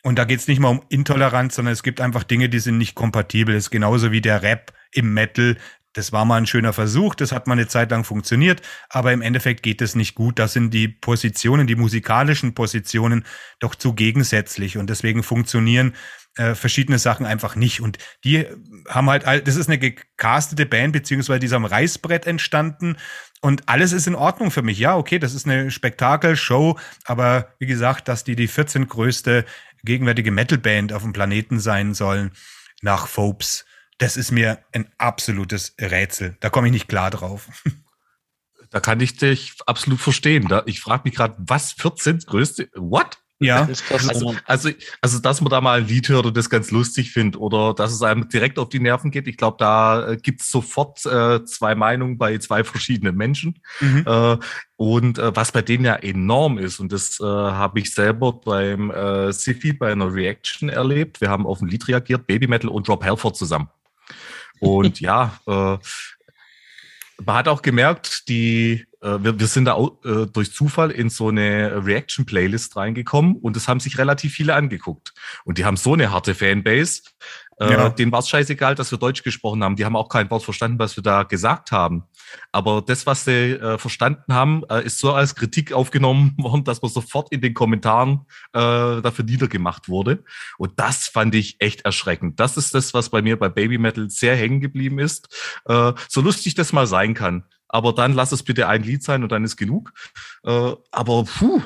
[0.02, 2.94] Und da geht's nicht mal um Intoleranz, sondern es gibt einfach Dinge, die sind nicht
[2.94, 3.54] kompatibel.
[3.54, 5.56] Das ist genauso wie der Rap im Metal.
[5.98, 9.20] Das war mal ein schöner Versuch, das hat mal eine Zeit lang funktioniert, aber im
[9.20, 10.38] Endeffekt geht es nicht gut.
[10.38, 13.24] Das sind die Positionen, die musikalischen Positionen
[13.58, 15.96] doch zu gegensätzlich und deswegen funktionieren
[16.36, 17.80] äh, verschiedene Sachen einfach nicht.
[17.80, 18.46] Und die
[18.88, 22.96] haben halt, das ist eine gecastete Band, beziehungsweise die ist am Reißbrett entstanden
[23.40, 24.78] und alles ist in Ordnung für mich.
[24.78, 29.44] Ja, okay, das ist eine Spektakelshow, aber wie gesagt, dass die die 14 größte
[29.82, 32.30] gegenwärtige Metalband auf dem Planeten sein sollen,
[32.82, 33.64] nach Phobes,
[33.98, 36.36] das ist mir ein absolutes Rätsel.
[36.40, 37.48] Da komme ich nicht klar drauf.
[38.70, 40.46] Da kann ich dich absolut verstehen.
[40.46, 42.68] Da, ich frage mich gerade, was 14 größte?
[42.74, 43.16] What?
[43.40, 43.68] Ja.
[43.90, 44.70] Also, also,
[45.00, 47.92] also, dass man da mal ein Lied hört und das ganz lustig findet oder dass
[47.92, 49.28] es einem direkt auf die Nerven geht.
[49.28, 53.60] Ich glaube, da äh, gibt's sofort äh, zwei Meinungen bei zwei verschiedenen Menschen.
[53.80, 54.04] mhm.
[54.06, 54.38] Äh,
[54.76, 58.90] und äh, was bei denen ja enorm ist, und das äh, habe ich selber beim
[58.90, 61.20] äh, Siffy bei einer Reaction erlebt.
[61.20, 63.68] Wir haben auf ein Lied reagiert, Baby Metal und Rob Halford zusammen.
[64.60, 65.78] Und ja, äh,
[67.24, 71.10] man hat auch gemerkt, die äh, wir, wir sind da auch, äh, durch Zufall in
[71.10, 75.14] so eine Reaction-Playlist reingekommen und es haben sich relativ viele angeguckt.
[75.44, 77.02] Und die haben so eine harte Fanbase.
[77.60, 77.88] Äh, ja.
[77.88, 79.76] Denen war es scheißegal, dass wir Deutsch gesprochen haben.
[79.76, 82.04] Die haben auch kein Wort verstanden, was wir da gesagt haben.
[82.52, 86.82] Aber das, was sie äh, verstanden haben, äh, ist so als Kritik aufgenommen worden, dass
[86.82, 90.24] man sofort in den Kommentaren äh, dafür niedergemacht wurde.
[90.56, 92.40] Und das fand ich echt erschreckend.
[92.40, 95.28] Das ist das, was bei mir bei Baby Metal sehr hängen geblieben ist.
[95.66, 99.22] Äh, so lustig das mal sein kann aber dann lass es bitte ein Lied sein
[99.22, 99.92] und dann ist genug.
[100.44, 101.62] Äh, aber puh,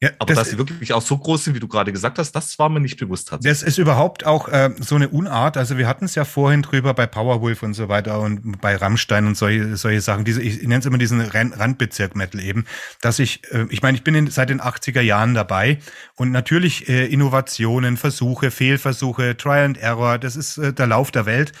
[0.00, 2.30] ja, aber das, dass sie wirklich auch so groß sind, wie du gerade gesagt hast,
[2.30, 3.36] das war mir nicht bewusst.
[3.42, 5.56] Das ist überhaupt auch äh, so eine Unart.
[5.56, 9.26] Also wir hatten es ja vorhin drüber bei Powerwolf und so weiter und bei Rammstein
[9.26, 10.24] und solche, solche Sachen.
[10.24, 12.64] Diese, ich nenne es immer diesen Randbezirk-Metal eben,
[13.00, 15.78] dass ich, äh, ich meine, ich bin in, seit den 80er Jahren dabei
[16.14, 21.26] und natürlich äh, Innovationen, Versuche, Fehlversuche, Trial and Error, das ist äh, der Lauf der
[21.26, 21.52] Welt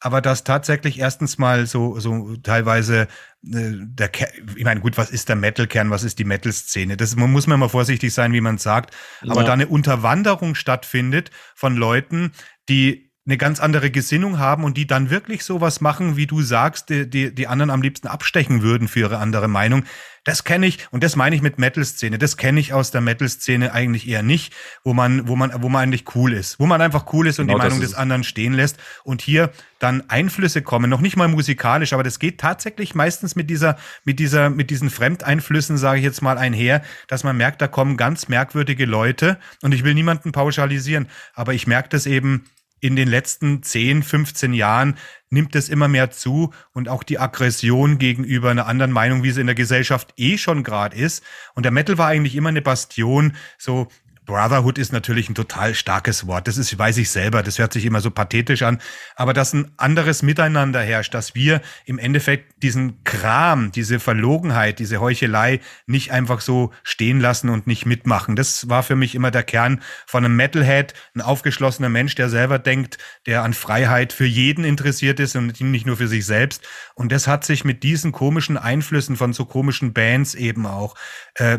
[0.00, 3.08] aber dass tatsächlich erstens mal so, so teilweise
[3.46, 6.96] der Ker ich meine, gut, was ist der Metal-Kern, was ist die Metal-Szene?
[6.96, 9.30] Das man muss man mal vorsichtig sein, wie man sagt, ja.
[9.30, 12.32] aber da eine Unterwanderung stattfindet von Leuten,
[12.68, 16.90] die eine ganz andere Gesinnung haben und die dann wirklich sowas machen, wie du sagst,
[16.90, 19.84] die, die, die anderen am liebsten abstechen würden für ihre andere Meinung.
[20.22, 22.18] Das kenne ich und das meine ich mit Metal-Szene.
[22.18, 24.52] Das kenne ich aus der Metal-Szene eigentlich eher nicht,
[24.84, 27.46] wo man, wo man, wo man eigentlich cool ist, wo man einfach cool ist und
[27.46, 31.28] genau, die Meinung des anderen stehen lässt und hier dann Einflüsse kommen, noch nicht mal
[31.28, 36.04] musikalisch, aber das geht tatsächlich meistens mit dieser, mit dieser, mit diesen Fremdeinflüssen, sage ich
[36.04, 40.32] jetzt mal einher, dass man merkt, da kommen ganz merkwürdige Leute und ich will niemanden
[40.32, 42.44] pauschalisieren, aber ich merke das eben
[42.86, 44.96] in den letzten 10, 15 Jahren
[45.28, 49.40] nimmt es immer mehr zu und auch die Aggression gegenüber einer anderen Meinung, wie sie
[49.40, 51.24] in der Gesellschaft eh schon gerade ist.
[51.54, 53.88] Und der Metal war eigentlich immer eine Bastion, so
[54.26, 56.48] Brotherhood ist natürlich ein total starkes Wort.
[56.48, 58.82] Das ist, weiß ich selber, das hört sich immer so pathetisch an.
[59.14, 65.00] Aber dass ein anderes Miteinander herrscht, dass wir im Endeffekt diesen Kram, diese Verlogenheit, diese
[65.00, 68.36] Heuchelei nicht einfach so stehen lassen und nicht mitmachen.
[68.36, 72.58] Das war für mich immer der Kern von einem Metalhead, ein aufgeschlossener Mensch, der selber
[72.58, 76.66] denkt, der an Freiheit für jeden interessiert ist und nicht nur für sich selbst.
[76.94, 80.96] Und das hat sich mit diesen komischen Einflüssen von so komischen Bands eben auch
[81.34, 81.58] äh,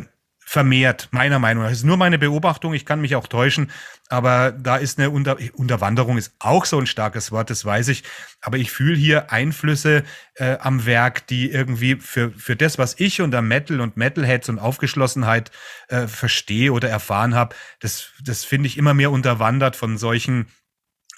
[0.50, 1.72] vermehrt, meiner Meinung nach.
[1.72, 3.70] Das ist nur meine Beobachtung, ich kann mich auch täuschen,
[4.08, 8.06] aber da ist eine Unter Unterwanderung ist auch so ein starkes Wort, das weiß ich.
[8.40, 10.06] Aber ich fühle hier Einflüsse
[10.36, 14.58] äh, am Werk, die irgendwie für, für das, was ich unter Metal und Metalheads und
[14.58, 15.52] Aufgeschlossenheit
[15.90, 20.48] äh, verstehe oder erfahren habe, das, das finde ich immer mehr unterwandert von solchen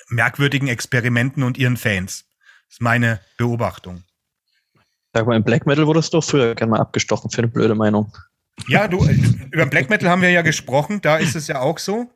[0.08, 2.26] merkwürdigen Experimenten und ihren Fans.
[2.66, 4.04] Das ist meine Beobachtung.
[5.14, 8.12] Sag mal, im Black Metal wurdest du früher gerne mal abgestochen für eine blöde Meinung.
[8.68, 9.16] Ja, du, äh,
[9.52, 12.10] über Black Metal haben wir ja gesprochen, da ist es ja auch so.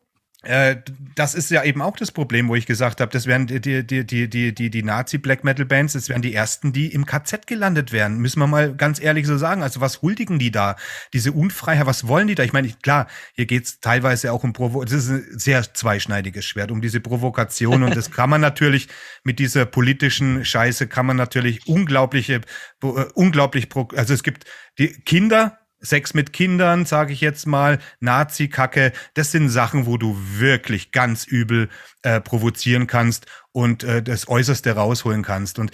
[0.44, 0.76] Äh,
[1.16, 3.88] das ist ja eben auch das Problem, wo ich gesagt habe, das wären die, die,
[3.88, 8.18] die, die, die, die Nazi-Black Metal-Bands, das wären die ersten, die im KZ gelandet wären.
[8.18, 9.64] Müssen wir mal ganz ehrlich so sagen.
[9.64, 10.76] Also was huldigen die da?
[11.14, 12.44] Diese Unfreiheit, was wollen die da?
[12.44, 16.72] Ich meine, klar, hier geht's teilweise auch um Provo, das ist ein sehr zweischneidiges Schwert,
[16.72, 17.84] um diese Provokation.
[17.84, 18.90] Und das kann man natürlich
[19.24, 22.42] mit dieser politischen Scheiße kann man natürlich unglaubliche,
[22.84, 24.44] äh, unglaublich, also es gibt
[24.78, 30.18] die Kinder, Sex mit Kindern, sage ich jetzt mal, Nazi-Kacke, das sind Sachen, wo du
[30.38, 31.70] wirklich ganz übel
[32.02, 35.60] äh, provozieren kannst und äh, das Äußerste rausholen kannst.
[35.60, 35.72] Und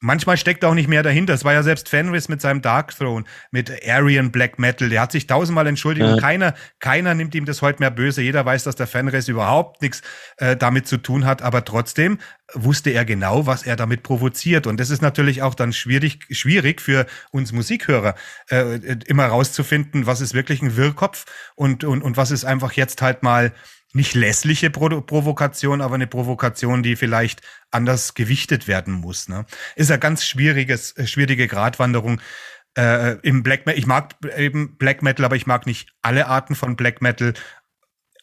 [0.00, 1.34] manchmal steckt auch nicht mehr dahinter.
[1.34, 4.88] Es war ja selbst Fenris mit seinem Dark Throne, mit Aryan Black Metal.
[4.88, 6.14] Der hat sich tausendmal entschuldigt ja.
[6.14, 8.22] und keiner, keiner nimmt ihm das heute mehr böse.
[8.22, 10.02] Jeder weiß, dass der Fenris überhaupt nichts
[10.36, 11.42] äh, damit zu tun hat.
[11.42, 12.18] Aber trotzdem
[12.54, 14.66] wusste er genau, was er damit provoziert.
[14.66, 18.14] Und das ist natürlich auch dann schwierig, schwierig für uns Musikhörer,
[18.50, 21.24] äh, immer rauszufinden, was ist wirklich ein Wirrkopf
[21.56, 23.52] und, und, und was ist einfach jetzt halt mal
[23.92, 27.40] nicht lässliche Pro Provokation, aber eine Provokation, die vielleicht
[27.70, 29.28] anders gewichtet werden muss.
[29.28, 29.46] Ne?
[29.76, 32.20] Ist ja ganz schwieriges, äh, schwierige Gratwanderung.
[32.76, 36.54] Äh, im Black Metal, ich mag eben Black Metal, aber ich mag nicht alle Arten
[36.54, 37.32] von Black Metal.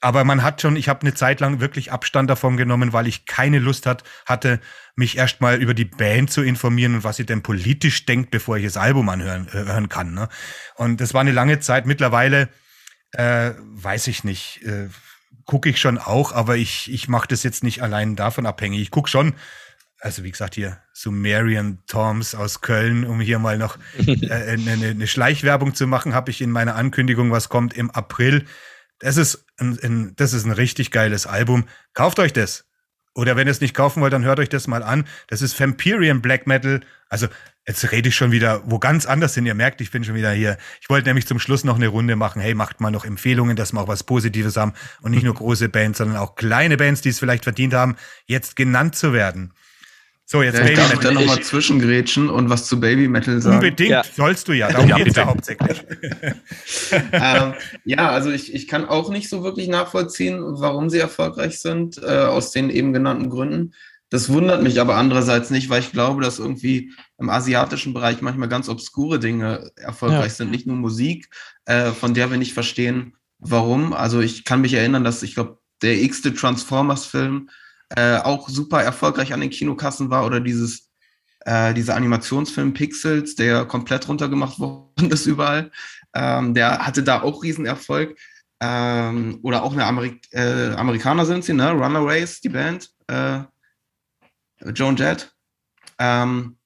[0.01, 3.25] Aber man hat schon, ich habe eine Zeit lang wirklich Abstand davon genommen, weil ich
[3.25, 4.59] keine Lust hat, hatte,
[4.95, 8.65] mich erstmal über die Band zu informieren und was sie denn politisch denkt, bevor ich
[8.65, 10.13] das Album anhören äh, hören kann.
[10.13, 10.29] Ne?
[10.75, 11.87] Und das war eine lange Zeit.
[11.87, 12.49] Mittlerweile
[13.13, 14.61] äh, weiß ich nicht.
[14.63, 14.89] Äh,
[15.45, 18.81] gucke ich schon auch, aber ich, ich mache das jetzt nicht allein davon abhängig.
[18.81, 19.35] Ich gucke schon,
[19.99, 23.77] also wie gesagt, hier Sumerian Toms aus Köln, um hier mal noch
[24.07, 28.45] äh, eine, eine Schleichwerbung zu machen, habe ich in meiner Ankündigung, was kommt im April.
[28.99, 31.65] Das ist ein, ein, das ist ein richtig geiles Album.
[31.93, 32.64] Kauft euch das.
[33.15, 35.05] Oder wenn ihr es nicht kaufen wollt, dann hört euch das mal an.
[35.27, 36.81] Das ist Vampirian Black Metal.
[37.09, 37.27] Also
[37.67, 39.45] Jetzt rede ich schon wieder wo ganz anders hin.
[39.47, 40.57] Ihr merkt, ich bin schon wieder hier.
[40.81, 42.39] Ich wollte nämlich zum Schluss noch eine Runde machen.
[42.39, 45.69] Hey, macht mal noch Empfehlungen, dass wir auch was Positives haben und nicht nur große
[45.69, 47.95] Bands, sondern auch kleine Bands, die es vielleicht verdient haben,
[48.27, 49.51] jetzt genannt zu werden.
[50.27, 50.93] So, jetzt ja, Baby Metal.
[50.93, 53.57] Ich da nochmal zwischengrätschen und was zu Baby Metal sagen.
[53.57, 54.03] Unbedingt, ja.
[54.03, 54.69] sollst du ja.
[54.71, 55.83] Darum ja, geht's ja hauptsächlich.
[57.11, 57.53] ähm,
[57.83, 62.25] ja, also ich, ich kann auch nicht so wirklich nachvollziehen, warum sie erfolgreich sind, äh,
[62.25, 63.73] aus den eben genannten Gründen.
[64.09, 68.49] Das wundert mich aber andererseits nicht, weil ich glaube, dass irgendwie im asiatischen Bereich manchmal
[68.49, 70.35] ganz obskure Dinge erfolgreich ja.
[70.35, 71.29] sind, nicht nur Musik,
[71.65, 73.93] äh, von der wir nicht verstehen, warum.
[73.93, 77.49] Also ich kann mich erinnern, dass ich glaube, der x-te Transformers-Film
[77.89, 80.89] äh, auch super erfolgreich an den Kinokassen war oder dieses
[81.45, 85.71] äh, dieser Animationsfilm Pixels, der komplett runtergemacht worden ist überall,
[86.13, 88.17] ähm, der hatte da auch Riesenerfolg.
[88.61, 91.71] Ähm, oder auch eine Amerik äh, Amerikaner sind sie, ne?
[91.71, 93.41] Runaways, die Band, äh,
[94.73, 95.35] Joan Jett.
[95.99, 96.57] Ähm,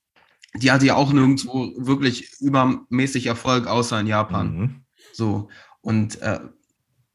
[0.55, 4.55] die hatte ja auch nirgendwo wirklich übermäßig Erfolg, außer in Japan.
[4.55, 4.85] Mhm.
[5.13, 5.49] So.
[5.81, 6.39] Und äh,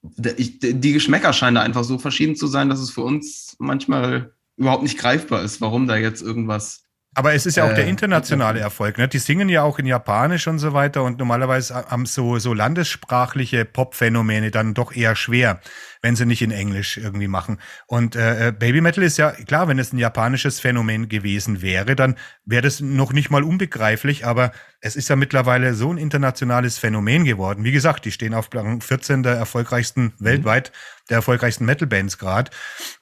[0.04, 4.82] die Geschmäcker scheinen da einfach so verschieden zu sein, dass es für uns manchmal überhaupt
[4.82, 6.83] nicht greifbar ist, warum da jetzt irgendwas
[7.14, 8.98] aber es ist ja auch äh, der internationale Erfolg.
[8.98, 9.06] Ne?
[9.08, 13.64] Die singen ja auch in Japanisch und so weiter und normalerweise haben so, so landessprachliche
[13.64, 15.60] Pop-Phänomene dann doch eher schwer,
[16.02, 17.60] wenn sie nicht in Englisch irgendwie machen.
[17.86, 21.94] Und äh, äh Baby Metal ist ja, klar, wenn es ein japanisches Phänomen gewesen wäre,
[21.94, 26.78] dann wäre das noch nicht mal unbegreiflich, aber es ist ja mittlerweile so ein internationales
[26.78, 27.64] Phänomen geworden.
[27.64, 30.12] Wie gesagt, die stehen auf Rang 14 der erfolgreichsten, mhm.
[30.18, 30.72] weltweit
[31.08, 32.50] der erfolgreichsten Metal-Bands gerade.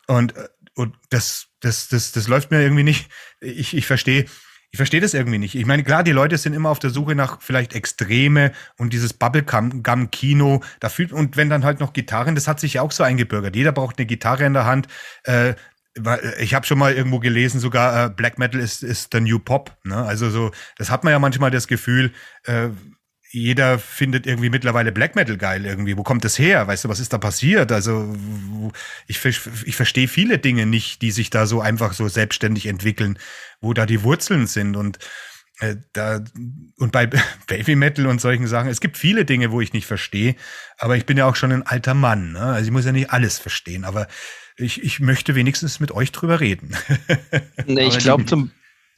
[0.06, 3.08] Und äh, und das, das, das, das läuft mir irgendwie nicht.
[3.40, 4.26] Ich, ich verstehe,
[4.70, 5.54] ich verstehe das irgendwie nicht.
[5.54, 9.12] Ich meine, klar, die Leute sind immer auf der Suche nach vielleicht Extreme und dieses
[9.12, 10.62] Bubblegum-Kino.
[11.10, 13.54] Und wenn dann halt noch Gitarren, das hat sich ja auch so eingebürgert.
[13.54, 14.88] Jeder braucht eine Gitarre in der Hand.
[15.24, 15.54] Äh,
[16.40, 19.76] ich habe schon mal irgendwo gelesen, sogar äh, Black Metal ist, ist der New Pop.
[19.84, 19.96] Ne?
[19.96, 22.12] Also so, das hat man ja manchmal das Gefühl,
[22.44, 22.70] äh,
[23.32, 25.96] jeder findet irgendwie mittlerweile Black Metal geil irgendwie.
[25.96, 26.66] Wo kommt das her?
[26.66, 27.72] Weißt du, was ist da passiert?
[27.72, 28.14] Also
[29.06, 33.18] ich, ich verstehe viele Dinge nicht, die sich da so einfach so selbstständig entwickeln,
[33.62, 34.98] wo da die Wurzeln sind und
[35.60, 36.22] äh, da
[36.76, 37.06] und bei
[37.46, 38.68] Baby Metal und solchen Sachen.
[38.68, 40.36] Es gibt viele Dinge, wo ich nicht verstehe,
[40.76, 42.32] aber ich bin ja auch schon ein alter Mann.
[42.32, 42.40] Ne?
[42.40, 44.08] Also ich muss ja nicht alles verstehen, aber
[44.58, 46.76] ich, ich möchte wenigstens mit euch drüber reden.
[47.66, 48.50] nee, ich glaube zum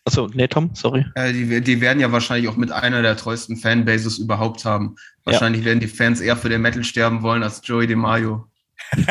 [0.06, 1.06] Achso, nee, Tom, sorry.
[1.14, 4.96] Äh, die, die, werden ja wahrscheinlich auch mit einer der treuesten Fanbases überhaupt haben.
[5.24, 5.66] Wahrscheinlich ja.
[5.68, 8.46] werden die Fans eher für den Metal sterben wollen als Joey DeMaio.
[8.96, 9.06] der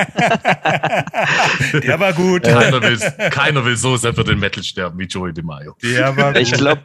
[1.99, 2.43] war gut.
[2.43, 2.99] Keiner will,
[3.31, 5.75] keiner will so sehr für den Metal sterben wie Joey DeMaio.
[5.81, 6.41] Der war gut.
[6.43, 6.83] Ich glaube,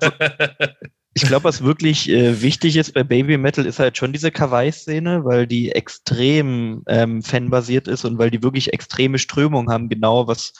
[1.12, 5.24] ich glaube, was wirklich äh, wichtig ist bei Baby Metal, ist halt schon diese Kawaii-Szene,
[5.24, 10.54] weil die extrem ähm, fanbasiert ist und weil die wirklich extreme Strömungen haben, genau was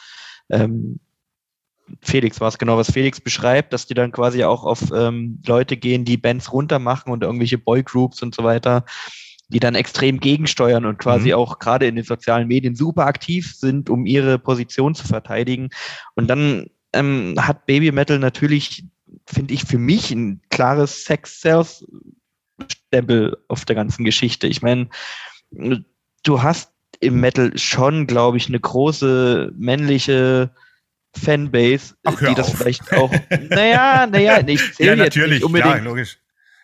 [0.50, 0.98] ähm,
[2.02, 5.76] Felix war es genau, was Felix beschreibt, dass die dann quasi auch auf ähm, Leute
[5.76, 8.84] gehen, die Bands runtermachen und irgendwelche Boygroups und so weiter,
[9.48, 11.34] die dann extrem gegensteuern und quasi mhm.
[11.34, 15.70] auch gerade in den sozialen Medien super aktiv sind, um ihre Position zu verteidigen.
[16.14, 18.84] Und dann ähm, hat Baby Metal natürlich,
[19.26, 24.46] finde ich, für mich ein klares Sex-Sales-Stempel auf der ganzen Geschichte.
[24.46, 24.88] Ich meine,
[25.50, 30.50] du hast im Metal schon, glaube ich, eine große männliche
[31.18, 32.58] Fanbase, Ach, die das auf.
[32.58, 33.12] vielleicht auch.
[33.50, 36.18] Naja, naja, ich zähle ja, jetzt nicht unbedingt logisch.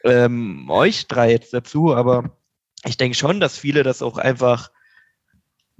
[0.04, 2.36] Ähm, euch drei jetzt dazu, aber
[2.84, 4.70] ich denke schon, dass viele das auch einfach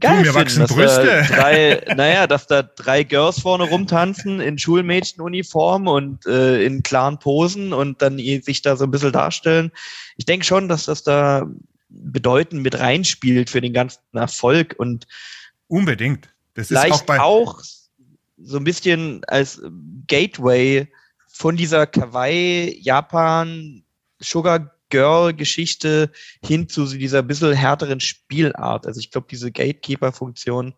[0.01, 1.24] geil du, finden, dass Brüste.
[1.28, 7.18] da drei, naja, dass da drei Girls vorne rumtanzen in Schulmädchenuniform und äh, in klaren
[7.18, 9.72] Posen und dann sich da so ein bisschen darstellen.
[10.16, 11.46] Ich denke schon, dass das da
[11.88, 15.06] bedeutend mit reinspielt für den ganzen Erfolg und
[15.68, 16.28] unbedingt.
[16.55, 17.60] Das ist auch, bei auch
[18.44, 19.60] so ein bisschen als
[20.06, 20.88] Gateway
[21.28, 23.84] von dieser Kawaii, Japan,
[24.20, 26.10] Sugar Girl Geschichte
[26.44, 28.86] hin zu dieser bisschen härteren Spielart.
[28.86, 30.74] Also ich glaube, diese Gatekeeper-Funktion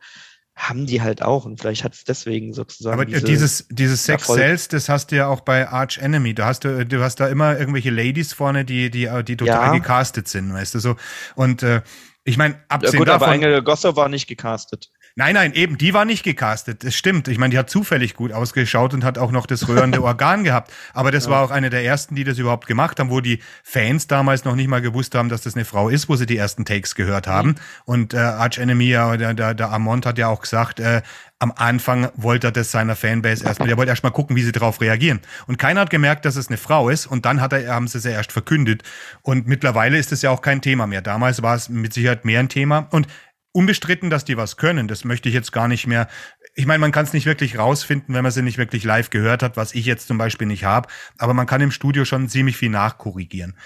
[0.55, 2.95] haben die halt auch und vielleicht hat es deswegen sozusagen.
[2.95, 6.33] Aber diese dieses, dieses Sex Cells, das hast du ja auch bei Arch Enemy.
[6.35, 9.73] Du hast, du, du hast da immer irgendwelche Ladies vorne, die, die, die total ja.
[9.75, 10.97] gecastet sind, weißt du so.
[11.35, 11.83] Und äh,
[12.25, 13.29] ich meine, abgesehen ja, gut, davon.
[13.29, 14.91] Aber Engel Gossow war nicht gecastet.
[15.19, 16.85] Nein, nein, eben, die war nicht gecastet.
[16.85, 17.27] Das stimmt.
[17.29, 20.71] Ich meine, die hat zufällig gut ausgeschaut und hat auch noch das rührende Organ gehabt.
[20.93, 21.31] Aber das ja.
[21.31, 24.57] war auch eine der ersten, die das überhaupt gemacht haben, wo die Fans damals noch
[24.57, 27.27] nicht mal gewusst haben, dass das eine Frau ist, wo sie die ersten Takes gehört
[27.29, 27.49] haben.
[27.49, 27.55] Mhm.
[27.87, 31.01] Und äh, Arch Enemy, der, der, der Amont hat ja auch gesagt, äh,
[31.39, 34.81] am Anfang wollte er das seiner Fanbase erstmal, der wollte erstmal gucken, wie sie darauf
[34.81, 35.21] reagieren.
[35.47, 37.99] Und keiner hat gemerkt, dass es eine Frau ist und dann hat er, haben sie
[37.99, 38.83] es ja erst verkündet.
[39.23, 41.03] Und mittlerweile ist es ja auch kein Thema mehr.
[41.03, 42.89] Damals war es mit Sicherheit mehr ein Thema.
[42.91, 43.07] Und
[43.57, 44.87] unbestritten, dass die was können.
[44.87, 46.09] Das möchte ich jetzt gar nicht mehr.
[46.55, 49.43] Ich meine, man kann es nicht wirklich rausfinden, wenn man sie nicht wirklich live gehört
[49.43, 50.89] hat, was ich jetzt zum Beispiel nicht habe.
[51.17, 53.57] Aber man kann im Studio schon ziemlich viel nachkorrigieren.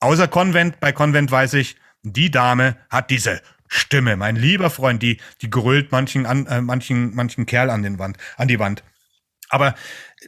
[0.00, 4.16] Außer Konvent, bei Konvent weiß ich, die Dame hat diese Stimme.
[4.16, 8.16] Mein lieber Freund, die, die grüllt manchen, an, äh, manchen, manchen Kerl an den Wand,
[8.38, 8.82] an die Wand.
[9.50, 9.74] Aber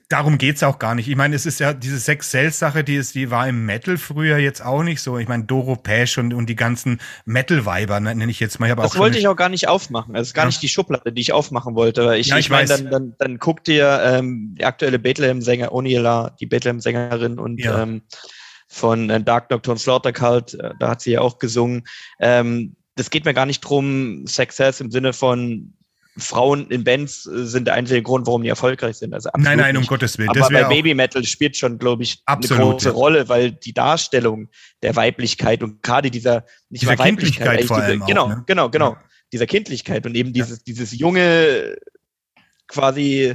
[0.08, 1.08] darum geht's auch gar nicht.
[1.08, 3.98] Ich meine, es ist ja diese Sex Cells Sache, die ist, die war im Metal
[3.98, 5.18] früher jetzt auch nicht so.
[5.18, 8.68] Ich meine, Doro Pesch und, und die ganzen Metal Weiber ne, nenne ich jetzt mal.
[8.68, 10.14] Ich das wollte ich auch gar nicht aufmachen.
[10.14, 10.46] Das ist gar ja.
[10.46, 12.16] nicht die Schublade, die ich aufmachen wollte.
[12.16, 16.36] Ich, ja, ich, ich meine, dann, dann, dann guck dir ähm, die aktuelle Bethlehem-Sänger Onila,
[16.40, 17.82] die Bethlehem-Sängerin und ja.
[17.82, 18.02] ähm,
[18.68, 21.82] von äh, Dark Doctor und Slaughter Cult, äh, da hat sie ja auch gesungen.
[22.20, 25.72] Ähm, das geht mir gar nicht drum, Success im Sinne von
[26.20, 29.14] Frauen in Bands äh, sind der einzige Grund, warum die erfolgreich sind.
[29.14, 30.30] Also nein, nein, um Gottes Willen.
[30.30, 32.94] Aber bei Baby Metal spielt schon, glaube ich, absolut, eine große ja.
[32.94, 34.48] Rolle, weil die Darstellung
[34.82, 38.44] der Weiblichkeit und gerade dieser, nicht dieser mal Weiblichkeit, vor allem diese, genau, auch, ne?
[38.46, 39.04] genau, genau, ja.
[39.32, 41.76] dieser Kindlichkeit und eben dieses, dieses junge,
[42.68, 43.34] quasi,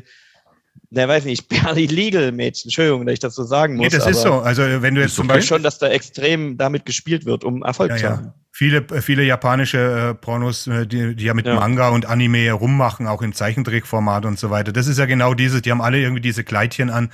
[0.90, 3.91] ne, weiß nicht, barely legal Mädchen, Entschuldigung, dass ich das so sagen muss.
[3.91, 4.34] Nee, das ist so.
[4.34, 5.48] Also, wenn du jetzt zum Beispiel.
[5.48, 10.14] schon, dass da extrem damit gespielt wird, um Erfolg zu haben viele, viele japanische äh,
[10.14, 11.56] Pornos, äh, die, die ja mit ja.
[11.56, 14.72] Manga und Anime rummachen, auch in Zeichentrickformat und so weiter.
[14.72, 17.12] Das ist ja genau dieses, die haben alle irgendwie diese Kleidchen an.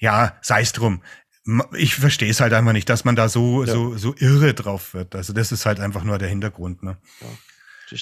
[0.00, 1.02] Ja, sei es drum.
[1.76, 3.72] Ich verstehe es halt einfach nicht, dass man da so, ja.
[3.72, 5.14] so, so irre drauf wird.
[5.14, 6.82] Also das ist halt einfach nur der Hintergrund.
[6.82, 6.96] Ne?
[7.20, 7.28] Ja.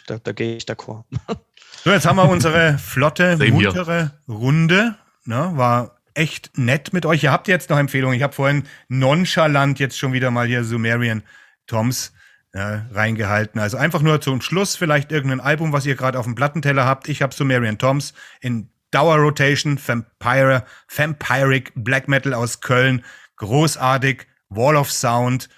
[0.07, 1.05] Da, da gehe ich d'accord.
[1.83, 4.97] So, jetzt haben wir unsere flotte, muntere Runde.
[5.25, 5.53] Ne?
[5.55, 7.23] War echt nett mit euch.
[7.23, 8.15] Ihr habt jetzt noch Empfehlungen.
[8.15, 11.23] Ich habe vorhin nonchalant jetzt schon wieder mal hier Sumerian
[11.67, 12.13] Toms
[12.53, 13.59] ja, reingehalten.
[13.63, 17.09] Also einfach nur zum Schluss vielleicht irgendein Album, was ihr gerade auf dem Plattenteller habt.
[17.09, 18.13] Ich habe Sumerian Toms
[18.43, 23.03] in Dauer Rotation, Vampire, Vampiric Black Metal aus Köln.
[23.37, 25.49] Großartig, Wall of Sound,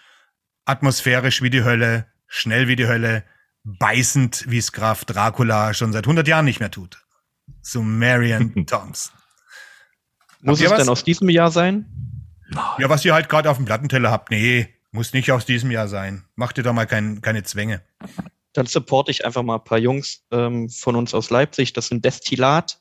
[0.66, 3.24] atmosphärisch wie die Hölle, schnell wie die Hölle,
[3.65, 7.05] beißend, wie es Graf Dracula schon seit 100 Jahren nicht mehr tut.
[7.61, 9.13] Sumerian Toms.
[10.41, 10.79] Muss es was?
[10.79, 11.87] denn aus diesem Jahr sein?
[12.79, 14.31] Ja, was ihr halt gerade auf dem Plattenteller habt.
[14.31, 16.25] Nee, muss nicht aus diesem Jahr sein.
[16.35, 17.83] Mach dir da mal kein, keine Zwänge.
[18.53, 21.73] Dann supporte ich einfach mal ein paar Jungs ähm, von uns aus Leipzig.
[21.73, 22.79] Das sind Destillat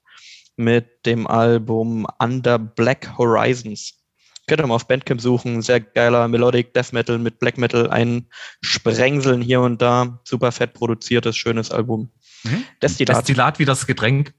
[0.58, 4.01] mit dem Album Under Black Horizons.
[4.48, 5.62] Könnt ihr mal auf Bandcamp suchen.
[5.62, 7.90] Sehr geiler Melodic Death Metal mit Black Metal.
[7.90, 8.28] Ein
[8.62, 10.20] Sprengseln hier und da.
[10.24, 12.12] Super fett produziertes, schönes Album.
[12.44, 12.64] Mhm.
[12.82, 13.18] Destillat.
[13.18, 14.34] Destillat wie das Getränk.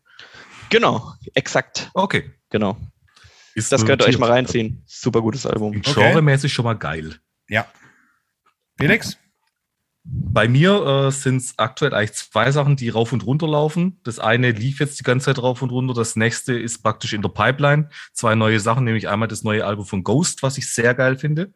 [0.71, 1.91] Genau, exakt.
[1.95, 2.31] Okay.
[2.51, 2.77] Genau.
[3.55, 4.83] Ist das könnt ihr euch mal reinziehen.
[4.87, 5.77] Super gutes Album.
[5.77, 5.93] Okay.
[5.95, 7.17] Genremäßig schon mal geil.
[7.49, 7.67] Ja.
[8.79, 9.19] Felix?
[10.05, 14.01] Bei mir äh, sind es aktuell eigentlich zwei Sachen, die rauf und runter laufen.
[14.03, 15.95] Das eine lief jetzt die ganze Zeit rauf und runter.
[15.95, 17.89] Das nächste ist praktisch in der Pipeline.
[18.13, 21.53] Zwei neue Sachen, nämlich einmal das neue Album von Ghost, was ich sehr geil finde.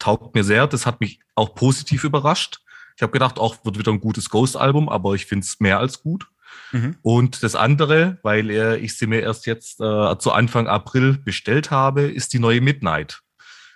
[0.00, 0.66] Taugt mir sehr.
[0.66, 2.60] Das hat mich auch positiv überrascht.
[2.96, 6.02] Ich habe gedacht, auch wird wieder ein gutes Ghost-Album, aber ich finde es mehr als
[6.02, 6.26] gut.
[6.72, 6.96] Mhm.
[7.02, 11.70] Und das andere, weil äh, ich sie mir erst jetzt äh, zu Anfang April bestellt
[11.70, 13.22] habe, ist die neue Midnight.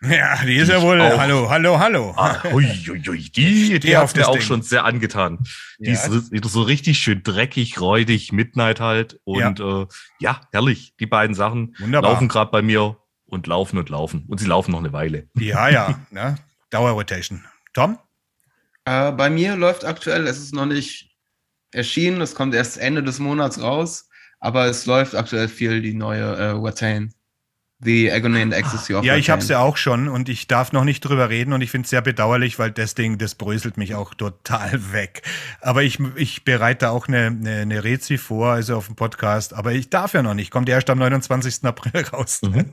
[0.08, 1.00] Ja, die ist die ja wohl.
[1.00, 2.14] Auch, hallo, hallo, hallo.
[2.16, 5.38] Ah, ui, ui, ui, die, die hat mir auch schon sehr angetan.
[5.78, 5.94] Die ja.
[5.94, 9.20] ist so richtig schön dreckig, räudig, Midnight halt.
[9.24, 9.86] Und ja, äh,
[10.20, 10.94] ja herrlich.
[11.00, 12.12] Die beiden Sachen Wunderbar.
[12.12, 14.24] laufen gerade bei mir und laufen und laufen.
[14.28, 15.28] Und sie laufen noch eine Weile.
[15.34, 15.98] Ja, ja.
[16.10, 16.36] ne?
[16.70, 17.44] Dauerrotation.
[17.72, 17.98] Tom?
[18.84, 21.16] Äh, bei mir läuft aktuell, es ist noch nicht
[21.72, 24.08] erschienen, es kommt erst Ende des Monats raus,
[24.40, 27.13] aber es läuft aktuell viel die neue äh, Watain.
[27.84, 30.72] The Agony and Ecstasy of Ja, ich habe es ja auch schon und ich darf
[30.72, 33.76] noch nicht drüber reden und ich finde es sehr bedauerlich, weil das Ding, das bröselt
[33.76, 35.22] mich auch total weg.
[35.60, 39.72] Aber ich, ich bereite auch eine, eine, eine Rezi vor, also auf dem Podcast, aber
[39.72, 40.50] ich darf ja noch nicht.
[40.50, 41.64] Kommt erst am 29.
[41.64, 42.40] April raus.
[42.42, 42.72] Mhm.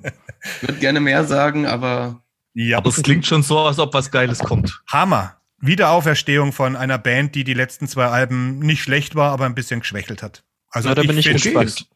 [0.61, 2.23] Würde gerne mehr sagen, aber.
[2.53, 2.77] Ja.
[2.77, 4.81] Aber es klingt schon so, als ob was Geiles kommt.
[4.87, 5.37] Hammer.
[5.63, 9.81] Wiederauferstehung von einer Band, die die letzten zwei Alben nicht schlecht war, aber ein bisschen
[9.81, 10.43] geschwächelt hat.
[10.71, 11.87] Also ja, da bin ich, ich gespannt.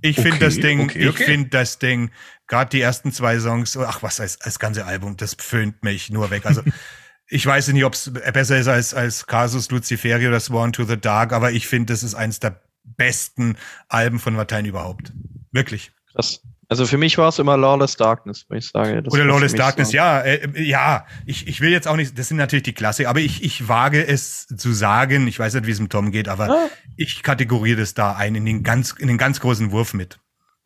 [0.00, 1.22] Ich okay, finde das Ding, okay, okay.
[1.22, 2.10] ich finde das Ding,
[2.46, 6.30] gerade die ersten zwei Songs, ach was heißt, das ganze Album, das föhnt mich nur
[6.30, 6.44] weg.
[6.44, 6.62] Also
[7.28, 11.00] ich weiß nicht, ob es besser ist als, als Casus Luciferi oder Sworn to the
[11.00, 13.56] Dark, aber ich finde, das ist eines der besten
[13.88, 15.12] Alben von Latein überhaupt.
[15.52, 15.92] Wirklich.
[16.14, 16.40] Krass.
[16.68, 19.02] Also für mich war es immer Lawless Darkness, wenn ich sage.
[19.02, 19.96] Das Oder Lawless Darkness, so.
[19.96, 20.20] ja.
[20.20, 23.42] Äh, ja, ich, ich will jetzt auch nicht, das sind natürlich die Klasse, aber ich,
[23.42, 26.70] ich wage es zu sagen, ich weiß nicht, wie es mit Tom geht, aber ah.
[26.96, 30.18] ich kategoriere das da ein in den ganz, in den ganz großen Wurf mit.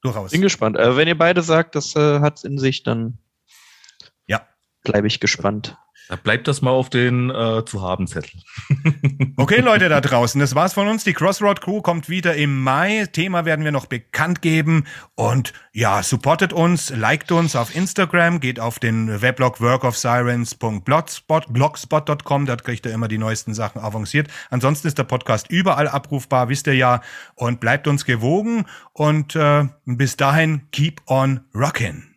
[0.02, 0.30] Durchaus.
[0.30, 0.76] Bin gespannt.
[0.76, 3.18] Äh, wenn ihr beide sagt, das äh, hat es in sich, dann
[4.26, 4.46] ja.
[4.84, 5.76] bleibe ich gespannt.
[6.08, 8.40] Da bleibt das mal auf den äh, zu haben Zettel.
[9.36, 11.04] okay, Leute da draußen, das war's von uns.
[11.04, 13.04] Die Crossroad Crew kommt wieder im Mai.
[13.12, 14.86] Thema werden wir noch bekannt geben.
[15.14, 22.86] Und ja, supportet uns, liked uns auf Instagram, geht auf den Weblog workofsirens.blogspot.com, dort kriegt
[22.86, 24.28] ihr immer die neuesten Sachen avanciert.
[24.48, 27.02] Ansonsten ist der Podcast überall abrufbar, wisst ihr ja.
[27.34, 28.64] Und bleibt uns gewogen.
[28.94, 32.07] Und äh, bis dahin, keep on rockin'.